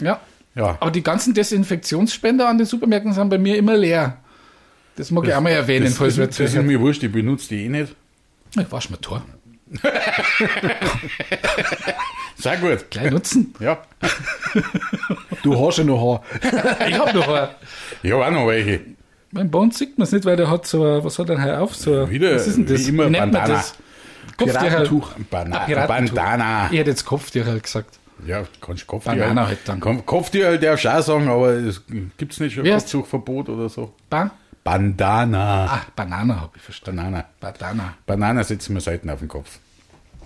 ja. 0.00 0.20
Ja. 0.56 0.76
Aber 0.78 0.92
die 0.92 1.02
ganzen 1.02 1.34
Desinfektionsspender 1.34 2.48
an 2.48 2.58
den 2.58 2.66
Supermärkten 2.66 3.12
sind 3.12 3.28
bei 3.28 3.38
mir 3.38 3.56
immer 3.56 3.76
leer. 3.76 4.18
Das 4.94 5.10
mag 5.10 5.26
ich 5.26 5.34
auch 5.34 5.40
mal 5.40 5.50
erwähnen, 5.50 5.86
das, 5.86 5.96
falls 5.96 6.14
das, 6.14 6.18
wir 6.18 6.26
das 6.44 6.54
ist 6.54 6.62
mir 6.62 6.78
wurscht, 6.78 7.02
ich 7.02 7.10
benutze 7.10 7.48
die 7.48 7.64
eh 7.64 7.68
nicht. 7.68 7.96
Ich 8.56 8.70
wasch 8.70 8.88
mir 8.88 9.00
Tor. 9.00 9.24
Sehr 12.36 12.56
gut. 12.58 12.90
Gleich 12.90 13.10
nutzen. 13.10 13.54
Ja. 13.60 13.78
Du 15.42 15.66
hast 15.66 15.78
ja 15.78 15.84
noch 15.84 16.00
Haar. 16.00 16.22
Ich 16.88 16.98
hab 16.98 17.14
noch 17.14 17.28
einen. 17.28 17.48
Ich 18.02 18.12
habe 18.12 18.26
auch 18.26 18.30
noch 18.30 18.46
welche. 18.48 18.80
Mein 19.30 19.50
Bohnen 19.50 19.70
sieht 19.72 19.98
man 19.98 20.04
es 20.04 20.12
nicht, 20.12 20.24
weil 20.24 20.36
der 20.36 20.48
hat 20.50 20.66
so, 20.66 20.84
ein- 20.84 21.04
was 21.04 21.18
hat 21.18 21.28
er 21.28 21.42
hier 21.42 21.60
auf? 21.60 21.74
So, 21.74 22.08
Wieder, 22.08 22.34
was 22.36 22.46
ist 22.46 22.56
denn 22.56 22.66
das? 22.66 22.84
wie 22.84 22.88
immer, 22.90 23.10
Bandana. 23.10 23.64
Kopftücher. 24.36 24.84
Bana 25.30 25.56
Ah, 25.56 25.64
Piratentuch. 25.66 26.14
Bandana. 26.14 26.68
Ich 26.70 26.78
hätte 26.78 26.90
jetzt 26.90 27.04
Kopftücher 27.04 27.46
halt 27.46 27.62
gesagt. 27.62 27.98
Ja, 28.26 28.44
kannst 28.60 28.82
du 28.82 28.86
Kopftier 28.86 29.16
Banana 29.16 29.46
halt 29.48 29.58
dann. 29.66 29.82
Halt 29.84 30.62
darfst 30.62 30.84
du 30.84 30.88
auch 30.88 31.02
sagen, 31.02 31.28
aber 31.28 31.48
es 31.50 31.82
gibt's 32.16 32.38
nicht 32.40 32.54
schon 32.54 32.64
Kopftuchverbot 32.64 33.48
oder 33.48 33.68
so. 33.68 33.92
Ba 34.08 34.30
Bandana. 34.62 35.66
ah, 35.66 35.82
Banana 35.94 36.40
habe 36.40 36.52
ich 36.56 36.62
verstanden. 36.62 37.02
Banana. 37.02 37.24
Banana. 37.40 37.94
Banana 38.06 38.44
setzen 38.44 38.74
wir 38.74 38.80
selten 38.80 39.10
auf 39.10 39.18
den 39.18 39.28
Kopf. 39.28 39.58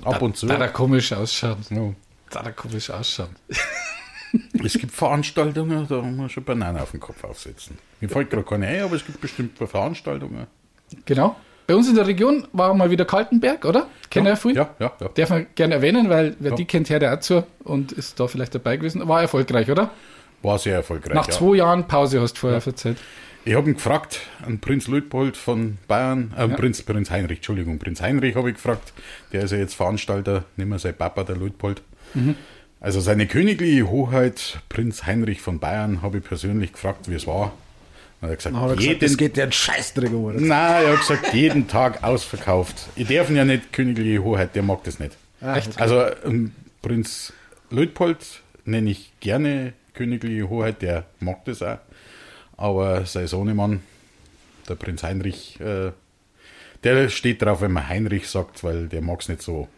Ab 0.05 0.23
und 0.23 0.37
zu. 0.37 0.47
Da 0.47 0.57
er 0.57 0.69
komisch 0.69 1.13
ausschaut. 1.13 1.59
Ja. 1.71 1.93
Da 2.31 2.41
er 2.41 2.53
komisch 2.53 2.91
ausschaut. 2.91 3.31
Es 4.63 4.75
gibt 4.75 4.93
Veranstaltungen, 4.93 5.87
da 5.89 6.03
wir 6.03 6.29
schon 6.29 6.45
Banane 6.45 6.83
auf 6.83 6.91
den 6.91 7.01
Kopf 7.01 7.25
aufsetzen. 7.25 7.79
Mir 7.99 8.11
fällt 8.11 8.29
gerade 8.29 8.45
keine 8.45 8.67
ein, 8.67 8.83
aber 8.83 8.97
es 8.97 9.07
gibt 9.07 9.21
bestimmt 9.23 9.57
Veranstaltungen. 9.57 10.47
Genau. 11.07 11.37
Bei 11.67 11.75
uns 11.75 11.89
in 11.89 11.95
der 11.95 12.07
Region 12.07 12.49
war 12.53 12.73
mal 12.75 12.91
wieder 12.91 13.05
Kaltenberg, 13.05 13.65
oder? 13.65 13.89
Kennen 14.11 14.27
ja, 14.27 14.37
viel? 14.37 14.57
Ja, 14.57 14.71
ja, 14.79 14.93
ja. 15.01 15.09
Darf 15.09 15.31
man 15.31 15.47
gerne 15.55 15.75
erwähnen, 15.75 16.09
weil 16.09 16.35
wer 16.39 16.53
Ja. 16.53 16.57
die 16.57 16.65
kennt, 16.65 16.89
hört 16.89 17.03
ja 17.03 17.15
auch 17.15 17.21
zu 17.21 17.45
und 17.65 17.93
ist 17.93 18.19
da 18.19 18.27
vielleicht 18.27 18.55
dabei 18.55 18.77
gewesen. 18.77 19.07
War 19.07 19.21
erfolgreich, 19.21 19.71
oder? 19.71 19.91
War 20.43 20.59
sehr 20.59 20.77
erfolgreich. 20.77 21.15
Nach 21.15 21.27
ja. 21.27 21.33
zwei 21.33 21.57
Jahren 21.57 21.87
Pause 21.87 22.21
hast 22.21 22.35
du 22.35 22.41
vorher 22.41 22.65
erzählt. 22.65 22.97
Ich 23.49 23.55
habe 23.55 23.71
ihn 23.71 23.77
gefragt, 23.77 24.21
an 24.45 24.59
Prinz 24.59 24.89
Luitpold 24.89 25.35
von 25.35 25.79
Bayern, 25.89 26.35
äh, 26.37 26.49
Prinz, 26.49 26.83
Prinz 26.83 27.11
Heinrich, 27.11 27.39
Entschuldigung, 27.39 27.79
Prinz 27.79 28.03
Heinrich 28.03 28.37
habe 28.37 28.51
ich 28.51 28.57
gefragt. 28.57 28.93
Der 29.33 29.45
ist 29.45 29.53
ja 29.53 29.57
jetzt 29.57 29.73
Veranstalter, 29.73 30.45
nicht 30.59 30.69
mehr 30.69 30.79
sein 30.79 30.95
Papa, 30.95 31.25
der 31.25 31.37
Luitpold. 31.37 31.81
Mhm. 32.13 32.35
Also 32.79 33.01
seine 33.01 33.27
königliche 33.27 33.89
Hoheit, 33.89 34.61
Prinz 34.69 35.07
Heinrich 35.07 35.41
von 35.41 35.61
Bayern, 35.61 36.03
habe 36.03 36.19
ich 36.19 36.25
persönlich 36.25 36.75
gefragt, 36.75 37.09
wie 37.09 37.15
es 37.15 37.27
war. 37.27 37.55
Dann 38.21 38.29
hat 38.29 38.35
er 38.35 38.37
gesagt, 38.37 38.55
hat 38.55 38.63
er 38.63 38.77
gesagt, 38.77 38.83
jeden, 38.83 39.01
das 39.01 39.17
geht 39.17 39.37
dir 39.39 39.45
einen 39.45 39.53
Scheißdreck 39.53 40.11
um. 40.11 40.25
oder? 40.25 40.41
Nein, 40.41 40.85
er 40.85 40.93
hat 40.93 41.01
gesagt, 41.01 41.33
jeden 41.33 41.69
Tag 41.69 42.05
ausverkauft. 42.05 42.91
Ich 42.97 43.09
darf 43.09 43.31
ihn 43.31 43.37
ja 43.37 43.47
nicht 43.47 43.73
königliche 43.73 44.23
Hoheit, 44.23 44.55
der 44.57 44.63
mag 44.63 44.85
das 44.85 44.99
nicht. 44.99 45.17
Echt? 45.41 45.81
Also 45.81 46.03
ähm, 46.23 46.53
Prinz 46.83 47.33
Luitpold 47.71 48.43
nenne 48.67 48.91
ich 48.91 49.11
gerne 49.21 49.73
königliche 49.95 50.51
Hoheit, 50.51 50.83
der 50.83 51.07
mag 51.19 51.47
das 51.47 51.63
auch. 51.63 51.79
Aber 52.59 53.07
sein 53.07 53.27
Sohnemann, 53.27 53.83
der 54.69 54.75
Prinz 54.75 55.03
Heinrich, 55.03 55.59
äh, 55.61 55.93
der 56.85 57.09
steht 57.09 57.41
drauf, 57.41 57.61
wenn 57.63 57.73
man 57.73 57.89
Heinrich 57.89 58.29
sagt, 58.29 58.63
weil 58.65 58.89
der 58.89 59.01
mag 59.01 59.21
es 59.23 59.29
nicht 59.29 59.41
so 59.43 59.69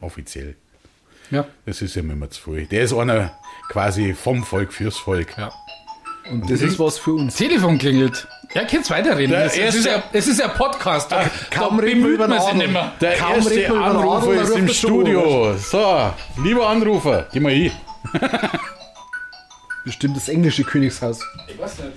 offiziell. 0.00 0.54
Ja. 1.30 1.46
Das 1.66 1.82
ist 1.82 1.96
ihm 1.96 2.10
immer 2.10 2.30
zu 2.30 2.42
viel. 2.52 2.66
Der 2.66 2.82
ist 2.84 2.92
einer 2.94 3.36
quasi 3.70 4.14
vom 4.14 4.44
Volk 4.44 4.72
fürs 4.72 4.96
Volk. 4.96 5.36
ja. 5.36 5.50
Und 6.30 6.50
das 6.50 6.60
ist 6.60 6.78
was 6.78 6.98
für 6.98 7.12
uns. 7.14 7.36
Telefon 7.36 7.78
klingelt. 7.78 8.28
Ja, 8.52 8.64
könnt's 8.66 8.90
weiterreden. 8.90 9.30
Der 9.30 9.46
Es, 9.46 9.56
es, 9.56 9.74
ist 9.76 9.86
erste- 9.86 9.88
ja, 9.88 10.02
es 10.12 10.26
ist 10.28 10.38
ja 10.40 10.48
Podcast. 10.48 11.10
Da, 11.10 11.24
kaum 11.50 11.78
da 11.78 11.84
reden 11.84 12.00
wir 12.00 12.16
bemüht 12.18 12.28
über 12.28 12.40
sich 12.42 12.52
nicht 12.52 12.70
mehr. 12.70 12.92
Der 13.00 13.16
Kaum 13.16 13.36
erste 13.36 13.70
Anrufer 13.72 14.28
Adel, 14.28 14.40
ist 14.42 14.56
im 14.56 14.68
Studio. 14.68 15.56
So, 15.56 16.12
lieber 16.42 16.68
Anrufer, 16.68 17.26
geh 17.32 17.40
mal 17.40 17.52
hin. 17.52 17.72
Bestimmt 19.84 20.16
das 20.16 20.28
englische 20.28 20.64
Königshaus. 20.64 21.20
Ich 21.46 21.58
weiß 21.58 21.78
nicht. 21.78 21.92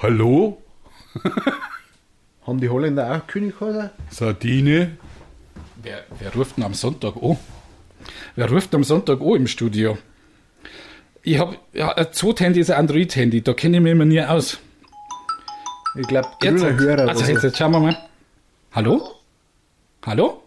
Hallo? 0.00 0.62
Haben 2.46 2.60
die 2.60 2.68
Holländer 2.68 3.14
auch 3.16 3.26
Königshäuser? 3.26 3.90
Sardine? 4.10 4.96
Wer, 5.82 6.04
wer 6.18 6.34
ruft 6.34 6.56
denn 6.56 6.64
am 6.64 6.74
Sonntag 6.74 7.16
an? 7.16 7.36
Wer 8.36 8.50
ruft 8.50 8.74
am 8.74 8.84
Sonntag 8.84 9.20
an 9.20 9.34
im 9.34 9.46
Studio? 9.46 9.98
Ich 11.22 11.38
habe 11.38 11.58
ja, 11.72 11.92
ein 11.92 12.12
Zweit-Handy 12.12 12.60
ist 12.60 12.70
ein 12.70 12.78
Android-Handy, 12.78 13.42
da 13.42 13.52
kenne 13.52 13.78
ich 13.78 13.82
mich 13.82 13.92
immer 13.92 14.04
nie 14.04 14.22
aus. 14.22 14.58
Ich 15.96 16.06
glaube, 16.06 16.28
Jetzt, 16.42 16.60
grüner 16.62 16.78
Hörer. 16.78 17.08
also 17.08 17.24
jetzt, 17.24 17.42
jetzt 17.42 17.58
schauen 17.58 17.72
wir 17.72 17.80
mal. 17.80 18.08
Hallo? 18.72 19.16
Hallo? 20.06 20.44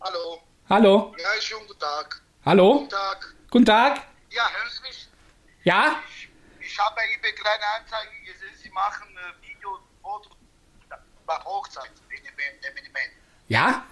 Hallo. 0.00 0.38
Hallo? 0.68 1.14
Ja, 1.18 1.40
schönen 1.40 1.66
guten 1.66 1.78
Tag. 1.80 2.22
Hallo? 2.44 2.78
Guten 2.78 2.88
Tag. 2.90 3.34
Guten 3.50 3.64
Tag? 3.66 4.00
Ja, 4.30 4.42
hören 4.44 4.70
Sie 4.72 4.82
mich? 4.88 5.08
Ja? 5.64 5.96
Ich 6.60 6.78
habe 6.78 6.94
bei 6.96 7.02
eBay 7.14 7.32
kleine 7.32 7.64
Sie 7.76 8.13
machen 8.74 9.06
äh, 9.16 9.48
Video 9.48 9.70
und 9.70 9.82
Foto 10.02 10.30
bei 11.26 11.34
Hochzeit. 11.44 11.90
Evenement. 12.10 13.10
Ja? 13.48 13.84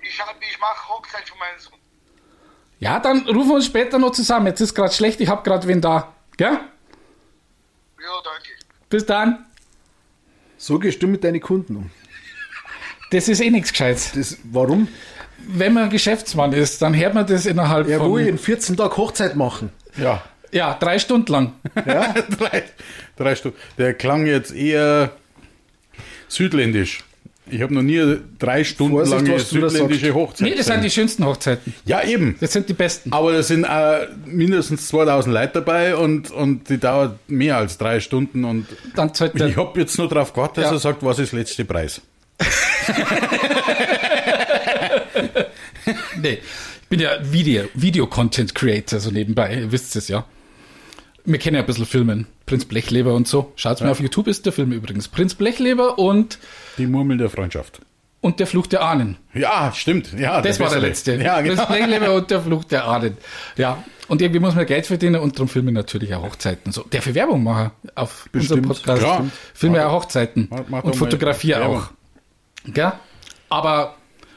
Ich, 0.00 0.20
hab, 0.20 0.36
ich 0.40 0.58
mache 0.58 0.88
Hochzeit 0.88 1.28
für 1.28 1.36
meinen 1.38 1.58
Sohn. 1.58 1.78
Ja, 2.78 2.98
dann 2.98 3.26
rufen 3.28 3.48
wir 3.48 3.54
uns 3.56 3.66
später 3.66 3.98
noch 3.98 4.12
zusammen. 4.12 4.46
Jetzt 4.46 4.60
ist 4.60 4.74
gerade 4.74 4.92
schlecht, 4.92 5.20
ich 5.20 5.28
habe 5.28 5.42
gerade 5.42 5.66
wen 5.68 5.80
da. 5.80 6.14
Gell? 6.36 6.52
Ja, 6.52 8.20
danke. 8.24 8.50
Bis 8.88 9.06
dann. 9.06 9.46
So 10.56 10.78
gehst 10.78 11.02
du 11.02 11.06
mit 11.06 11.24
deinen 11.24 11.40
Kunden 11.40 11.76
um. 11.76 11.90
Das 13.10 13.28
ist 13.28 13.40
eh 13.40 13.50
nichts 13.50 13.72
Gescheites. 13.72 14.12
Das, 14.12 14.38
warum? 14.44 14.88
Wenn 15.38 15.74
man 15.74 15.90
Geschäftsmann 15.90 16.52
ist, 16.52 16.80
dann 16.82 16.94
hört 16.94 17.14
man 17.14 17.26
das 17.26 17.46
innerhalb 17.46 17.88
Er 17.88 17.98
von 17.98 18.14
will 18.14 18.26
in 18.26 18.38
14 18.38 18.76
Tagen 18.76 18.96
Hochzeit 18.96 19.36
machen. 19.36 19.72
Ja, 19.96 20.22
ja, 20.52 20.74
drei 20.78 20.98
Stunden 20.98 21.32
lang. 21.32 21.52
Ja? 21.86 22.14
drei, 22.38 22.62
drei 23.16 23.34
Stunden. 23.34 23.56
Der 23.78 23.94
klang 23.94 24.26
jetzt 24.26 24.54
eher 24.54 25.12
südländisch. 26.28 27.02
Ich 27.50 27.60
habe 27.60 27.74
noch 27.74 27.82
nie 27.82 28.18
drei 28.38 28.62
Stunden 28.64 28.92
Vorsicht, 28.94 29.26
lange 29.26 29.38
südländische 29.40 30.06
sagst. 30.06 30.14
Hochzeit 30.14 30.48
Nee, 30.48 30.54
das 30.54 30.66
sind 30.66 30.84
die 30.84 30.90
schönsten 30.90 31.26
Hochzeiten. 31.26 31.74
Ja, 31.84 32.02
eben. 32.04 32.36
Das 32.40 32.52
sind 32.52 32.68
die 32.68 32.72
besten. 32.72 33.12
Aber 33.12 33.32
da 33.32 33.42
sind 33.42 33.64
auch 33.66 34.06
mindestens 34.24 34.86
2000 34.88 35.34
Leute 35.34 35.52
dabei 35.54 35.96
und, 35.96 36.30
und 36.30 36.68
die 36.70 36.78
dauert 36.78 37.18
mehr 37.28 37.56
als 37.56 37.76
drei 37.78 37.98
Stunden. 38.00 38.44
Und 38.44 38.68
Dann 38.94 39.12
zahlt 39.12 39.34
ich 39.34 39.42
der, 39.42 39.56
habe 39.56 39.80
jetzt 39.80 39.98
nur 39.98 40.08
darauf 40.08 40.32
gewartet, 40.32 40.58
dass 40.58 40.70
Ja. 40.70 40.76
er 40.76 40.80
sagt, 40.80 41.02
was 41.04 41.18
ist 41.18 41.32
letzte 41.32 41.64
Preis. 41.64 42.00
nee, 46.22 46.38
ich 46.82 46.88
bin 46.88 47.00
ja 47.00 47.10
Video, 47.22 47.64
Video-Content 47.74 48.54
Creator, 48.54 49.00
so 49.00 49.10
nebenbei, 49.10 49.56
ihr 49.56 49.72
wisst 49.72 49.96
es 49.96 50.08
ja. 50.08 50.24
Wir 51.24 51.38
kennen 51.38 51.54
ja 51.56 51.60
ein 51.62 51.66
bisschen 51.66 51.86
Filmen. 51.86 52.26
Prinz 52.46 52.64
Blechleber 52.64 53.14
und 53.14 53.28
so. 53.28 53.52
Schaut's 53.56 53.80
mal 53.80 53.90
auf 53.90 54.00
YouTube, 54.00 54.26
ist 54.26 54.44
der 54.46 54.52
Film 54.52 54.72
übrigens. 54.72 55.08
Prinz 55.08 55.34
Blechleber 55.34 55.98
und 55.98 56.38
Die 56.78 56.86
Murmel 56.86 57.16
der 57.18 57.30
Freundschaft. 57.30 57.80
und 58.20 58.40
der 58.40 58.46
Fluch 58.46 58.66
der 58.66 58.82
Ahnen. 58.82 59.16
Ja, 59.34 59.72
stimmt. 59.74 60.12
Ja, 60.18 60.40
Das 60.42 60.58
war 60.60 60.70
der 60.70 60.80
letzte. 60.80 61.14
Ja, 61.16 61.40
genau. 61.40 61.56
Das 61.56 61.66
Playleber 61.66 62.14
und 62.14 62.30
der 62.30 62.40
Fluch 62.42 62.64
der 62.64 62.86
Ahnen. 62.86 63.16
Ja. 63.56 63.82
Und 64.08 64.20
irgendwie 64.20 64.40
muss 64.40 64.54
man 64.54 64.66
Geld 64.66 64.86
verdienen 64.86 65.16
und 65.20 65.36
darum 65.36 65.48
filmen 65.48 65.72
natürlich 65.74 66.14
auch 66.14 66.22
Hochzeiten. 66.22 66.70
So, 66.72 66.82
der 66.82 67.02
für 67.02 67.14
Werbung 67.14 67.42
machen 67.44 67.70
auf 67.94 68.28
Bestimmt. 68.32 68.66
unserem 68.66 68.96
Podcast. 68.96 69.32
Wir 69.60 69.70
Mach- 69.70 69.84
auch 69.84 69.92
Hochzeiten 70.02 70.50
mach- 70.68 70.82
und 70.84 70.96
fotografiere 70.96 71.64
auch. 71.66 71.90
Gell? 72.66 72.92
Aber 73.48 73.94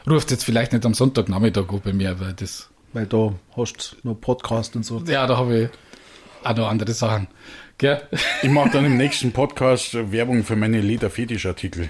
ruft 0.09 0.31
jetzt 0.31 0.43
vielleicht 0.45 0.71
nicht 0.73 0.85
am 0.85 0.93
Sonntagnachmittag 0.93 1.65
bei 1.83 1.93
mir, 1.93 2.19
weil 2.19 2.33
das, 2.33 2.69
Weil 2.93 3.05
da 3.07 3.33
hast 3.57 3.97
du 4.03 4.09
noch 4.09 4.15
Podcast 4.21 4.75
und 4.75 4.85
so. 4.85 5.01
ja, 5.07 5.25
da 5.27 5.37
habe 5.37 5.63
ich 5.63 5.69
auch 6.45 6.55
noch 6.55 6.69
andere 6.69 6.93
Sachen. 6.93 7.27
Gell? 7.77 8.01
Ich 8.41 8.49
mache 8.49 8.69
dann 8.69 8.85
im 8.85 8.97
nächsten 8.97 9.31
Podcast 9.31 9.95
Werbung 10.11 10.43
für 10.43 10.55
meine 10.55 10.81
Leder-Fetischartikel. 10.81 11.89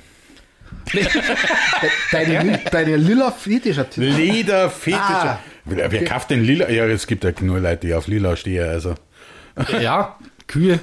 Deine, 2.12 2.60
deine 2.72 2.96
lila 2.96 3.32
Fetischartikel. 3.32 4.10
Leder-Fetisch. 4.10 5.00
Ah. 5.00 5.40
Wer, 5.66 5.92
wer 5.92 6.06
kauft 6.06 6.30
denn 6.30 6.44
Lila? 6.44 6.70
Ja, 6.70 6.86
es 6.86 7.08
gibt 7.08 7.24
ja 7.24 7.32
nur 7.42 7.60
Leute, 7.60 7.88
die 7.88 7.94
auf 7.94 8.08
Lila 8.08 8.36
stehen. 8.36 8.68
Also, 8.68 8.96
ja, 9.82 10.18
Kühe, 10.48 10.80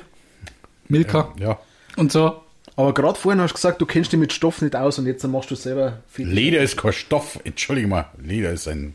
Milka 0.88 1.32
ja. 1.38 1.58
und 1.96 2.10
so. 2.10 2.42
Aber 2.74 2.94
gerade 2.94 3.18
vorhin 3.18 3.40
hast 3.40 3.52
du 3.52 3.54
gesagt, 3.54 3.80
du 3.80 3.86
kennst 3.86 4.12
dich 4.12 4.18
mit 4.18 4.32
Stoff 4.32 4.62
nicht 4.62 4.74
aus 4.74 4.98
und 4.98 5.06
jetzt 5.06 5.22
machst 5.24 5.50
du 5.50 5.54
selber 5.54 5.98
Fetisch. 6.08 6.32
Leder 6.32 6.60
ist 6.60 6.76
kein 6.76 6.92
Stoff. 6.92 7.38
Entschuldige 7.44 7.86
mal. 7.86 8.06
Leder 8.18 8.50
ist 8.50 8.66
ein 8.66 8.94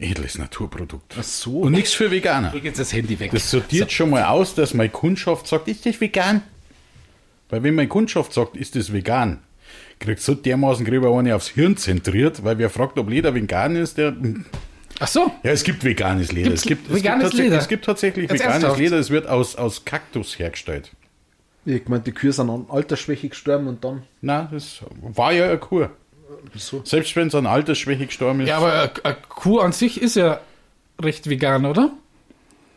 edles 0.00 0.38
Naturprodukt. 0.38 1.14
Ach 1.18 1.22
so. 1.22 1.60
Und 1.60 1.72
nichts 1.72 1.92
für 1.92 2.10
Veganer. 2.10 2.52
Leg 2.52 2.64
jetzt 2.64 2.78
das 2.78 2.92
Handy 2.92 3.18
weg. 3.18 3.30
Das 3.32 3.50
sortiert 3.50 3.92
schon 3.92 4.10
mal 4.10 4.24
aus, 4.24 4.54
dass 4.54 4.74
meine 4.74 4.90
Kundschaft 4.90 5.46
sagt, 5.46 5.68
ist 5.68 5.86
das 5.86 6.00
vegan? 6.00 6.42
Weil 7.48 7.62
wenn 7.62 7.74
meine 7.74 7.88
Kundschaft 7.88 8.32
sagt, 8.32 8.56
ist 8.56 8.76
das 8.76 8.92
vegan, 8.92 9.38
kriegt 9.98 10.20
so 10.20 10.34
dermaßen 10.34 10.84
grüber 10.84 11.16
eine 11.18 11.34
aufs 11.34 11.48
Hirn 11.48 11.76
zentriert, 11.76 12.44
weil 12.44 12.58
wer 12.58 12.70
fragt, 12.70 12.98
ob 12.98 13.08
Leder 13.08 13.34
vegan 13.34 13.76
ist, 13.76 13.98
der... 13.98 14.16
Ach 15.00 15.08
so. 15.08 15.32
Ja, 15.42 15.52
es 15.52 15.62
gibt 15.62 15.84
veganes 15.84 16.32
Leder. 16.32 16.48
Gibt's 16.48 16.62
es 16.62 16.68
gibt, 16.68 16.92
veganes 16.92 17.26
es 17.26 17.30
gibt 17.30 17.42
Leder? 17.42 17.58
Es 17.58 17.68
gibt 17.68 17.84
tatsächlich 17.84 18.30
Jetzt 18.30 18.40
veganes 18.40 18.54
ernsthaft? 18.54 18.80
Leder. 18.80 18.98
Es 18.98 19.10
wird 19.10 19.26
aus, 19.28 19.54
aus 19.54 19.84
Kaktus 19.84 20.38
hergestellt. 20.38 20.90
Ich 21.64 21.86
meine, 21.88 22.02
die 22.02 22.12
Kühe 22.12 22.32
sind 22.32 22.50
an 22.50 22.66
Altersschwäche 22.68 23.28
gestorben 23.28 23.68
und 23.68 23.84
dann. 23.84 24.02
Na, 24.22 24.48
das 24.50 24.80
war 25.02 25.32
ja 25.32 25.46
eine 25.46 25.58
Kur. 25.58 25.90
So. 26.54 26.80
Selbst 26.84 27.14
wenn 27.16 27.28
es 27.28 27.34
an 27.34 27.46
Altersschwäche 27.46 28.06
gestorben 28.06 28.40
ist, 28.40 28.48
Ja, 28.48 28.58
aber 28.58 28.90
eine- 29.02 29.16
Kuh 29.28 29.60
an 29.60 29.72
sich 29.72 30.00
ist 30.00 30.16
ja 30.16 30.40
recht 31.00 31.28
vegan, 31.28 31.66
oder? 31.66 31.90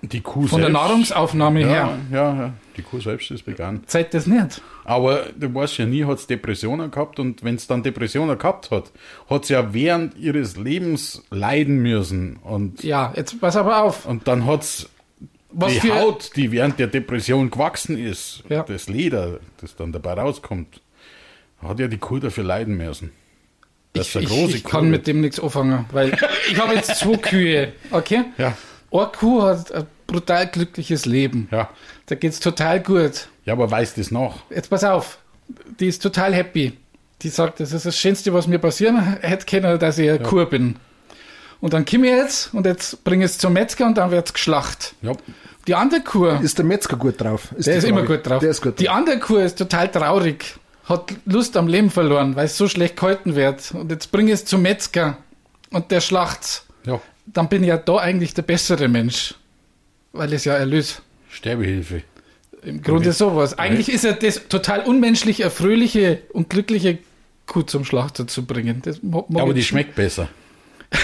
die 0.03 0.22
Kuh 0.22 0.47
Von 0.47 0.62
der 0.62 0.72
selbst, 0.72 0.74
Nahrungsaufnahme 0.82 1.62
ja, 1.62 1.68
her. 1.68 1.99
ja, 2.12 2.34
ja, 2.36 2.53
die 2.76 2.82
Kuh 2.82 2.99
selbst 2.99 3.30
ist 3.30 3.45
vegan. 3.45 3.84
Zeigt 3.86 4.16
das 4.16 4.26
nicht. 4.26 4.59
Aber 4.84 5.28
du 5.38 5.53
weißt 5.53 5.78
ja 5.78 5.86
nie, 5.86 6.05
hat 6.05 6.18
es 6.18 6.26
Depressionen 6.26 6.89
gehabt 6.89 7.20
und 7.20 7.43
wenn 7.43 7.53
es 7.53 7.68
dann 7.68 7.84
Depressionen 7.84 8.36
gehabt 8.39 8.72
hat, 8.72 8.91
hat 9.30 9.45
sie 9.45 9.53
ja 9.53 9.76
während 9.76 10.18
ihres 10.18 10.57
Lebens 10.57 11.22
leiden 11.30 11.78
müssen 11.84 12.38
und, 12.38 12.84
Ja, 12.84 13.14
jetzt 13.16 13.39
pass 13.39 13.55
aber 13.55 13.84
auf. 13.84 14.07
und 14.07 14.28
dann 14.28 14.47
hat 14.47 14.64
es 14.64 14.89
Was 15.51 15.72
die 15.74 15.82
für, 15.82 15.99
Haut, 15.99 16.32
die 16.36 16.51
während 16.51 16.80
der 16.80 16.88
Depression 16.88 17.51
gewachsen 17.51 17.95
ist, 17.95 18.43
Ja. 18.49 18.64
das 18.64 18.89
Leder, 18.89 19.39
das 19.57 19.76
dann 19.76 19.91
dabei 19.91 20.14
rauskommt, 20.14 20.82
hat 21.62 21.80
ja 21.80 21.88
die 21.88 21.99
Kuh 21.99 22.18
dafür 22.18 22.43
leiden 22.43 22.76
müssen. 22.76 23.12
Das 23.93 24.07
ich, 24.07 24.09
ist 24.09 24.15
eine 24.17 24.25
ich, 24.25 24.31
große 24.31 24.57
ich 24.57 24.63
Kuh. 24.63 24.69
kann 24.69 24.89
mit 24.89 25.07
dem 25.07 25.21
nichts 25.21 25.39
anfangen, 25.39 25.85
weil 25.91 26.13
ich 26.51 26.57
habe 26.59 26.73
jetzt 26.75 26.95
zwei 26.97 27.17
Kühe, 27.17 27.73
okay? 27.91 28.23
ja, 28.37 28.55
Eine 28.91 29.07
Kuh 29.07 29.41
hat 29.43 29.71
ein 29.73 29.85
brutal 30.07 30.47
glückliches 30.47 31.05
Leben. 31.05 31.47
ja. 31.51 31.69
Da 32.07 32.15
geht's 32.15 32.41
total 32.41 32.81
gut. 32.81 33.27
Ja, 33.45 33.53
aber 33.53 33.71
weiß 33.71 33.93
das 33.93 34.11
noch? 34.11 34.39
Jetzt 34.49 34.69
pass 34.69 34.83
auf, 34.83 35.17
die 35.79 35.87
ist 35.87 36.01
total 36.03 36.33
happy. 36.33 36.73
Die 37.21 37.29
sagt, 37.29 37.59
das 37.61 37.71
ist 37.71 37.85
das 37.85 37.97
Schönste, 37.97 38.33
was 38.33 38.47
mir 38.47 38.59
passieren 38.59 39.17
hätte 39.21 39.45
können, 39.45 39.79
dass 39.79 39.97
ich 39.97 40.09
eine 40.09 40.19
Kuh 40.19 40.45
bin. 40.45 40.75
Und 41.61 41.73
dann 41.73 41.85
komme 41.85 42.07
ich 42.07 42.13
jetzt 42.13 42.53
und 42.53 42.65
jetzt 42.65 43.03
bringe 43.05 43.23
ich 43.23 43.31
es 43.31 43.37
zum 43.37 43.53
Metzger 43.53 43.85
und 43.85 43.97
dann 43.97 44.11
wird's 44.11 44.33
geschlacht. 44.33 44.95
Ja. 45.01 45.13
Die 45.67 45.75
andere 45.75 46.01
Kuh, 46.01 46.25
Ist 46.41 46.57
der 46.57 46.65
Metzger 46.65 46.97
gut 46.97 47.21
drauf? 47.21 47.49
der 47.51 47.59
die 47.73 47.77
ist 47.77 47.83
immer 47.85 48.01
gut 48.03 48.27
drauf. 48.27 48.39
Der 48.39 48.49
ist 48.49 48.61
gut 48.61 48.79
die 48.79 48.85
drauf. 48.85 48.95
andere 48.95 49.19
Kuh 49.19 49.37
ist 49.37 49.57
total 49.59 49.87
traurig, 49.89 50.55
hat 50.86 51.13
Lust 51.25 51.57
am 51.57 51.67
Leben 51.67 51.89
verloren, 51.89 52.36
weil 52.36 52.45
es 52.45 52.57
so 52.57 52.67
schlecht 52.67 52.97
gehalten 52.97 53.36
wird. 53.36 53.71
Und 53.73 53.91
jetzt 53.91 54.11
bringe 54.11 54.29
ich 54.32 54.36
es 54.36 54.45
zum 54.45 54.61
Metzger 54.61 55.17
und 55.71 55.91
der 55.91 56.01
schlacht's. 56.01 56.65
ja. 56.86 56.99
Dann 57.27 57.47
bin 57.49 57.61
ich 57.63 57.69
ja 57.69 57.77
da 57.77 57.97
eigentlich 57.97 58.34
der 58.34 58.41
bessere 58.41 58.88
Mensch, 58.88 59.36
weil 60.11 60.34
es 60.34 60.43
ja 60.43 60.53
erlöst. 60.55 61.01
Sterbehilfe. 61.29 62.01
Im 62.63 62.82
Grunde 62.82 63.13
sowas. 63.13 63.57
Eigentlich 63.57 63.89
ist 63.93 64.03
ja 64.03 64.11
das 64.13 64.47
total 64.49 64.82
unmenschlich, 64.82 65.43
eine 65.43 65.51
fröhliche 65.51 66.23
und 66.34 66.49
glückliche 66.49 66.97
Kuh 67.45 67.61
zum 67.61 67.86
Schlachter 67.86 68.27
zu 68.27 68.45
bringen. 68.45 68.82
Das 68.84 68.99
Ja, 69.03 69.23
aber 69.41 69.53
die 69.53 69.63
schmeckt 69.63 69.95
besser. 69.95 70.27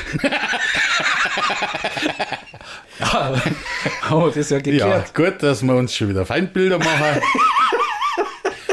Oh, 4.11 4.27
das 4.27 4.37
ist 4.37 4.51
ja 4.51 4.57
Ja, 4.57 4.63
geklärt. 4.63 5.15
gut, 5.15 5.43
dass 5.43 5.61
wir 5.63 5.75
uns 5.75 5.95
schon 5.95 6.09
wieder 6.09 6.25
Feindbilder 6.25 6.79
machen. 6.79 7.21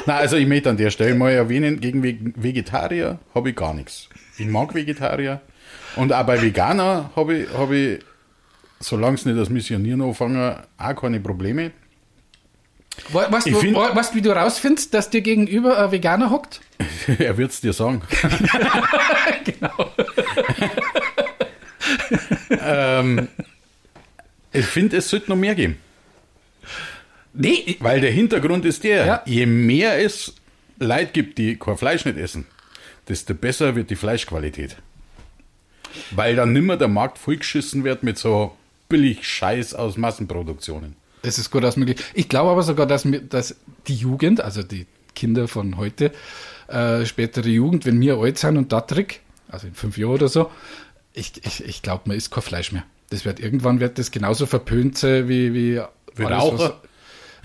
Na, 0.07 0.17
also 0.17 0.37
ich 0.37 0.47
möchte 0.47 0.71
an 0.71 0.77
der 0.77 0.91
Stelle 0.91 1.15
mal 1.15 1.31
erwähnen, 1.33 1.81
gegen 1.81 2.03
Ve- 2.03 2.19
Vegetarier 2.37 3.19
habe 3.35 3.51
ich 3.51 3.57
gar 3.57 3.73
nichts. 3.75 4.09
Ich 4.39 4.47
mag 4.47 4.75
Vegetarier. 4.75 5.41
Und 5.97 6.13
auch 6.13 6.27
bei 6.27 6.41
Veganer 6.43 7.11
habe 7.17 7.35
ich, 7.39 7.53
habe 7.53 7.77
ich 7.77 7.99
solange 8.81 9.15
es 9.15 9.25
nicht 9.25 9.39
das 9.39 9.49
Missionieren 9.49 10.03
anfangen, 10.03 10.57
auch 10.77 10.95
keine 10.97 11.21
Probleme. 11.21 11.71
We- 13.11 13.27
Weißt 13.31 13.47
du, 13.49 13.57
find- 13.57 13.77
we- 13.77 13.97
weißt 13.97 14.15
wie 14.15 14.23
du 14.23 14.31
rausfindest, 14.31 14.93
dass 14.95 15.11
dir 15.11 15.21
gegenüber 15.23 15.79
ein 15.83 15.91
Veganer 15.91 16.31
hockt? 16.31 16.61
er 17.19 17.37
wird 17.39 17.51
es 17.53 17.61
dir 17.61 17.73
sagen. 17.73 18.03
Genau. 19.45 19.91
ähm, 22.51 23.29
ich 24.53 24.65
finde, 24.65 24.97
es 24.97 25.11
sollte 25.11 25.31
noch 25.31 25.37
mehr 25.37 25.55
geben. 25.55 25.77
Nee, 27.35 27.77
Weil 27.81 28.01
der 28.01 28.13
Hintergrund 28.13 28.65
ist 28.65 28.85
der, 28.85 29.07
Ja. 29.07 29.23
je 29.27 29.47
mehr 29.47 30.01
es 30.03 30.35
Leute 30.79 31.11
gibt, 31.13 31.39
die 31.39 31.57
kein 31.57 31.77
Fleisch 31.77 32.05
nicht 32.05 32.17
essen, 32.17 32.47
desto 33.09 33.35
besser 33.35 33.75
wird 33.75 33.91
die 33.91 33.97
Fleischqualität. 33.97 34.77
Weil 36.11 36.37
dann 36.37 36.53
nimmer 36.53 36.77
der 36.77 36.89
Markt 36.89 37.19
vollgeschissen 37.19 37.85
wird 37.85 38.03
mit 38.03 38.19
so 38.19 38.57
billig 38.89 39.27
Scheiß 39.27 39.75
aus 39.75 39.97
Massenproduktionen. 39.97 40.97
das 41.23 41.39
ist 41.39 41.51
gut 41.51 41.65
ausmöglich. 41.65 41.99
Ich 42.15 42.29
glaube 42.29 42.51
aber 42.51 42.63
sogar, 42.63 42.87
dass, 42.87 43.05
mir, 43.05 43.21
dass 43.21 43.57
die 43.89 43.95
Jugend, 43.95 44.41
also 44.41 44.63
die 44.63 44.87
Kinder 45.15 45.49
von 45.49 45.77
heute, 45.77 46.13
äh, 46.69 47.05
spätere 47.07 47.49
Jugend, 47.49 47.87
wenn 47.87 48.01
wir 48.01 48.17
alt 48.19 48.39
sind 48.39 48.57
und 48.59 48.73
da 48.73 48.81
trick, 48.83 49.21
also 49.49 49.67
in 49.67 49.75
fünf 49.75 49.97
Jahren 49.97 50.11
oder 50.13 50.29
so, 50.29 50.51
ich, 51.15 51.33
ich, 51.45 51.65
ich 51.65 51.83
glaube, 51.83 52.03
man 52.07 52.17
isst 52.17 52.31
kein 52.31 52.43
Fleisch 52.43 52.73
mehr. 52.73 52.85
Das 53.11 53.25
wird 53.25 53.39
irgendwann 53.41 53.81
wird 53.81 53.99
das 53.99 54.11
genauso 54.11 54.47
verpönt 54.47 54.99
sein 54.99 55.29
wie, 55.29 55.55
wie, 55.55 55.81
Wie 56.17 56.25
alles, 56.25 56.39
Raucher. 56.43 56.59
was- 56.59 56.91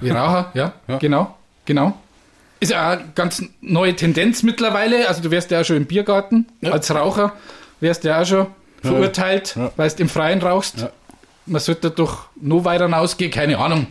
Wie 0.02 0.10
Raucher, 0.10 0.52
ja, 0.54 0.74
Ja. 0.88 0.98
genau, 0.98 1.36
genau. 1.66 1.98
Ist 2.60 2.72
ja 2.72 2.90
eine 2.92 3.04
ganz 3.16 3.42
neue 3.62 3.96
Tendenz 3.96 4.44
mittlerweile. 4.44 5.08
Also 5.08 5.22
du 5.22 5.32
wärst 5.32 5.50
ja 5.52 5.62
auch 5.62 5.66
schon 5.66 5.78
im 5.78 5.86
Biergarten 5.86 6.46
Ja. 6.62 6.72
als 6.72 6.94
Raucher, 6.94 7.34
wärst 7.80 8.04
ja 8.04 8.22
auch 8.22 8.26
schon 8.26 8.48
verurteilt, 8.82 9.56
Ja. 9.56 9.72
weil 9.78 9.90
du 9.90 10.02
im 10.04 10.10
Freien 10.10 10.42
rauchst. 10.42 10.80
Ja. 10.80 10.92
Man 11.46 11.62
sollte 11.62 11.90
doch 11.92 12.28
noch 12.40 12.66
weiter 12.66 12.86
hinausgehen, 12.86 13.32
keine 13.32 13.58
Ahnung. 13.58 13.88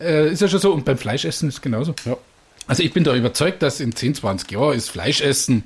Äh, 0.00 0.30
ist 0.32 0.42
ja 0.42 0.48
schon 0.48 0.60
so. 0.60 0.72
Und 0.72 0.84
beim 0.84 0.98
Fleischessen 0.98 1.48
ist 1.48 1.56
es 1.56 1.60
genauso. 1.62 1.94
Ja. 2.04 2.16
Also 2.66 2.82
ich 2.82 2.92
bin 2.92 3.04
da 3.04 3.14
überzeugt, 3.14 3.62
dass 3.62 3.80
in 3.80 3.94
10, 3.94 4.14
20 4.14 4.50
Jahren 4.52 4.74
ist 4.76 4.90
Fleischessen 4.90 5.64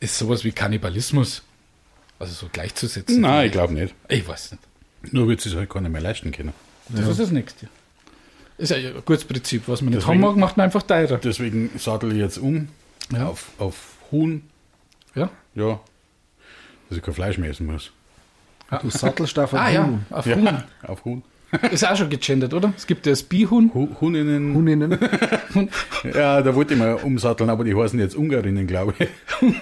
ist 0.00 0.16
sowas 0.18 0.44
wie 0.44 0.52
Kannibalismus. 0.52 1.42
Also 2.20 2.32
so 2.34 2.48
gleichzusetzen. 2.52 3.20
Nein, 3.20 3.46
ich 3.46 3.52
glaube 3.52 3.72
nicht. 3.74 3.94
Ich 4.08 4.26
weiß 4.26 4.52
nicht. 4.52 5.12
Nur 5.14 5.28
wird 5.28 5.44
es 5.46 5.54
halt 5.54 5.68
keiner 5.70 5.88
mehr 5.88 6.00
leisten 6.00 6.32
können. 6.32 6.52
Das 6.88 7.06
ist 7.06 7.20
das 7.20 7.30
Nächste. 7.30 7.68
Ist 8.58 8.70
ja 8.70 8.76
ein 8.76 9.02
gutes 9.04 9.24
Prinzip. 9.24 9.62
Was 9.68 9.80
man 9.82 9.90
nicht 9.94 10.02
Deswegen- 10.02 10.22
haben 10.24 10.32
mag, 10.32 10.36
macht 10.36 10.56
man 10.56 10.64
einfach 10.64 10.82
teurer. 10.82 11.18
Deswegen 11.18 11.70
sattel 11.78 12.12
ich 12.12 12.18
jetzt 12.18 12.38
um 12.38 12.68
Ja. 13.12 13.26
auf, 13.28 13.50
auf 13.58 13.76
Huhn, 14.10 14.42
Ja? 15.14 15.30
ja, 15.54 15.80
dass 16.88 16.98
ich 16.98 17.04
kein 17.04 17.14
Fleisch 17.14 17.38
mehr 17.38 17.50
essen 17.50 17.66
muss. 17.66 17.92
Du 18.82 18.90
sattelst 18.90 19.38
auf 19.38 19.54
Ah 19.54 19.64
einen 19.64 19.74
ja, 19.74 19.84
Huhn. 19.86 20.06
auf 20.10 20.26
Ja, 20.26 20.36
Huhn. 20.36 20.62
auf 20.86 21.04
Huhn. 21.04 21.22
Ist 21.70 21.86
auch 21.86 21.96
schon 21.96 22.10
gegendert, 22.10 22.52
oder? 22.52 22.74
Es 22.76 22.86
gibt 22.86 23.06
ja 23.06 23.12
das 23.12 23.22
Bihuhn. 23.22 23.70
Hu- 23.72 23.88
Huninnen. 24.00 24.54
Huninnen. 24.54 24.98
Ja, 26.14 26.42
da 26.42 26.54
wollte 26.54 26.74
ich 26.74 26.78
mal 26.80 26.94
umsatteln, 26.96 27.48
aber 27.50 27.64
die 27.64 27.74
heißen 27.74 27.98
jetzt 27.98 28.14
Ungarinnen, 28.14 28.66
glaube 28.66 28.94
ich. 28.98 29.08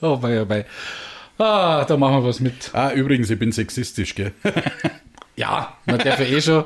Oh, 0.00 0.16
bei, 0.16 0.44
bei. 0.44 0.64
Ah, 1.36 1.84
da 1.84 1.96
machen 1.96 2.22
wir 2.22 2.28
was 2.28 2.40
mit. 2.40 2.70
Ah, 2.72 2.92
übrigens, 2.92 3.28
ich 3.30 3.38
bin 3.38 3.52
sexistisch, 3.52 4.14
gell? 4.14 4.32
Ja, 5.38 5.76
man 5.86 5.98
darf 5.98 6.18
ja 6.20 6.26
eh 6.26 6.40
schon. 6.40 6.64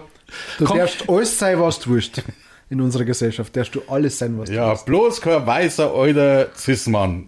Du 0.59 0.65
Komm. 0.65 0.79
darfst 0.79 1.09
alles 1.09 1.39
sein, 1.39 1.61
was 1.61 1.79
du 1.81 1.91
willst. 1.95 2.23
In 2.71 2.81
unserer 2.81 3.05
Gesellschaft 3.05 3.55
darfst 3.55 3.75
du 3.75 3.83
alles 3.87 4.17
sein, 4.19 4.39
was 4.39 4.49
du 4.49 4.55
Ja, 4.55 4.73
bloß 4.73 5.21
kein 5.21 5.47
weißer 5.47 5.93
alter 5.93 6.49
Cis-Mann. 6.57 7.27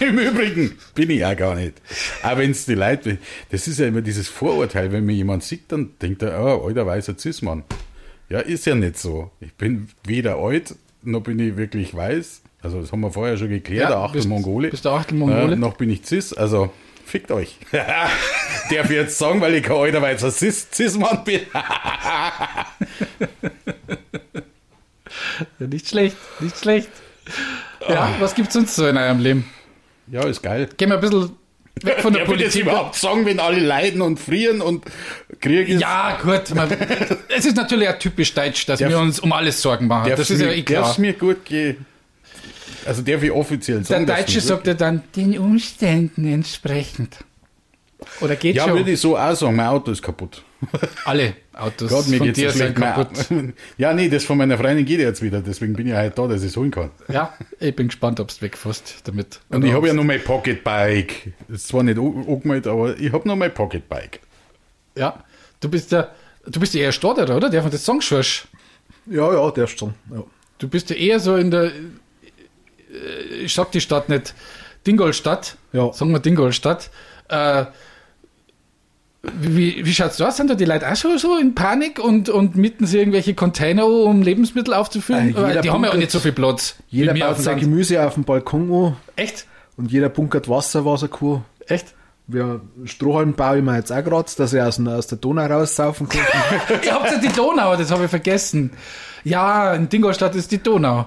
Im 0.00 0.18
Übrigen 0.18 0.78
bin 0.94 1.10
ich 1.10 1.22
auch 1.26 1.36
gar 1.36 1.54
nicht. 1.54 1.74
Auch 2.22 2.38
wenn 2.38 2.52
es 2.52 2.64
die 2.64 2.74
Leute, 2.74 3.18
das 3.50 3.68
ist 3.68 3.78
ja 3.80 3.86
immer 3.86 4.00
dieses 4.00 4.28
Vorurteil, 4.30 4.92
wenn 4.92 5.04
mir 5.04 5.12
jemand 5.12 5.42
sieht, 5.44 5.70
dann 5.70 5.90
denkt 6.00 6.22
er, 6.22 6.40
oh, 6.42 6.66
alter 6.66 6.86
weißer 6.86 7.18
Cis-Mann. 7.18 7.64
Ja, 8.30 8.38
ist 8.40 8.64
ja 8.64 8.74
nicht 8.74 8.96
so. 8.98 9.30
Ich 9.40 9.52
bin 9.54 9.88
weder 10.06 10.36
alt 10.36 10.74
noch 11.02 11.20
bin 11.22 11.38
ich 11.38 11.56
wirklich 11.58 11.94
weiß. 11.94 12.40
Also 12.62 12.80
das 12.80 12.92
haben 12.92 13.00
wir 13.00 13.10
vorher 13.10 13.36
schon 13.36 13.48
geklärt, 13.50 13.82
Ja, 13.84 13.88
der 13.88 13.98
Achtel 13.98 14.18
bist- 14.18 14.28
Mongole. 14.28 14.68
bist 14.70 14.84
der 14.86 14.92
Achtel 14.92 15.18
Mongole? 15.18 15.52
Äh, 15.52 15.56
noch 15.56 15.74
bin 15.76 15.90
ich 15.90 16.04
Cis, 16.06 16.32
also 16.32 16.70
fickt 17.10 17.30
euch. 17.30 17.56
Darf 17.72 18.84
ich 18.84 18.90
jetzt 18.90 19.18
sagen, 19.18 19.40
weil 19.40 19.54
ich 19.54 19.62
kein 19.62 19.76
alter 19.76 20.00
weißer 20.02 20.28
Cis- 20.28 20.66
Cis-Mann 20.72 21.24
bin? 21.24 21.40
Nicht 25.58 25.88
schlecht, 25.88 26.16
nicht 26.40 26.56
schlecht. 26.58 26.88
Ja, 27.88 28.14
was 28.20 28.34
gibt's 28.34 28.54
sonst 28.54 28.74
so 28.76 28.86
in 28.86 28.96
eurem 28.96 29.18
Leben? 29.20 29.50
ja, 30.08 30.24
ist 30.26 30.42
geil. 30.42 30.68
Gehen 30.76 30.88
wir 30.90 30.96
ein 30.96 31.00
bisschen 31.00 31.30
weg 31.82 32.00
von 32.00 32.12
der 32.12 32.24
Darf 32.24 32.34
ich 32.34 32.42
das 32.44 32.52
Politik. 32.52 32.62
überhaupt 32.62 32.94
sagen, 32.96 33.24
wenn 33.26 33.40
alle 33.40 33.58
leiden 33.60 34.02
und 34.02 34.18
frieren 34.20 34.60
und 34.60 34.84
Krieg 35.40 35.68
ist? 35.68 35.80
Ja, 35.80 36.18
gut. 36.22 36.54
Man, 36.54 36.70
es 37.28 37.46
ist 37.46 37.56
natürlich 37.56 37.88
auch 37.88 37.98
typisch 37.98 38.34
deutsch, 38.34 38.66
dass 38.66 38.80
Darf- 38.80 38.90
wir 38.90 38.98
uns 38.98 39.18
um 39.20 39.32
alles 39.32 39.60
Sorgen 39.62 39.86
machen. 39.86 40.10
Das 40.16 40.30
ist 40.30 40.40
ja 40.40 40.50
eh 40.50 40.62
klar. 40.62 40.94
mir 40.98 41.12
gut 41.14 41.44
gehen? 41.44 41.86
Also 42.86 43.02
darf 43.02 43.22
ich 43.22 43.30
offiziell 43.30 43.82
Der 43.82 44.04
Deutsche 44.04 44.40
sagt 44.40 44.66
ja 44.66 44.74
dann 44.74 45.02
den 45.16 45.38
Umständen 45.38 46.26
entsprechend. 46.26 47.16
Oder 48.22 48.34
geht 48.36 48.56
Ja, 48.56 48.64
schon? 48.64 48.76
würde 48.78 48.92
ich 48.92 49.00
so 49.00 49.16
auch 49.18 49.34
sagen, 49.36 49.56
mein 49.56 49.66
Auto 49.66 49.90
ist 49.90 50.00
kaputt. 50.02 50.42
Alle 51.04 51.34
Autos 51.52 51.90
Gott, 51.90 52.08
mir 52.08 52.18
von 52.18 52.32
dir 52.32 52.50
sind 52.50 52.74
kaputt. 52.74 53.26
Ja, 53.78 53.92
nee, 53.92 54.08
das 54.08 54.24
von 54.24 54.38
meiner 54.38 54.56
Freundin 54.56 54.84
geht 54.86 55.00
jetzt 55.00 55.20
wieder, 55.22 55.40
deswegen 55.40 55.74
bin 55.74 55.86
ich 55.86 55.92
halt 55.92 56.18
da, 56.18 56.26
dass 56.26 56.42
ich 56.42 56.48
es 56.48 56.56
holen 56.56 56.70
kann. 56.70 56.90
Ja, 57.08 57.34
ich 57.58 57.74
bin 57.76 57.88
gespannt, 57.88 58.18
ob 58.20 58.28
du 58.28 58.40
wegfährst 58.40 59.00
damit. 59.04 59.40
Und 59.50 59.64
ich 59.64 59.72
habe 59.72 59.86
ja 59.86 59.92
noch 59.94 60.04
mein 60.04 60.22
Pocketbike. 60.22 61.32
Das 61.48 61.58
ist 61.58 61.68
zwar 61.68 61.82
nicht 61.82 61.98
an- 61.98 62.24
angemeldet, 62.26 62.66
aber 62.68 62.98
ich 62.98 63.12
habe 63.12 63.26
noch 63.28 63.36
mein 63.36 63.52
Pocketbike. 63.52 64.20
Ja, 64.96 65.22
du 65.60 65.68
bist 65.68 65.92
ja, 65.92 66.08
du 66.46 66.58
bist 66.60 66.72
ja 66.74 66.80
eher 66.82 66.92
Stotterer, 66.92 67.36
oder? 67.36 67.50
Der 67.50 67.62
von 67.62 67.70
das 67.70 67.84
Song 67.84 68.00
schwörst. 68.00 68.48
Ja, 69.06 69.32
ja, 69.32 69.50
der 69.50 69.64
ist 69.64 69.78
schon. 69.78 69.94
Ja. 70.10 70.24
Du 70.58 70.68
bist 70.68 70.88
ja 70.90 70.96
eher 70.96 71.20
so 71.20 71.36
in 71.36 71.50
der, 71.50 71.70
ich 73.42 73.54
sag 73.54 73.72
die 73.72 73.80
Stadt 73.80 74.08
nicht, 74.08 74.34
Dingolstadt. 74.86 75.56
Ja. 75.72 75.92
Sagen 75.92 76.12
wir 76.12 76.20
Dingolstadt. 76.20 76.90
Äh, 77.28 77.66
wie, 79.22 79.84
wie 79.84 79.92
schaut's 79.92 80.16
da 80.16 80.28
aus? 80.28 80.36
Sind 80.38 80.48
da 80.48 80.54
die 80.54 80.64
Leute 80.64 80.90
auch 80.90 80.96
schon 80.96 81.18
so 81.18 81.36
in 81.36 81.54
Panik 81.54 81.98
und, 81.98 82.30
und 82.30 82.56
mitten 82.56 82.86
sie 82.86 82.98
irgendwelche 82.98 83.34
Container, 83.34 83.86
um 83.86 84.22
Lebensmittel 84.22 84.72
aufzufüllen? 84.72 85.36
Äh, 85.36 85.60
die 85.60 85.70
haben 85.70 85.84
ja 85.84 85.90
auch 85.90 85.96
nicht 85.96 86.10
so 86.10 86.20
viel 86.20 86.32
Platz. 86.32 86.76
Jeder 86.88 87.12
baut 87.12 87.36
sein 87.36 87.58
Land. 87.58 87.60
Gemüse 87.60 88.04
auf 88.04 88.14
dem 88.14 88.24
Balkon 88.24 88.72
an 88.72 88.96
Echt? 89.16 89.46
und 89.76 89.92
jeder 89.92 90.08
bunkert 90.08 90.48
Wasser, 90.48 90.86
was 90.86 91.02
er 91.02 91.08
kann. 91.08 91.44
Echt? 91.66 91.94
Wir 92.26 92.60
Strohhalm 92.84 93.34
baue 93.34 93.58
ich 93.58 93.64
mir 93.64 93.76
jetzt 93.76 93.92
auch 93.92 94.04
gerade, 94.04 94.30
dass 94.36 94.52
ich 94.52 94.60
aus, 94.60 94.80
aus 94.86 95.06
der 95.08 95.18
Donau 95.18 95.44
raussaufen 95.46 96.08
kann. 96.08 96.22
Ihr 96.82 96.94
habt 96.94 97.10
ja 97.10 97.18
die 97.18 97.28
Donau, 97.28 97.76
das 97.76 97.90
habe 97.90 98.04
ich 98.04 98.10
vergessen. 98.10 98.70
Ja, 99.24 99.74
in 99.74 99.88
Dingolstadt 99.88 100.34
ist 100.34 100.50
die 100.50 100.62
Donau. 100.62 101.06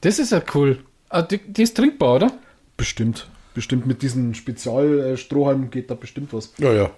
Das 0.00 0.18
ist 0.18 0.32
ja 0.32 0.40
cool. 0.54 0.78
Ah, 1.08 1.22
Die, 1.22 1.38
die 1.38 1.62
ist 1.62 1.76
trinkbar, 1.76 2.14
oder? 2.16 2.32
bestimmt. 2.76 3.28
Bestimmt 3.54 3.86
mit 3.86 4.02
diesen 4.02 4.34
Spezialstrohhalmen 4.34 5.70
geht 5.70 5.88
da 5.88 5.94
bestimmt 5.94 6.32
was. 6.32 6.52
Ja, 6.58 6.72
ja. 6.72 6.90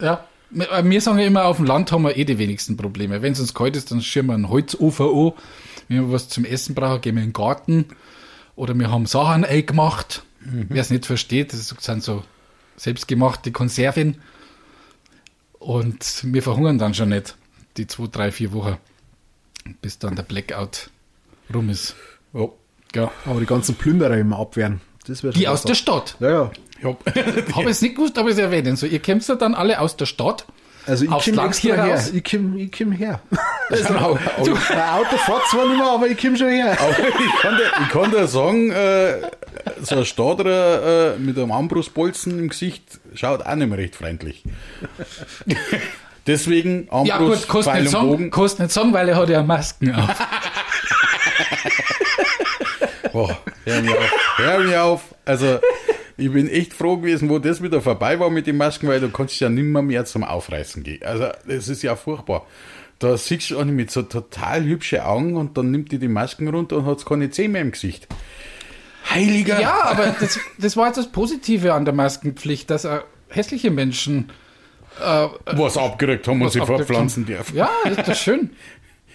Ja. 0.00 0.24
Wir 0.50 0.70
äh, 0.70 0.88
wir 0.88 1.00
sagen 1.00 1.18
ja 1.18 1.26
immer, 1.26 1.44
auf 1.46 1.56
dem 1.56 1.66
Land 1.66 1.90
haben 1.90 2.02
wir 2.02 2.16
eh 2.16 2.24
die 2.24 2.38
wenigsten 2.38 2.76
Probleme. 2.76 3.20
Wenn 3.22 3.32
es 3.32 3.40
uns 3.40 3.54
kalt 3.54 3.74
ist, 3.76 3.90
dann 3.90 4.00
schirmen 4.00 4.28
wir 4.30 4.34
einen 4.34 4.48
Holzofen 4.50 5.06
an. 5.06 5.32
Wenn 5.88 6.06
wir 6.06 6.12
was 6.12 6.28
zum 6.28 6.44
Essen 6.44 6.74
brauchen, 6.76 7.00
gehen 7.00 7.16
wir 7.16 7.22
in 7.24 7.30
den 7.30 7.32
Garten. 7.34 7.86
Oder 8.54 8.74
wir 8.74 8.90
haben 8.90 9.06
Sachen 9.06 9.44
eingemacht. 9.44 10.22
Wer 10.40 10.80
es 10.80 10.90
nicht 10.90 11.04
versteht, 11.06 11.52
das 11.52 11.68
sind 11.80 12.02
so 12.04 12.22
selbstgemachte 12.76 13.50
Konserven. 13.52 14.20
Und 15.58 16.20
wir 16.22 16.42
verhungern 16.42 16.78
dann 16.78 16.94
schon 16.94 17.08
nicht 17.08 17.36
die 17.76 17.86
zwei, 17.88 18.06
drei, 18.06 18.30
vier 18.32 18.52
Wochen, 18.52 18.76
bis 19.82 19.98
dann 19.98 20.14
der 20.16 20.22
Blackout 20.22 20.90
rum 21.52 21.68
ist. 21.68 21.96
ja. 22.32 22.46
Ja. 22.94 23.10
Aber 23.26 23.40
die 23.40 23.46
ganzen 23.46 23.74
Plünderer 23.74 24.16
immer 24.16 24.38
abwehren. 24.38 24.80
Das 25.06 25.20
Die 25.22 25.48
aus 25.48 25.62
der. 25.62 25.74
Stadt. 25.74 26.16
Ja, 26.20 26.30
ja. 26.30 26.50
ja. 26.82 26.96
Habe 27.54 27.70
es 27.70 27.80
nicht 27.80 27.96
gewusst, 27.96 28.18
aber 28.18 28.28
es 28.30 28.38
erwähnen. 28.38 28.76
So, 28.76 28.86
ihr 28.86 28.98
kämpft 28.98 29.28
ja 29.28 29.36
dann 29.36 29.54
alle 29.54 29.80
aus 29.80 29.96
der 29.96 30.06
Stadt. 30.06 30.44
Also 30.86 31.04
ich 31.04 31.10
komme 31.10 31.46
extra 31.46 31.74
her. 31.74 31.94
raus. 31.94 32.10
Ich 32.14 32.24
komme 32.24 32.60
ich 32.60 32.72
komm 32.72 32.92
her. 32.92 33.20
Genau. 33.70 34.18
Du, 34.44 34.52
mein 34.52 34.88
Auto 34.88 35.16
fährt 35.18 35.46
zwar 35.50 35.66
nicht 35.68 35.76
mehr, 35.76 35.90
aber 35.90 36.06
ich 36.08 36.18
komme 36.18 36.38
schon 36.38 36.48
her. 36.48 36.74
Aber 36.80 36.90
ich 36.98 37.40
kann 37.42 37.56
dir, 37.56 37.70
ich 37.82 37.88
kann 37.90 38.10
dir 38.10 38.26
sagen, 38.26 38.70
äh, 38.70 39.20
so 39.82 39.96
ein 39.96 40.06
Stadler 40.06 41.14
äh, 41.14 41.18
mit 41.18 41.36
einem 41.36 41.52
Armbrustbolzen 41.52 42.38
im 42.38 42.48
Gesicht 42.48 42.82
schaut 43.14 43.44
auch 43.44 43.54
nicht 43.56 43.68
mehr 43.68 43.76
recht 43.76 43.94
freundlich. 43.96 44.42
Deswegen 46.26 46.88
Armbrust, 46.90 47.08
Ja 47.08 47.18
gut, 47.18 47.48
kostet 47.48 47.72
Pfeil 47.74 47.82
nicht, 47.82 47.94
und 47.94 48.00
sagen, 48.00 48.08
Bogen. 48.08 48.30
kostet 48.30 48.60
nicht 48.60 48.72
sagen, 48.72 48.92
weil 48.94 49.08
er 49.10 49.16
hat 49.16 49.28
ja 49.28 49.42
Masken 49.42 49.94
auf. 49.94 50.08
Boah, 53.12 53.38
hör 53.64 53.82
mir 53.82 53.98
auf. 53.98 54.12
Hör 54.36 54.58
mir 54.60 54.82
auf. 54.82 55.14
Also, 55.24 55.58
ich 56.16 56.32
bin 56.32 56.48
echt 56.48 56.74
froh 56.74 56.96
gewesen, 56.96 57.28
wo 57.28 57.38
das 57.38 57.62
wieder 57.62 57.80
vorbei 57.80 58.18
war 58.18 58.30
mit 58.30 58.46
den 58.46 58.56
Masken, 58.56 58.88
weil 58.88 59.00
du 59.00 59.10
kannst 59.10 59.38
ja 59.40 59.48
nimmer 59.48 59.82
mehr 59.82 60.04
zum 60.04 60.24
Aufreißen 60.24 60.82
gehen. 60.82 61.02
Also, 61.04 61.28
das 61.46 61.68
ist 61.68 61.82
ja 61.82 61.96
furchtbar. 61.96 62.46
Da 62.98 63.16
siehst 63.16 63.50
du 63.50 63.58
eine 63.58 63.70
mit 63.70 63.90
so 63.90 64.02
total 64.02 64.64
hübschen 64.64 65.00
Augen 65.00 65.36
und 65.36 65.56
dann 65.56 65.70
nimmt 65.70 65.92
die 65.92 65.98
die 65.98 66.08
Masken 66.08 66.48
runter 66.48 66.78
und 66.78 66.86
hat 66.86 67.06
keine 67.06 67.30
Zähne 67.30 67.50
mehr 67.50 67.62
im 67.62 67.70
Gesicht. 67.70 68.08
Heiliger. 69.08 69.60
Ja, 69.60 69.84
aber 69.84 70.14
das, 70.18 70.40
das 70.58 70.76
war 70.76 70.86
jetzt 70.88 70.96
das 70.96 71.12
Positive 71.12 71.72
an 71.74 71.84
der 71.84 71.94
Maskenpflicht, 71.94 72.68
dass 72.70 72.84
auch 72.84 73.02
hässliche 73.28 73.70
Menschen 73.70 74.30
Was 74.98 75.76
abgerückt 75.76 76.26
haben 76.26 76.40
und 76.40 76.46
was 76.46 76.54
sie 76.54 76.60
fortpflanzen 76.60 77.24
dürfen. 77.24 77.56
Ja, 77.56 77.70
ist 77.84 78.08
das 78.08 78.18
schön. 78.18 78.50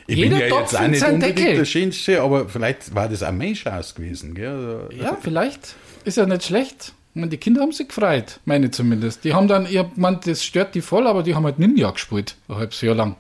Ich 0.08 0.18
Jeder 0.18 0.30
bin 0.32 0.40
ja 0.40 0.50
Topf 0.50 0.72
jetzt 0.74 0.78
auch 0.82 0.88
nicht 0.88 1.04
unbedingt 1.04 1.38
Deckel. 1.40 1.56
der 1.56 1.66
Schönste, 1.66 2.22
aber 2.22 2.50
vielleicht 2.50 2.94
war 2.94 3.08
das 3.08 3.24
auch 3.24 3.32
mein 3.32 3.54
Chance 3.54 3.94
gewesen. 3.96 4.34
Gell? 4.36 4.88
Also, 4.92 5.02
Ja, 5.04 5.18
vielleicht 5.22 5.76
ist 6.04 6.18
ja 6.18 6.26
nicht 6.26 6.44
schlecht. 6.44 6.94
Ich 7.16 7.20
meine, 7.20 7.30
die 7.30 7.38
Kinder 7.38 7.62
haben 7.62 7.72
sich 7.72 7.88
gefreut, 7.88 8.40
meine 8.46 8.66
ich 8.66 8.72
zumindest. 8.74 9.24
Die 9.24 9.34
haben 9.34 9.48
dann, 9.48 9.66
ich 9.66 9.74
gemeint, 9.94 10.26
das 10.28 10.44
stört 10.44 10.74
die 10.76 10.82
voll, 10.82 11.06
aber 11.08 11.22
die 11.24 11.36
haben 11.36 11.46
halt 11.46 11.60
Ninja 11.60 11.92
gespielt, 11.92 12.36
ein 12.50 12.56
halbes 12.56 12.82
Jahr 12.82 12.96
lang. 12.96 13.16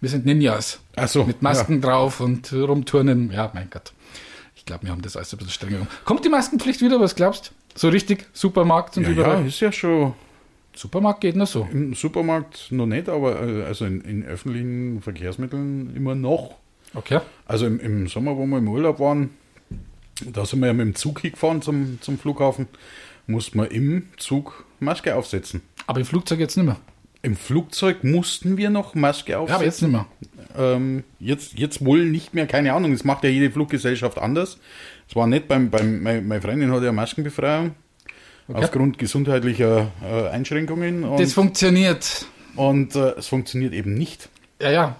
Wir 0.00 0.10
sind 0.10 0.26
Ninjas. 0.26 0.80
Ach 0.96 1.06
so, 1.08 1.24
Mit 1.24 1.40
Masken 1.42 1.80
drauf 1.80 2.18
und 2.20 2.52
rumturnen. 2.52 3.30
Ja, 3.30 3.50
mein 3.54 3.70
Gott. 3.70 3.92
Ich 4.56 4.64
glaube, 4.66 4.82
wir 4.84 4.90
haben 4.90 5.02
das 5.02 5.16
alles 5.16 5.32
ein 5.32 5.38
bisschen 5.38 5.52
strenger 5.52 5.76
gemacht. 5.78 6.04
Kommt 6.04 6.24
die 6.24 6.28
Maskenpflicht 6.28 6.80
wieder, 6.82 7.00
was 7.00 7.14
glaubst 7.14 7.52
So 7.76 7.88
richtig? 7.88 8.26
Supermarkt 8.32 8.96
und 8.96 9.04
Ja, 9.04 9.08
ja, 9.10 9.14
überall? 9.14 9.46
ist 9.46 9.60
ja 9.60 9.70
schon 9.70 10.14
Supermarkt 10.74 11.20
geht 11.20 11.36
nur 11.36 11.46
so. 11.46 11.68
im 11.70 11.94
Supermarkt 11.94 12.72
noch 12.72 12.86
nicht, 12.86 13.08
aber 13.08 13.42
äh, 13.42 13.64
also 13.64 13.84
in, 13.84 14.00
in 14.02 14.24
öffentlichen 14.24 15.00
Verkehrsmitteln 15.02 15.94
immer 15.94 16.14
noch. 16.14 16.56
Okay. 16.94 17.20
Also 17.46 17.66
im, 17.66 17.80
im 17.80 18.06
Sommer, 18.08 18.36
wo 18.36 18.46
wir 18.46 18.58
im 18.58 18.68
Urlaub 18.68 18.98
waren, 18.98 19.30
da 20.32 20.44
sind 20.44 20.60
wir 20.60 20.66
ja 20.68 20.72
mit 20.72 20.86
dem 20.86 20.94
Zug 20.94 21.20
hingefahren 21.20 21.62
zum, 21.62 21.98
zum 22.00 22.18
Flughafen, 22.18 22.68
mussten 23.26 23.58
wir 23.58 23.70
im 23.70 24.08
Zug 24.16 24.64
Maske 24.80 25.14
aufsetzen. 25.14 25.62
Aber 25.86 26.00
im 26.00 26.06
Flugzeug 26.06 26.38
jetzt 26.40 26.56
nicht 26.56 26.66
mehr. 26.66 26.78
Im 27.22 27.36
Flugzeug 27.36 28.02
mussten 28.02 28.56
wir 28.56 28.70
noch 28.70 28.94
Maske 28.94 29.32
Ja, 29.32 29.38
aber 29.38 29.54
aufsetzen. 29.54 29.64
jetzt 29.66 29.82
nicht 29.82 29.92
mehr. 29.92 30.74
Ähm, 30.74 31.04
jetzt, 31.18 31.58
jetzt 31.58 31.84
wohl 31.84 32.04
nicht 32.04 32.34
mehr, 32.34 32.46
keine 32.46 32.72
Ahnung, 32.72 32.92
das 32.92 33.04
macht 33.04 33.24
ja 33.24 33.30
jede 33.30 33.50
Fluggesellschaft 33.50 34.18
anders. 34.18 34.58
Es 35.08 35.16
war 35.16 35.26
nicht 35.26 35.48
beim, 35.48 35.70
beim 35.70 36.02
meine, 36.02 36.20
meine 36.22 36.40
Freundin 36.40 36.72
hat 36.72 36.82
ja 36.82 36.92
Maskenbefreiung 36.92 37.74
aufgrund 38.54 38.98
gesundheitlicher 38.98 39.90
äh, 40.04 40.28
Einschränkungen 40.28 41.04
und, 41.04 41.20
Das 41.20 41.32
funktioniert. 41.32 42.26
und 42.56 42.94
äh, 42.96 43.10
es 43.18 43.26
funktioniert 43.28 43.72
eben 43.72 43.94
nicht. 43.94 44.28
Ja, 44.60 44.70
ja. 44.70 44.96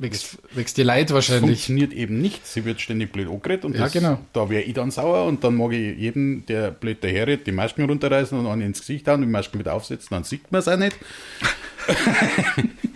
Wächst, 0.00 0.38
wächst 0.54 0.76
die 0.76 0.84
Leid 0.84 1.12
wahrscheinlich. 1.12 1.42
Funktioniert 1.64 1.92
eben 1.92 2.20
nicht. 2.20 2.46
Sie 2.46 2.64
wird 2.64 2.80
ständig 2.80 3.10
blöd 3.10 3.28
angeredet 3.28 3.64
und 3.64 3.74
Ja, 3.74 3.80
das, 3.84 3.92
genau. 3.92 4.18
da 4.32 4.48
wäre 4.48 4.62
ich 4.62 4.74
dann 4.74 4.92
sauer 4.92 5.24
und 5.26 5.42
dann 5.42 5.56
mag 5.56 5.72
ich 5.72 5.98
jeden, 5.98 6.46
der 6.46 6.70
blöd 6.70 7.02
daherredet, 7.02 7.48
die 7.48 7.52
Masken 7.52 7.84
runterreißen 7.84 8.38
und 8.38 8.46
einen 8.46 8.62
ins 8.62 8.78
Gesicht 8.80 9.08
hauen 9.08 9.16
und 9.16 9.22
die 9.22 9.32
Masken 9.32 9.58
wieder 9.58 9.74
aufsetzen, 9.74 10.08
dann 10.10 10.22
sieht 10.22 10.52
man 10.52 10.60
es 10.60 10.68
auch 10.68 10.76
nicht. 10.76 10.96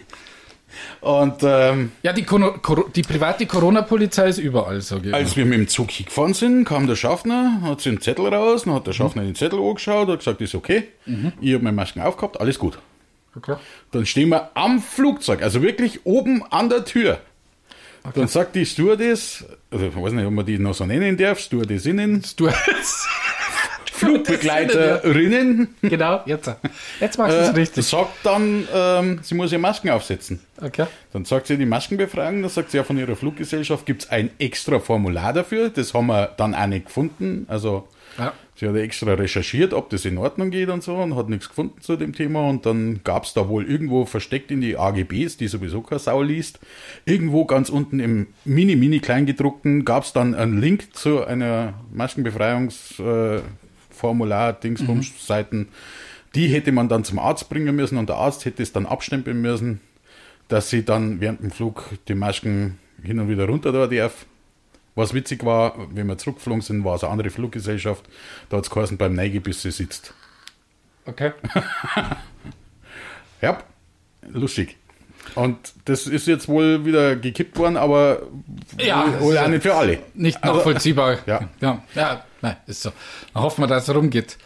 und 1.02 1.34
ähm, 1.42 1.92
Ja, 2.02 2.12
die, 2.12 2.24
Kono- 2.24 2.90
die 2.94 3.02
private 3.02 3.44
Corona-Polizei 3.46 4.28
ist 4.28 4.38
überall, 4.38 4.80
sage 4.80 5.08
ich. 5.08 5.14
Als 5.14 5.36
wir 5.36 5.44
mit 5.44 5.58
dem 5.58 5.68
Zug 5.68 5.90
hingefahren 5.90 6.32
sind, 6.34 6.64
kam 6.64 6.86
der 6.86 6.96
Schaffner, 6.96 7.60
hat 7.62 7.80
sich 7.80 7.90
einen 7.92 8.00
Zettel 8.00 8.26
raus, 8.32 8.62
dann 8.64 8.74
hat 8.74 8.86
der 8.86 8.92
Schaffner 8.92 9.22
den 9.22 9.34
Zettel 9.34 9.58
angeschaut, 9.60 10.08
hat 10.08 10.18
gesagt, 10.20 10.40
ist 10.40 10.54
okay. 10.54 10.84
Ich 11.40 11.52
habe 11.54 11.64
meine 11.64 11.76
Masken 11.76 12.00
aufgehabt, 12.00 12.40
alles 12.40 12.58
gut. 12.58 12.78
Okay. 13.36 13.56
Dann 13.90 14.06
stehen 14.06 14.28
wir 14.30 14.50
am 14.54 14.80
Flugzeug, 14.80 15.42
also 15.42 15.62
wirklich 15.62 16.04
oben 16.04 16.42
an 16.50 16.68
der 16.68 16.84
Tür. 16.84 17.18
Dann 18.14 18.26
sagt 18.28 18.56
die 18.56 18.66
Stewardess, 18.66 19.44
also 19.70 19.86
ich 19.86 19.94
weiß 19.96 20.12
nicht, 20.12 20.26
ob 20.26 20.32
man 20.32 20.44
die 20.44 20.58
noch 20.58 20.74
so 20.74 20.84
nennen 20.84 21.16
darf, 21.16 21.38
Stewardessinnen, 21.38 22.20
hast. 22.22 23.08
Flugbegleiterinnen, 24.02 25.68
genau, 25.82 26.20
jetzt. 26.26 26.50
Jetzt 27.00 27.18
machst 27.18 27.36
du 27.36 27.40
es 27.40 27.48
äh, 27.48 27.52
richtig. 27.52 27.86
sagt 27.86 28.24
dann, 28.24 28.66
ähm, 28.74 29.20
sie 29.22 29.34
muss 29.34 29.52
ihre 29.52 29.60
Masken 29.60 29.90
aufsetzen. 29.90 30.40
Okay. 30.60 30.86
Dann 31.12 31.24
sagt 31.24 31.46
sie 31.46 31.56
die 31.56 31.66
Maskenbefragung, 31.66 32.42
dann 32.42 32.50
sagt 32.50 32.70
sie 32.70 32.76
ja 32.78 32.84
von 32.84 32.98
ihrer 32.98 33.16
Fluggesellschaft 33.16 33.86
gibt 33.86 34.04
es 34.04 34.10
ein 34.10 34.30
extra 34.38 34.78
Formular 34.78 35.32
dafür, 35.32 35.70
das 35.70 35.94
haben 35.94 36.06
wir 36.06 36.32
dann 36.36 36.54
auch 36.54 36.66
nicht 36.66 36.86
gefunden. 36.86 37.46
Also 37.48 37.88
Ja. 38.18 38.32
Sie 38.54 38.68
hat 38.68 38.76
extra 38.76 39.14
recherchiert, 39.14 39.72
ob 39.72 39.90
das 39.90 40.04
in 40.04 40.18
Ordnung 40.18 40.50
geht 40.50 40.68
und 40.68 40.84
so 40.84 40.94
und 40.94 41.16
hat 41.16 41.28
nichts 41.28 41.48
gefunden 41.48 41.80
zu 41.80 41.96
dem 41.96 42.14
Thema. 42.14 42.48
Und 42.48 42.64
dann 42.66 43.00
gab 43.02 43.24
es 43.24 43.32
da 43.32 43.48
wohl 43.48 43.68
irgendwo 43.68 44.04
versteckt 44.04 44.50
in 44.52 44.60
die 44.60 44.76
AGBs, 44.76 45.36
die 45.38 45.48
sowieso 45.48 45.80
keine 45.80 45.98
Sau 45.98 46.22
liest, 46.22 46.60
irgendwo 47.04 47.44
ganz 47.44 47.70
unten 47.70 47.98
im 47.98 48.28
mini, 48.44 48.76
mini 48.76 49.00
Kleingedruckten 49.00 49.84
gab 49.84 50.04
es 50.04 50.12
dann 50.12 50.34
einen 50.34 50.60
Link 50.60 50.94
zu 50.94 51.24
einer 51.24 51.74
Maskenbefreiungsformular, 54.02 54.52
Dingsbums, 54.52 55.26
Seiten. 55.26 55.68
Die 56.34 56.48
hätte 56.48 56.72
man 56.72 56.88
dann 56.88 57.04
zum 57.04 57.18
Arzt 57.18 57.48
bringen 57.48 57.74
müssen 57.76 57.98
und 57.98 58.08
der 58.08 58.16
Arzt 58.16 58.44
hätte 58.44 58.62
es 58.62 58.72
dann 58.72 58.86
abstempeln 58.86 59.40
müssen, 59.40 59.80
dass 60.48 60.70
sie 60.70 60.84
dann 60.84 61.20
während 61.20 61.42
dem 61.42 61.50
Flug 61.50 61.84
die 62.08 62.14
Masken 62.14 62.78
hin 63.02 63.18
und 63.18 63.28
wieder 63.28 63.46
runter 63.46 63.72
da 63.72 63.86
darf. 63.86 64.26
Was 64.94 65.14
witzig 65.14 65.44
war, 65.44 65.74
wenn 65.94 66.06
wir 66.06 66.18
zurückgeflogen 66.18 66.60
sind, 66.60 66.84
war 66.84 66.96
es 66.96 67.04
eine 67.04 67.12
andere 67.12 67.30
Fluggesellschaft. 67.30 68.04
Da 68.50 68.58
hat 68.58 68.64
es 68.64 68.70
geheißen, 68.70 68.98
beim 68.98 69.14
sie 69.62 69.70
sitzt. 69.70 70.12
Okay. 71.06 71.32
Ja, 73.40 73.58
lustig. 74.28 74.76
Und 75.34 75.56
das 75.86 76.06
ist 76.06 76.26
jetzt 76.26 76.48
wohl 76.48 76.84
wieder 76.84 77.16
gekippt 77.16 77.58
worden, 77.58 77.76
aber 77.76 78.22
Ja, 78.78 79.20
wohl 79.20 79.36
auch 79.38 79.48
nicht 79.48 79.62
für 79.62 79.74
alle. 79.74 79.98
Nicht 80.14 80.42
Also- 80.42 80.56
nachvollziehbar. 80.56 81.18
Ja. 81.26 81.48
ja. 81.60 81.82
Ja, 81.94 82.24
nein, 82.42 82.56
ist 82.66 82.82
so. 82.82 82.92
Dann 83.34 83.42
hoffen 83.42 83.62
wir, 83.62 83.66
dass 83.68 83.88
es 83.88 83.94
rumgeht. 83.94 84.36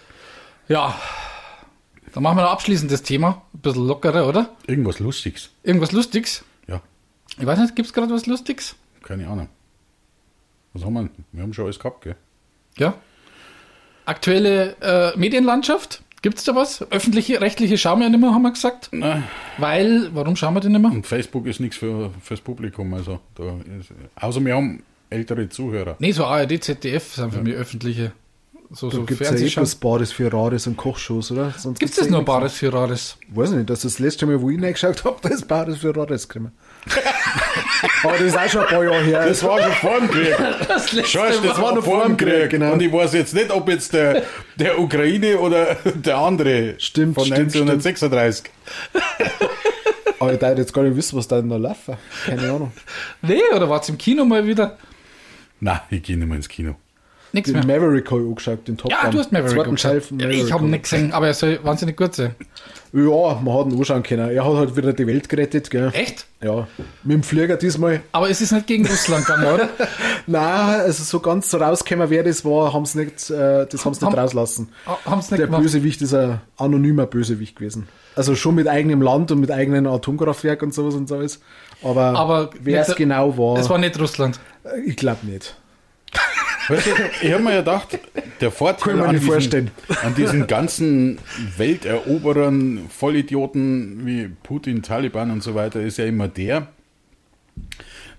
Ja. 0.68 0.94
Dann 2.12 2.22
machen 2.22 2.38
wir 2.38 2.42
noch 2.44 2.52
abschließend 2.52 2.90
das 2.90 3.02
Thema. 3.02 3.42
Ein 3.54 3.60
bisschen 3.60 3.86
lockerer, 3.86 4.26
oder? 4.26 4.50
Irgendwas 4.66 4.98
Lustiges. 5.00 5.50
Irgendwas 5.62 5.92
Lustiges? 5.92 6.44
Ja, 6.66 6.80
Ich 7.38 7.44
weiß 7.46 7.58
nicht, 7.58 7.76
gibt 7.76 7.86
es 7.88 7.92
gerade 7.92 8.12
was 8.12 8.26
Lustiges? 8.26 8.74
keine 9.02 9.28
Ahnung. 9.28 9.48
Was 10.72 10.84
haben 10.84 10.94
wir? 10.94 11.08
Wir 11.32 11.42
haben 11.42 11.52
schon 11.54 11.64
alles 11.66 11.78
gehabt, 11.78 12.02
gell? 12.02 12.16
Ja. 12.78 12.94
Aktuelle 14.04 14.76
äh, 14.80 15.16
Medienlandschaft? 15.18 16.02
Gibt 16.26 16.38
es 16.38 16.44
da 16.44 16.56
was? 16.56 16.82
Öffentliche, 16.90 17.40
rechtliche 17.40 17.78
schauen 17.78 18.00
wir 18.00 18.06
ja 18.06 18.10
nicht 18.10 18.20
mehr, 18.20 18.34
haben 18.34 18.42
wir 18.42 18.50
gesagt. 18.50 18.88
Nein. 18.90 19.22
Weil, 19.58 20.10
warum 20.12 20.34
schauen 20.34 20.54
wir 20.54 20.60
denn 20.60 20.72
nicht 20.72 20.80
mehr? 20.82 20.90
Und 20.90 21.06
Facebook 21.06 21.46
ist 21.46 21.60
nichts 21.60 21.76
für, 21.76 22.10
fürs 22.20 22.40
Publikum. 22.40 22.92
Also 22.94 23.20
da 23.36 23.44
ist, 23.78 23.92
außer 24.16 24.44
wir 24.44 24.56
haben 24.56 24.82
ältere 25.08 25.48
Zuhörer. 25.48 25.94
Nee, 26.00 26.10
so 26.10 26.24
ARD, 26.24 26.64
ZDF 26.64 27.14
sind 27.14 27.32
für 27.32 27.42
mich 27.42 27.54
öffentliche. 27.54 28.10
So, 28.72 28.90
Da 28.90 28.96
so 28.96 29.04
gibt 29.04 29.12
es 29.12 29.18
ja 29.20 29.26
eh 29.26 29.28
Fernsehschauen. 29.28 29.62
bloß 29.62 29.74
Bares 29.76 30.10
für 30.10 30.32
Rares 30.32 30.66
und 30.66 30.76
Kochshows, 30.76 31.30
oder? 31.30 31.52
Sonst 31.56 31.78
Gibt 31.78 31.92
es 31.92 31.98
das 31.98 32.10
nur 32.10 32.22
eh. 32.22 32.24
Bares 32.24 32.54
für 32.54 32.72
Rares? 32.72 33.18
Weiß 33.28 33.50
ich 33.50 33.58
nicht, 33.58 33.70
dass 33.70 33.82
das 33.82 34.00
letzte 34.00 34.26
Mal, 34.26 34.42
wo 34.42 34.50
ich 34.50 34.60
reingeschaut 34.60 35.04
habe, 35.04 35.18
da 35.22 35.28
ist 35.28 35.46
Bares 35.46 35.78
für 35.78 35.94
Rares 35.96 36.28
gekommen. 36.28 36.50
Aber 38.02 38.12
das 38.12 38.22
ist 38.22 38.38
auch 38.38 38.48
schon 38.48 38.60
ein 38.62 38.66
paar 38.68 38.84
Jahre 38.84 39.02
her. 39.02 39.26
Das 39.26 39.42
war 39.42 39.60
schon 39.60 39.72
vor 39.72 39.98
dem 39.98 40.10
Krieg. 40.10 40.36
Das 40.68 40.92
letzte 40.92 41.18
Scheiße, 41.18 41.42
das 41.42 41.60
war 41.60 41.74
noch 41.74 41.84
vor 41.84 42.04
dem 42.04 42.16
Krieg. 42.16 42.50
genau. 42.50 42.72
Und 42.72 42.82
ich 42.82 42.92
weiß 42.92 43.12
jetzt 43.14 43.34
nicht, 43.34 43.50
ob 43.50 43.68
jetzt 43.68 43.92
der, 43.92 44.22
der 44.56 44.78
Ukraine 44.78 45.38
oder 45.38 45.76
der 45.84 46.16
andere 46.16 46.74
Stimmt, 46.78 47.14
von 47.14 47.24
stimmt, 47.24 47.54
1936. 47.54 48.50
Aber 50.18 50.32
ich 50.32 50.38
darf 50.38 50.56
jetzt 50.56 50.72
gar 50.72 50.82
nicht 50.82 50.96
wissen, 50.96 51.18
was 51.18 51.28
da 51.28 51.42
da 51.42 51.56
laufen. 51.56 51.96
Keine 52.24 52.42
Ahnung. 52.42 52.72
Nee, 53.22 53.42
oder 53.54 53.68
war 53.68 53.80
es 53.80 53.88
im 53.88 53.98
Kino 53.98 54.24
mal 54.24 54.46
wieder? 54.46 54.78
Nein, 55.60 55.80
ich 55.90 56.02
gehe 56.02 56.16
nicht 56.16 56.26
mehr 56.26 56.36
ins 56.36 56.48
Kino. 56.48 56.76
Nichts 57.32 57.52
Den 57.52 57.66
mehr. 57.66 57.78
Maverick 57.80 58.10
habe 58.10 58.22
ich 58.22 58.28
angeschaut, 58.28 58.68
den 58.68 58.76
Top 58.76 58.90
Ja, 58.90 59.02
Gun. 59.02 59.10
du 59.10 59.18
hast 59.18 59.32
Maverick 59.32 59.66
angeschaut. 59.66 60.10
Maverick 60.10 60.44
Ich 60.44 60.52
habe 60.52 60.64
ihn 60.64 60.70
nicht 60.70 60.84
gesehen, 60.84 61.12
aber 61.12 61.26
er 61.26 61.34
soll 61.34 61.58
wahnsinnig 61.62 61.96
gut 61.96 62.14
sein. 62.14 62.34
Ja, 62.92 63.40
man 63.42 63.52
hat 63.58 63.66
ihn 63.66 63.78
anschauen 63.78 64.02
können. 64.02 64.30
Er 64.30 64.44
hat 64.44 64.54
halt 64.54 64.76
wieder 64.76 64.92
die 64.92 65.06
Welt 65.06 65.28
gerettet, 65.28 65.68
gell? 65.70 65.90
Echt? 65.92 66.24
Ja. 66.42 66.66
Mit 67.02 67.14
dem 67.14 67.22
Flieger 67.22 67.56
diesmal. 67.56 68.00
Aber 68.12 68.30
es 68.30 68.40
ist 68.40 68.52
nicht 68.52 68.66
gegen 68.66 68.86
Russland 68.86 69.26
gegangen, 69.26 69.52
oder? 69.52 69.68
Nein, 70.26 70.80
also 70.80 71.02
so 71.02 71.20
ganz 71.20 71.50
so 71.50 71.58
rausgekommen, 71.58 72.08
wer 72.08 72.22
das 72.22 72.44
war, 72.44 72.72
haben 72.72 72.86
sie 72.86 73.00
nicht, 73.00 73.28
äh, 73.30 73.66
das 73.66 73.84
haben 73.84 73.92
sie 73.92 74.04
nicht 74.06 74.16
rauslassen. 74.16 74.68
Haben 75.04 75.20
sie 75.20 75.32
nicht 75.32 75.40
Der 75.40 75.46
gemacht. 75.46 75.62
Bösewicht 75.62 76.00
ist 76.00 76.14
ein 76.14 76.40
anonymer 76.56 77.06
Bösewicht 77.06 77.56
gewesen. 77.56 77.88
Also 78.14 78.34
schon 78.34 78.54
mit 78.54 78.66
eigenem 78.68 79.02
Land 79.02 79.30
und 79.30 79.40
mit 79.40 79.50
eigenem 79.50 79.86
Atomkraftwerk 79.86 80.62
und 80.62 80.72
sowas 80.72 80.94
und 80.94 81.08
so 81.08 81.16
alles. 81.16 81.40
Aber, 81.82 82.16
Aber 82.16 82.50
wer 82.60 82.80
es 82.80 82.94
genau 82.94 83.36
war, 83.36 83.58
Es 83.58 83.68
war 83.68 83.76
nicht 83.78 83.98
Russland. 84.00 84.40
ich 84.86 84.96
glaube 84.96 85.26
nicht. 85.26 85.54
Weißt 86.68 86.86
du, 86.86 86.90
ich 87.22 87.32
habe 87.32 87.42
mir 87.42 87.52
ja 87.52 87.58
gedacht, 87.58 87.98
der 88.40 88.50
Vorteil 88.50 89.00
an 89.00 89.18
diesen, 89.18 89.70
an 90.02 90.14
diesen 90.14 90.46
ganzen 90.46 91.18
Welteroberern, 91.56 92.88
Vollidioten 92.88 94.04
wie 94.06 94.28
Putin, 94.42 94.82
Taliban 94.82 95.30
und 95.30 95.42
so 95.42 95.54
weiter 95.54 95.80
ist 95.80 95.98
ja 95.98 96.06
immer 96.06 96.28
der, 96.28 96.68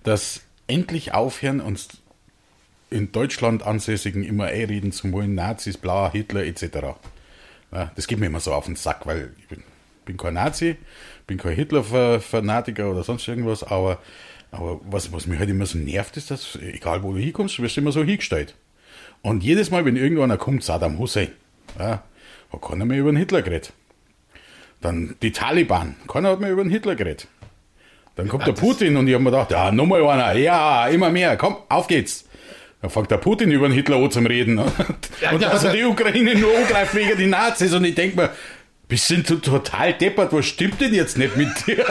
dass 0.04 0.42
endlich 0.68 1.14
aufhören, 1.14 1.60
uns 1.60 1.90
in 2.90 3.12
Deutschland 3.12 3.64
Ansässigen 3.64 4.24
immer 4.24 4.46
einreden 4.46 4.92
zu 4.92 5.12
wollen, 5.12 5.36
Nazis, 5.36 5.78
bla, 5.78 6.12
Hitler 6.12 6.46
etc. 6.46 6.96
Das 7.96 8.08
geht 8.08 8.20
mir 8.20 8.28
immer 8.28 8.40
so 8.40 8.54
auf 8.54 8.66
den 8.66 8.76
Sack, 8.76 9.06
weil 9.06 9.34
ich 9.40 9.48
bin, 9.48 9.64
bin 10.06 10.18
kein 10.18 10.36
Nazi, 10.36 10.78
bin 11.28 11.38
kein 11.38 11.54
Hitler-Fanatiker 11.54 12.90
oder 12.90 13.04
sonst 13.04 13.28
irgendwas, 13.28 13.64
aber, 13.64 14.00
aber 14.52 14.80
was, 14.90 15.12
was 15.12 15.28
mich 15.28 15.40
halt 15.40 15.50
immer 15.50 15.66
so 15.66 15.78
nervt, 15.78 16.18
ist, 16.18 16.32
dass 16.32 16.58
egal 16.62 17.04
wo 17.04 17.14
du 17.14 17.20
hinkommst, 17.20 17.58
du 17.58 17.64
wirst 17.64 17.78
immer 17.78 17.92
so 17.92 18.04
hingestellt. 18.04 18.56
Und 19.22 19.44
jedes 19.44 19.72
Mal, 19.72 19.84
wenn 19.86 19.96
irgendeiner 19.96 20.38
kommt, 20.38 20.64
Saddam 20.64 20.98
Hussein, 21.00 21.30
ja, 21.80 22.04
hat 22.54 22.62
keiner 22.62 22.86
mehr 22.86 23.00
über 23.00 23.12
den 23.12 23.18
Hitler 23.18 23.42
geredet. 23.42 23.74
Dann 24.82 25.16
die 25.22 25.32
Taliban, 25.32 25.96
keiner 26.08 26.30
hat 26.32 26.40
mehr 26.40 26.52
über 26.52 26.64
den 26.64 26.70
Hitler 26.72 26.96
geredet. 26.96 27.28
Dann 28.16 28.28
kommt 28.30 28.48
der 28.48 28.54
Putin 28.54 28.96
und 28.98 29.08
ich 29.08 29.14
habe 29.14 29.24
mir 29.24 29.32
gedacht, 29.32 29.52
ja, 29.52 29.72
nochmal 29.72 30.04
einer, 30.08 30.34
ja, 30.40 30.88
immer 30.88 31.10
mehr, 31.12 31.36
komm, 31.38 31.58
auf 31.70 31.88
geht's. 31.88 32.26
Dann 32.82 32.90
fängt 32.92 33.10
der 33.12 33.18
Putin 33.18 33.52
über 33.52 33.68
den 33.68 33.74
Hitler 33.74 33.98
an 33.98 34.12
zum 34.12 34.26
Reden. 34.28 34.60
Und, 34.60 34.72
Ja, 35.22 35.32
und 35.32 35.42
ja, 35.42 35.52
aber- 35.52 35.70
die 35.72 35.84
Ukraine 35.84 36.36
nur 36.36 36.56
angreift 36.56 36.94
wegen 36.96 37.18
die 37.18 37.26
Nazis. 37.26 37.74
Und 37.74 37.84
ich 37.86 37.96
denke 37.96 38.16
mir, 38.16 38.30
bist 38.88 39.10
du 39.10 39.22
total 39.40 39.94
deppert, 39.94 40.32
was 40.32 40.46
stimmt 40.46 40.80
denn 40.80 40.94
jetzt 40.94 41.18
nicht 41.18 41.36
mit 41.38 41.50
dir? 41.68 41.84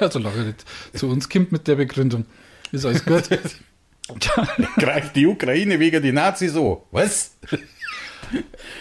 Ja, 0.00 0.10
solange 0.10 0.42
nicht 0.44 0.64
zu 0.94 1.08
uns 1.08 1.28
kommt 1.28 1.52
mit 1.52 1.68
der 1.68 1.76
Begründung. 1.76 2.26
Ist 2.72 2.84
alles 2.84 3.04
gut. 3.04 3.28
Greift 4.76 5.16
die 5.16 5.26
Ukraine 5.26 5.78
wegen 5.80 6.02
die 6.02 6.12
Nazis 6.12 6.56
an. 6.56 6.78
Was? 6.90 7.36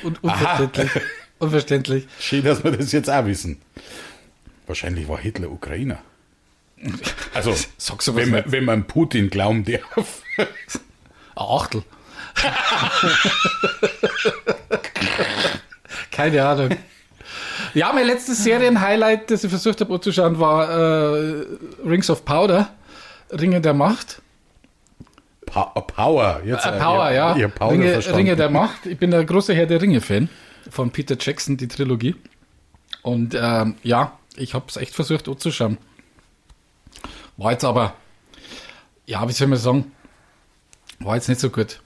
und 0.04 0.24
unverständlich. 0.24 0.92
Unverständlich. 1.40 2.08
Schön, 2.20 2.44
dass 2.44 2.64
wir 2.64 2.72
das 2.72 2.92
jetzt 2.92 3.10
auch 3.10 3.26
wissen. 3.26 3.62
Wahrscheinlich 4.68 5.08
war 5.08 5.18
Hitler 5.20 5.52
Ukrainer. 5.52 6.00
Also, 7.34 7.56
wenn 8.16 8.30
man, 8.30 8.44
wenn 8.46 8.66
man 8.66 8.88
Putin 8.88 9.30
glauben 9.30 9.64
darf. 9.66 10.22
Ein 10.38 10.48
Achtel. 11.36 11.84
Keine 16.12 16.46
Ahnung. 16.46 16.76
Ja, 17.74 17.92
mein 17.94 18.06
letztes 18.06 18.44
Serienhighlight, 18.44 19.32
das 19.32 19.44
ich 19.44 19.50
versucht 19.50 19.82
habe 19.82 19.94
anzuschauen, 19.94 20.40
war 20.40 20.70
äh, 20.70 21.46
Rings 21.86 22.10
of 22.10 22.24
Powder. 22.26 22.70
Ringe 23.32 23.62
der 23.62 23.74
Macht. 23.74 24.22
Pa 25.46 25.66
Power. 25.66 26.42
Jetzt, 26.46 26.66
Äh, 26.66 26.80
Power, 26.80 27.10
ihr- 27.10 27.16
ja. 27.16 27.36
Ihr 27.36 27.48
Power 27.48 27.72
Ringe, 27.72 27.94
verstanden. 27.94 28.18
Ringe 28.18 28.36
der 28.36 28.50
Macht. 28.50 28.86
Ich 28.86 28.98
bin 28.98 29.12
der 29.12 29.24
große 29.26 29.54
Herr 29.56 29.66
der 29.66 29.82
Ringe-Fan 29.82 30.30
von 30.70 30.92
Peter 30.92 31.16
Jackson, 31.20 31.58
die 31.58 31.68
Trilogie. 31.68 32.16
Und 33.02 33.36
ähm, 33.40 33.76
ja, 33.84 34.18
ich 34.36 34.54
habe 34.54 34.66
es 34.70 34.78
echt 34.78 34.94
versucht 34.94 35.28
anzuschauen. 35.28 35.78
War 37.38 37.52
jetzt 37.52 37.66
aber, 37.66 37.96
ja, 39.06 39.28
wie 39.28 39.34
soll 39.34 39.48
man 39.48 39.58
sagen, 39.58 39.92
war 41.00 41.16
jetzt 41.16 41.28
nicht 41.28 41.42
so 41.42 41.50
gut. 41.50 41.82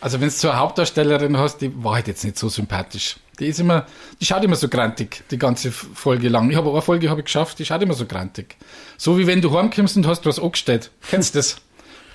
Also 0.00 0.20
wenn 0.20 0.28
du 0.28 0.34
so 0.34 0.48
eine 0.50 0.58
Hauptdarstellerin 0.60 1.36
hast, 1.36 1.58
die 1.58 1.82
war 1.82 1.94
halt 1.94 2.06
jetzt 2.08 2.24
nicht 2.24 2.38
so 2.38 2.48
sympathisch. 2.48 3.16
Die 3.40 3.46
ist 3.46 3.58
immer, 3.60 3.86
die 4.20 4.26
schaut 4.26 4.44
immer 4.44 4.56
so 4.56 4.68
grantig, 4.68 5.24
die 5.30 5.38
ganze 5.38 5.72
Folge 5.72 6.28
lang. 6.28 6.50
Ich 6.50 6.56
habe 6.56 6.70
eine 6.70 6.82
Folge 6.82 7.10
habe 7.10 7.20
ich 7.20 7.24
geschafft, 7.26 7.58
die 7.58 7.64
schaut 7.64 7.82
immer 7.82 7.94
so 7.94 8.06
grantig. 8.06 8.56
So 8.96 9.18
wie 9.18 9.26
wenn 9.26 9.40
du 9.40 9.56
heimkommst 9.56 9.96
und 9.96 10.06
hast 10.06 10.24
was 10.26 10.38
angestellt. 10.38 10.90
Kennst 11.10 11.34
du 11.34 11.38
das? 11.38 11.56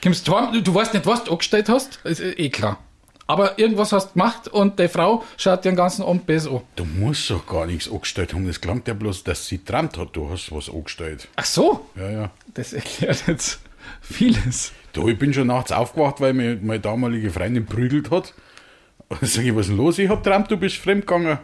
Kommst 0.01 0.29
heim, 0.29 0.63
du, 0.63 0.73
weißt 0.73 0.93
nicht, 0.93 1.05
was 1.05 1.25
du 1.25 1.31
angestellt 1.31 1.67
hast, 1.67 1.99
ist 2.05 2.21
eh 2.21 2.49
klar. 2.49 2.79
Aber 3.27 3.59
irgendwas 3.59 3.91
hast 3.91 4.09
du 4.09 4.13
gemacht 4.13 4.47
und 4.47 4.79
die 4.79 4.87
Frau 4.87 5.23
schaut 5.37 5.63
dir 5.63 5.69
den 5.69 5.75
ganzen 5.75 6.03
Abend 6.03 6.25
besser 6.25 6.51
an. 6.51 6.61
Du 6.75 6.85
musst 6.85 7.29
doch 7.29 7.45
gar 7.45 7.67
nichts 7.67 7.91
angestellt 7.91 8.33
haben. 8.33 8.47
Das 8.47 8.59
klangt 8.59 8.87
ja 8.87 8.93
bloß, 8.95 9.23
dass 9.23 9.45
sie 9.45 9.59
träumt 9.63 9.97
hat, 9.97 10.15
du 10.15 10.29
hast 10.31 10.51
was 10.51 10.67
angestellt. 10.69 11.27
Ach 11.35 11.45
so, 11.45 11.85
Ja, 11.95 12.09
ja. 12.09 12.31
das 12.55 12.73
erklärt 12.73 13.23
jetzt 13.27 13.59
vieles. 14.01 14.71
Du, 14.93 15.07
ich 15.09 15.19
bin 15.19 15.31
schon 15.33 15.47
nachts 15.47 15.71
aufgewacht, 15.71 16.19
weil 16.21 16.33
mir 16.33 16.57
meine 16.61 16.79
damalige 16.79 17.29
Freundin 17.29 17.65
prügelt 17.67 18.09
hat. 18.09 18.33
Sag 19.21 19.43
ich, 19.43 19.55
was 19.55 19.61
ist 19.61 19.69
denn 19.69 19.77
los? 19.77 19.97
Ich 19.97 20.09
hab 20.09 20.23
träumt, 20.23 20.49
du 20.51 20.57
bist 20.57 20.77
fremdgegangen. 20.77 21.39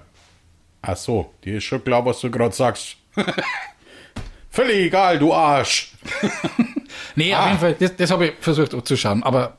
Ach 0.82 0.96
so, 0.98 1.34
dir 1.44 1.58
ist 1.58 1.64
schon 1.64 1.84
klar, 1.84 2.06
was 2.06 2.22
du 2.22 2.30
gerade 2.30 2.56
sagst. 2.56 2.98
Völlig 4.52 4.78
egal, 4.88 5.20
du 5.20 5.34
Arsch. 5.34 5.94
Nee, 7.16 7.34
auf 7.34 7.46
jeden 7.46 7.60
Fall, 7.60 7.76
das, 7.80 7.96
das 7.96 8.12
habe 8.12 8.28
ich 8.28 8.34
versucht 8.40 8.74
anzuschauen, 8.74 9.24
aber 9.24 9.58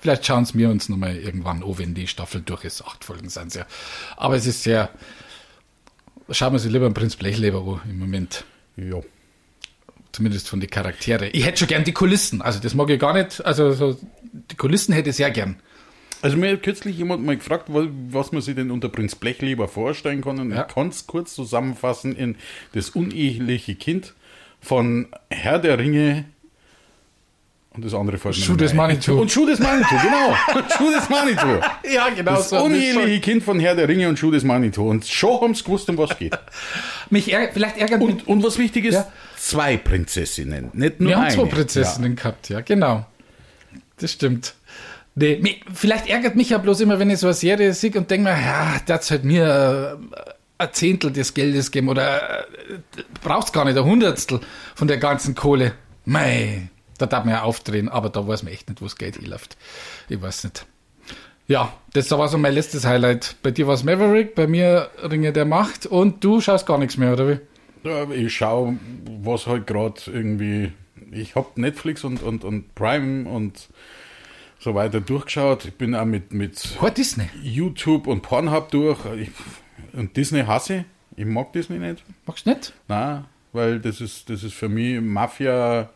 vielleicht 0.00 0.26
schauen 0.26 0.42
es 0.42 0.54
wir 0.54 0.68
uns 0.68 0.88
nochmal 0.88 1.16
irgendwann 1.16 1.62
an, 1.62 1.78
wenn 1.78 1.94
die 1.94 2.06
Staffel 2.06 2.42
durch 2.42 2.64
ist. 2.64 2.84
Acht 2.84 3.04
Folgen 3.04 3.28
sind 3.30 3.48
es 3.48 3.54
ja. 3.54 3.66
Aber 4.16 4.36
es 4.36 4.46
ist 4.46 4.62
sehr, 4.62 4.90
schauen 6.30 6.52
wir 6.52 6.58
sich 6.58 6.70
lieber 6.70 6.86
einen 6.86 6.94
Prinz 6.94 7.16
Blechleber 7.16 7.60
an 7.60 7.80
im 7.90 7.98
Moment. 7.98 8.44
Ja. 8.76 9.00
Zumindest 10.12 10.50
von 10.50 10.60
den 10.60 10.68
Charaktere. 10.68 11.28
Ich 11.28 11.46
hätte 11.46 11.60
schon 11.60 11.68
gern 11.68 11.84
die 11.84 11.92
Kulissen, 11.94 12.42
also 12.42 12.58
das 12.58 12.74
mag 12.74 12.90
ich 12.90 13.00
gar 13.00 13.14
nicht, 13.14 13.42
also 13.44 13.72
so, 13.72 13.98
die 14.50 14.56
Kulissen 14.56 14.92
hätte 14.92 15.10
ich 15.10 15.16
sehr 15.16 15.30
gern. 15.30 15.60
Also 16.22 16.36
mir 16.36 16.52
hat 16.52 16.62
kürzlich 16.62 16.96
jemand 16.96 17.24
mal 17.24 17.36
gefragt, 17.36 17.64
wa- 17.72 17.88
was 18.10 18.32
man 18.32 18.40
sich 18.42 18.54
denn 18.54 18.70
unter 18.70 18.88
Prinz 18.88 19.14
Blechleber 19.16 19.68
vorstellen 19.68 20.22
kann. 20.22 20.38
Und 20.38 20.52
Ja. 20.52 20.66
ich 20.68 20.74
kann 20.74 20.88
es 20.88 21.06
kurz 21.06 21.34
zusammenfassen 21.34 22.14
in 22.16 22.36
das 22.74 22.90
uneheliche 22.90 23.74
Kind 23.74 24.14
von 24.60 25.08
Herr 25.30 25.58
der 25.58 25.78
Ringe 25.78 26.24
und 27.74 27.84
das 27.86 27.94
andere 27.94 28.18
fällt 28.18 28.36
Schuh 28.36 28.54
des. 28.54 28.74
Manitou. 28.74 29.18
Und 29.20 29.32
Schuh 29.32 29.46
des 29.46 29.58
Manitou, 29.58 29.96
genau. 29.96 30.36
Und 30.60 30.72
Schuh 30.76 30.90
des 30.92 31.08
Manitou. 31.08 31.58
Ja, 31.90 32.10
genau 32.10 32.34
Das 32.34 32.52
uneheliche 32.52 33.20
Kind 33.20 33.42
von 33.42 33.58
Herr 33.58 33.74
der 33.74 33.88
Ringe 33.88 34.08
und 34.10 34.18
Schuh 34.18 34.30
des 34.30 34.44
Manitou. 34.44 34.88
Und 34.90 35.06
schon 35.06 35.40
haben 35.40 35.54
sie 35.54 35.64
gewusst, 35.64 35.88
um 35.88 35.96
was 35.98 36.16
geht. 36.18 36.38
Mich 37.10 37.32
ärgert, 37.32 37.54
vielleicht 37.54 37.78
ärgert 37.78 38.00
mich. 38.00 38.08
Und, 38.10 38.28
und 38.28 38.44
was 38.44 38.58
wichtig 38.58 38.84
ist, 38.84 38.94
Ja. 38.94 39.10
zwei 39.38 39.78
Prinzessinnen, 39.78 40.68
nicht 40.74 41.00
nur 41.00 41.08
Wir 41.10 41.16
haben 41.16 41.24
eine. 41.24 41.34
zwei 41.34 41.46
Prinzessinnen 41.46 42.14
gehabt, 42.14 42.48
ja, 42.50 42.60
genau. 42.60 43.06
Das 43.98 44.12
stimmt. 44.12 44.54
Nee, 45.14 45.60
vielleicht 45.74 46.08
ärgert 46.08 46.36
mich 46.36 46.50
ja 46.50 46.58
bloß 46.58 46.80
immer, 46.80 46.98
wenn 46.98 47.10
ich 47.10 47.18
so 47.18 47.26
eine 47.26 47.34
Serie 47.34 47.74
sehe 47.74 47.92
und 47.92 48.10
denke 48.10 48.30
mir, 48.30 48.40
ja, 48.40 48.80
das 48.86 49.10
hat 49.10 49.24
mir 49.24 50.00
äh, 50.08 50.32
ein 50.58 50.72
Zehntel 50.72 51.12
des 51.12 51.34
Geldes 51.34 51.70
geben 51.70 51.88
oder 51.88 52.40
äh, 52.40 52.46
brauchst 53.22 53.52
gar 53.52 53.64
nicht 53.66 53.76
ein 53.76 53.84
Hundertstel 53.84 54.40
von 54.74 54.88
der 54.88 54.96
ganzen 54.96 55.34
Kohle. 55.34 55.74
Mei, 56.06 56.68
da 56.96 57.06
darf 57.06 57.24
man 57.24 57.34
ja 57.34 57.42
aufdrehen, 57.42 57.88
aber 57.88 58.08
da 58.08 58.26
weiß 58.26 58.42
man 58.42 58.52
echt 58.52 58.68
nicht, 58.70 58.80
wo 58.80 58.86
das 58.86 58.96
Geld 58.96 59.16
hinläuft. 59.16 59.56
Ich 60.08 60.20
weiß 60.20 60.44
nicht. 60.44 60.66
Ja, 61.46 61.72
das 61.92 62.10
war 62.10 62.28
so 62.28 62.38
mein 62.38 62.54
letztes 62.54 62.86
Highlight. 62.86 63.36
Bei 63.42 63.50
dir 63.50 63.66
war 63.66 63.74
es 63.74 63.84
Maverick, 63.84 64.34
bei 64.34 64.46
mir 64.46 64.90
Ringe 65.02 65.32
der 65.32 65.44
Macht 65.44 65.84
und 65.84 66.24
du 66.24 66.40
schaust 66.40 66.66
gar 66.66 66.78
nichts 66.78 66.96
mehr, 66.96 67.12
oder 67.12 67.28
wie? 67.28 67.38
Ja, 67.84 68.08
ich 68.10 68.34
schaue, 68.34 68.78
was 69.22 69.46
halt 69.46 69.66
gerade 69.66 70.00
irgendwie. 70.06 70.72
Ich 71.10 71.34
habe 71.34 71.48
Netflix 71.56 72.04
und, 72.04 72.22
und, 72.22 72.44
und 72.44 72.74
Prime 72.74 73.28
und 73.28 73.68
so 74.62 74.74
weiter 74.74 75.00
durchgeschaut. 75.00 75.64
Ich 75.64 75.74
bin 75.74 75.94
auch 75.94 76.04
mit, 76.04 76.32
mit 76.32 76.78
Disney. 76.96 77.28
YouTube 77.42 78.06
und 78.06 78.22
Pornhub 78.22 78.70
durch. 78.70 78.98
Ich, 79.18 79.30
und 79.92 80.16
Disney 80.16 80.44
hasse 80.44 80.76
ich. 80.76 80.84
Ich 81.16 81.26
mag 81.26 81.52
Disney 81.52 81.78
nicht. 81.78 82.02
Magst 82.26 82.46
du 82.46 82.50
nicht? 82.50 82.72
Nein, 82.88 83.24
weil 83.52 83.80
das 83.80 84.00
ist, 84.00 84.30
das 84.30 84.42
ist 84.44 84.54
für 84.54 84.68
mich 84.68 85.00
Mafia 85.00 85.90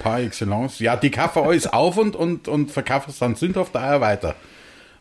par 0.00 0.20
excellence. 0.20 0.80
Ja, 0.80 0.96
die 0.96 1.10
kaufen 1.10 1.42
alles 1.44 1.66
auf 1.72 1.98
und, 1.98 2.16
und, 2.16 2.48
und 2.48 2.70
verkaufen 2.70 3.10
es 3.10 3.18
dann 3.18 3.34
sündhaft 3.34 3.76
auch 3.76 4.00
weiter. 4.00 4.34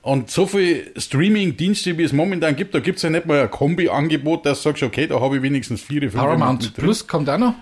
Und 0.01 0.29
so 0.29 0.45
viel 0.45 0.93
Streaming-Dienste, 0.95 1.97
wie 1.97 2.03
es 2.03 2.13
momentan 2.13 2.55
gibt, 2.55 2.73
da 2.73 2.79
gibt 2.79 2.97
es 2.97 3.03
ja 3.03 3.09
nicht 3.09 3.25
mal 3.25 3.41
ein 3.41 3.51
Kombi-Angebot, 3.51 4.45
dass 4.45 4.61
du 4.63 4.69
sagst, 4.69 4.83
okay, 4.83 5.07
da 5.07 5.19
habe 5.19 5.37
ich 5.37 5.41
wenigstens 5.41 5.81
vier, 5.81 6.01
fünf 6.01 6.15
Paramount. 6.15 6.73
Plus 6.75 7.07
kommt 7.07 7.29
auch 7.29 7.37
noch. 7.37 7.55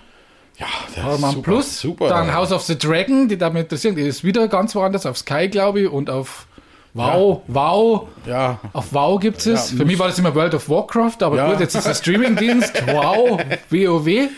Ja, 0.60 0.66
Paramount 0.96 1.24
ist 1.24 1.32
super, 1.34 1.42
Plus. 1.52 1.80
Super. 1.80 2.08
Dann 2.10 2.34
House 2.34 2.52
of 2.52 2.64
the 2.64 2.78
Dragon, 2.78 3.28
die 3.28 3.38
da 3.38 3.50
mich 3.50 3.64
interessieren. 3.64 3.96
Die 3.96 4.02
ist 4.02 4.24
wieder 4.24 4.48
ganz 4.48 4.74
woanders, 4.76 5.06
auf 5.06 5.18
Sky, 5.18 5.48
glaube 5.50 5.82
ich, 5.82 5.90
und 5.90 6.10
auf 6.10 6.48
Wow. 6.94 7.42
Wow. 7.48 8.08
Ja, 8.26 8.60
Auf 8.74 8.92
Wow 8.92 9.20
gibt 9.20 9.46
es. 9.46 9.70
Ja, 9.72 9.78
Für 9.78 9.86
mich 9.86 10.00
war 10.00 10.08
das 10.08 10.18
immer 10.18 10.34
World 10.34 10.56
of 10.56 10.68
Warcraft, 10.68 11.18
aber 11.22 11.38
Ja. 11.38 11.52
gut, 11.52 11.60
jetzt 11.60 11.76
ist 11.76 11.86
der 11.86 11.94
Streamingdienst. 11.94 12.74
Wow. 12.88 13.40
WoW. 13.70 14.30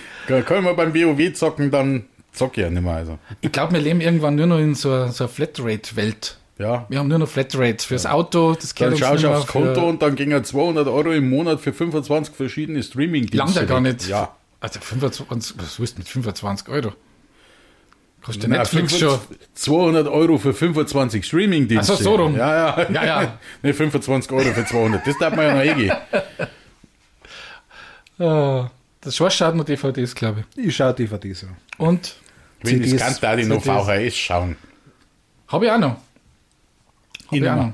können 0.45 0.65
wir 0.65 0.73
beim 0.73 0.93
WoW 0.93 1.33
zocken, 1.33 1.71
dann 1.71 2.05
zock 2.33 2.57
ich 2.57 2.63
ja 2.63 2.69
nicht 2.69 2.83
mehr. 2.83 2.95
Also. 2.95 3.17
Ich 3.39 3.51
glaube, 3.53 3.73
wir 3.73 3.79
leben 3.79 4.01
irgendwann 4.01 4.35
nur 4.35 4.45
noch 4.47 4.59
in 4.59 4.75
so, 4.75 4.91
einer- 4.91 5.11
so 5.13 5.27
Flatrate-Welt. 5.29 6.37
Ja. 6.57 6.85
Wir 6.89 6.99
haben 6.99 7.07
nur 7.07 7.19
noch 7.19 7.29
Flatrates 7.29 7.85
fürs 7.85 8.05
Auto. 8.05 8.53
Das 8.55 8.75
Dann 8.75 8.89
uns 8.89 8.99
schaust 8.99 9.23
du 9.23 9.29
aufs 9.29 9.47
Konto 9.47 9.87
und 9.87 10.01
dann 10.01 10.15
gingen 10.17 10.43
200 10.43 10.87
Euro 10.89 11.11
im 11.13 11.29
Monat 11.29 11.61
für 11.61 11.71
25 11.71 12.35
verschiedene 12.35 12.83
Streaming-Dienste. 12.83 13.37
Langt 13.37 13.55
ja 13.55 13.63
gar 13.63 13.79
nicht. 13.79 14.09
Ja. 14.09 14.33
Also 14.61 14.79
25, 14.81 15.57
was 15.57 15.79
willst 15.79 15.95
du 15.95 15.99
mit 15.99 16.07
25 16.09 16.67
Euro? 16.69 16.93
Kostet 18.21 18.43
ja 18.43 18.49
Na, 18.49 18.57
Netflix 18.57 18.99
schon. 18.99 19.17
200 19.53 20.07
Euro 20.07 20.37
für 20.37 20.53
25 20.53 21.25
Streaming-Dienste. 21.25 21.93
Ach 21.93 21.97
so, 21.97 22.03
so 22.03 22.15
rum. 22.15 22.35
Ja, 22.35 22.77
ja. 22.77 22.91
Ja, 22.91 23.05
ja. 23.05 23.39
ne, 23.63 23.73
25 23.73 24.31
Euro 24.33 24.53
für 24.53 24.65
200. 24.65 25.07
Das 25.07 25.17
darf 25.17 25.33
man 25.35 25.45
ja 25.45 25.53
noch 25.53 25.61
eingehen. 25.61 25.95
Ah, 28.21 28.69
Das 28.99 29.15
Schwarz 29.15 29.35
schaut 29.35 29.55
nur 29.55 29.63
DVDs, 29.63 30.13
glaube 30.13 30.43
ich. 30.57 30.65
Ich 30.67 30.75
schaue 30.75 30.93
DVDs 30.93 31.45
an. 31.45 31.55
Und 31.77 32.15
Wenn 32.61 32.81
ich 32.83 32.89
CDs, 32.89 33.01
kann, 33.01 33.15
darf 33.21 33.39
ich 33.39 33.47
noch. 33.47 33.63
VHS 33.63 34.17
schauen. 34.17 34.57
habe 35.47 35.65
ich 35.65 35.71
auch 35.71 35.77
noch. 35.77 35.95
Hab 37.27 37.33
ich 37.33 37.49
auch 37.49 37.55
noch. 37.55 37.73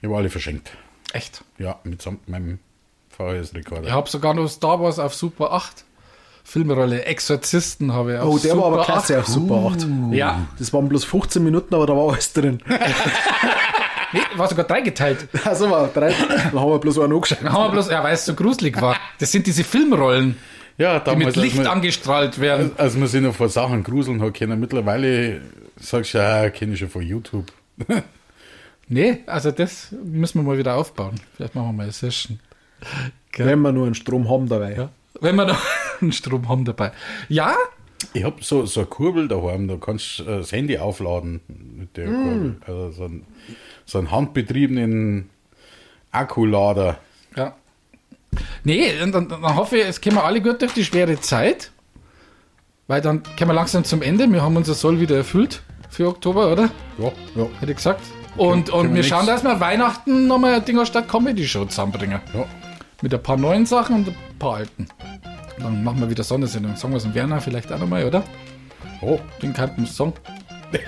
Ich 0.00 0.04
habe 0.04 0.16
alle 0.16 0.30
verschenkt. 0.30 0.70
Echt. 1.12 1.42
Ja, 1.58 1.80
mitsamt 1.82 2.28
meinem 2.28 2.60
VHS-Rekorder. 3.20 3.88
Ich 3.88 3.92
habe 3.92 4.08
sogar 4.08 4.34
noch 4.34 4.48
Star 4.48 4.80
Wars 4.80 4.98
auf 4.98 5.14
Super 5.14 5.52
8. 5.52 5.84
Filmrolle 6.42 7.04
Exorzisten 7.04 7.92
habe 7.92 8.14
ich 8.14 8.18
auf 8.18 8.26
Oh, 8.34 8.38
der 8.38 8.50
Super 8.52 8.62
war 8.62 8.66
aber 8.72 8.80
8. 8.80 8.86
klasse 8.86 9.18
auf 9.20 9.26
Super 9.26 9.70
8. 9.72 9.86
Ja, 10.12 10.46
Das 10.58 10.72
waren 10.72 10.88
bloß 10.88 11.04
15 11.04 11.42
Minuten, 11.44 11.74
aber 11.74 11.86
da 11.86 11.94
war 11.94 12.12
alles 12.12 12.32
drin. 12.32 12.60
nee, 14.12 14.20
war 14.36 14.48
sogar 14.48 14.64
dreigeteilt. 14.64 15.28
Also 15.44 15.70
war 15.70 15.88
drei, 15.88 16.12
dann 16.28 16.52
haben 16.60 16.70
wir 16.70 16.78
bloß 16.78 16.98
einen 16.98 17.12
angeschaut. 17.12 17.38
Dann 17.42 17.52
haben 17.52 17.64
wir 17.64 17.70
bloß, 17.72 17.90
ja, 17.90 18.02
weil 18.02 18.14
es 18.14 18.24
so 18.24 18.34
gruselig 18.34 18.80
war. 18.80 18.96
Das 19.18 19.30
sind 19.30 19.46
diese 19.46 19.62
Filmrollen, 19.64 20.36
Ja, 20.78 20.98
die 20.98 21.04
damals, 21.04 21.36
mit 21.36 21.44
Licht 21.44 21.56
man, 21.56 21.66
angestrahlt 21.66 22.40
werden. 22.40 22.72
als 22.76 22.96
man 22.96 23.06
sich 23.06 23.20
noch 23.20 23.34
vor 23.34 23.48
Sachen 23.48 23.84
gruseln 23.84 24.20
hat 24.22 24.34
können. 24.34 24.58
Mittlerweile 24.58 25.42
sagst 25.78 26.14
du, 26.14 26.18
ja, 26.18 26.50
kenne 26.50 26.72
ich 26.74 26.80
schon 26.80 26.88
von 26.90 27.02
YouTube. 27.02 27.46
Nee, 28.92 29.18
also 29.26 29.52
das 29.52 29.92
müssen 30.04 30.40
wir 30.40 30.42
mal 30.42 30.58
wieder 30.58 30.74
aufbauen. 30.74 31.14
Vielleicht 31.36 31.54
machen 31.54 31.68
wir 31.68 31.72
mal 31.74 31.82
eine 31.84 31.92
Session. 31.92 32.40
Wenn 33.36 33.60
wir 33.60 33.72
nur 33.72 33.86
einen 33.86 33.94
Strom 33.94 34.28
haben 34.28 34.48
dabei. 34.48 34.74
Ja. 34.76 34.88
Wenn 35.20 35.36
wir 35.36 35.46
noch 35.46 35.60
einen 36.00 36.12
Strom 36.12 36.48
haben 36.48 36.64
dabei. 36.64 36.92
Ja, 37.28 37.54
Ich 38.14 38.24
habe 38.24 38.36
so, 38.42 38.64
so 38.66 38.80
eine 38.80 38.86
Kurbel 38.88 39.28
daheim, 39.28 39.68
da 39.68 39.76
kannst 39.76 40.20
du 40.20 40.22
äh, 40.24 40.38
das 40.38 40.52
Handy 40.52 40.78
aufladen 40.78 41.40
mit 41.76 41.96
der 41.96 42.06
Kurbel. 42.06 42.56
Also 42.66 42.90
so 42.92 43.04
einen, 43.04 43.26
so 43.84 43.98
einen 43.98 44.10
handbetriebenen 44.10 45.28
Akkulader. 46.10 46.98
Ja. 47.36 47.54
Nee, 48.64 49.00
und 49.02 49.12
dann, 49.12 49.28
dann 49.28 49.56
hoffe 49.56 49.78
ich, 49.78 49.84
es 49.86 50.00
kommen 50.00 50.16
wir 50.16 50.24
alle 50.24 50.40
gut 50.40 50.62
durch 50.62 50.72
die 50.72 50.84
schwere 50.84 51.20
Zeit. 51.20 51.70
Weil 52.86 53.00
dann 53.00 53.22
kommen 53.38 53.50
wir 53.50 53.54
langsam 53.54 53.84
zum 53.84 54.02
Ende. 54.02 54.26
Wir 54.28 54.42
haben 54.42 54.56
unser 54.56 54.74
Soll 54.74 54.98
wieder 55.00 55.16
erfüllt 55.16 55.62
für 55.90 56.08
Oktober, 56.08 56.50
oder? 56.50 56.70
Ja, 56.98 57.12
Ja. 57.36 57.46
Hätte 57.60 57.72
ich 57.72 57.76
gesagt. 57.76 58.00
Und, 58.36 58.70
und 58.70 58.82
können 58.82 58.88
wir 58.94 59.02
wir 59.02 59.04
schauen, 59.04 59.26
dass 59.26 59.44
wir 59.44 59.60
Weihnachten 59.60 60.26
nochmal 60.26 60.54
eine 60.54 60.62
Dingerstadt 60.62 61.08
Comedy 61.08 61.46
Show 61.46 61.64
zusammenbringen. 61.66 62.20
ja. 62.34 62.46
Mit 63.02 63.14
ein 63.14 63.22
paar 63.22 63.36
neuen 63.36 63.66
Sachen 63.66 63.96
und 63.96 64.08
ein 64.08 64.16
paar 64.38 64.56
alten. 64.56 64.86
Dann 65.58 65.84
machen 65.84 66.00
wir 66.00 66.10
wieder 66.10 66.24
Sondersendung. 66.24 66.76
Sagen 66.76 66.92
wir 66.92 66.98
es 66.98 67.04
in 67.04 67.14
Werner 67.14 67.40
vielleicht 67.40 67.72
auch 67.72 67.78
nochmal, 67.78 68.04
oder? 68.04 68.22
Oh, 69.00 69.18
Den 69.42 69.52
kannten 69.52 69.86
Song. 69.86 70.12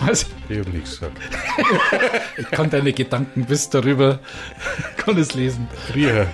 Was? 0.00 0.26
ich 0.48 0.58
habe 0.58 0.70
nichts 0.70 0.90
gesagt. 1.00 1.18
Ich 2.36 2.50
kann 2.52 2.70
deine 2.70 2.92
Gedanken 2.92 3.44
bis 3.44 3.68
darüber, 3.68 4.20
kann 4.96 5.18
es 5.18 5.34
lesen. 5.34 5.66
Riecher. 5.94 6.26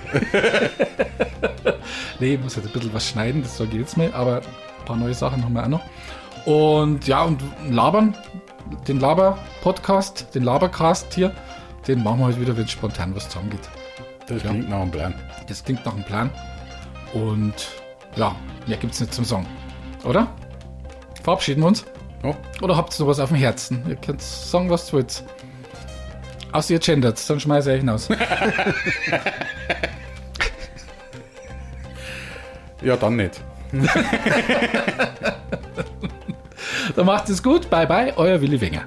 Nee, 2.19 2.35
ich 2.35 2.39
muss 2.39 2.55
jetzt 2.55 2.67
ein 2.67 2.71
bisschen 2.71 2.93
was 2.93 3.09
schneiden, 3.09 3.41
das 3.41 3.57
sage 3.57 3.71
ich 3.73 3.79
jetzt 3.79 3.97
mal, 3.97 4.13
aber 4.13 4.37
ein 4.37 4.85
paar 4.85 4.95
neue 4.95 5.13
Sachen 5.15 5.43
haben 5.43 5.53
wir 5.53 5.63
auch 5.63 5.67
noch. 5.67 5.81
Und 6.45 7.07
ja, 7.07 7.23
und 7.23 7.41
labern, 7.69 8.15
den 8.87 8.99
Laber-Podcast, 8.99 10.27
den 10.35 10.43
Labercast 10.43 11.13
hier, 11.13 11.31
den 11.87 12.03
machen 12.03 12.19
wir 12.19 12.25
heute 12.27 12.39
wieder, 12.41 12.55
wenn 12.57 12.67
spontan 12.67 13.15
was 13.15 13.27
zusammengeht. 13.29 13.67
Das 14.27 14.41
Ja. 14.43 14.49
klingt 14.49 14.69
nach 14.69 14.81
einem 14.81 14.91
Plan. 14.91 15.13
Das 15.47 15.63
klingt 15.63 15.85
nach 15.85 15.93
einem 15.93 16.03
Plan. 16.03 16.29
Und 17.13 17.53
ja, 18.15 18.35
mehr 18.67 18.77
gibt's 18.77 18.99
nicht 18.99 19.13
zum 19.13 19.23
Song. 19.25 19.45
Oder? 20.03 20.27
Verabschieden 21.23 21.61
wir 21.61 21.67
uns? 21.67 21.85
Ja. 22.23 22.35
Oder 22.61 22.75
habt 22.77 22.93
ihr 22.97 23.01
noch 23.03 23.07
was 23.09 23.19
auf 23.19 23.29
dem 23.29 23.37
Herzen? 23.37 23.83
Ihr 23.87 23.95
könnt 23.97 24.21
sagen, 24.21 24.69
was 24.69 24.89
ihr 24.89 24.93
wollt. 24.93 25.23
Außer 26.51 26.73
ihr 26.73 26.79
gendert, 26.79 27.29
dann 27.29 27.39
schmeiße 27.39 27.69
ich 27.69 27.75
euch 27.75 27.81
hinaus. 27.81 28.07
ja, 32.81 32.95
dann 32.97 33.15
nicht. 33.17 33.41
dann 36.95 37.05
macht 37.05 37.29
es 37.29 37.43
gut. 37.43 37.69
Bye 37.69 37.85
bye, 37.87 38.13
euer 38.17 38.39
Willi 38.41 38.59
Wenger. 38.61 38.83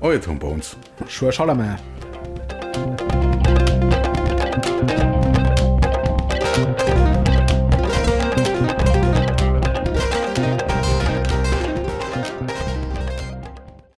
Euer 0.00 0.20
Tom 0.20 0.38
Bones. 0.38 0.76
Ein 1.00 1.32
Schallermeier. 1.32 1.78
Thank 2.74 3.00
you. 3.00 3.03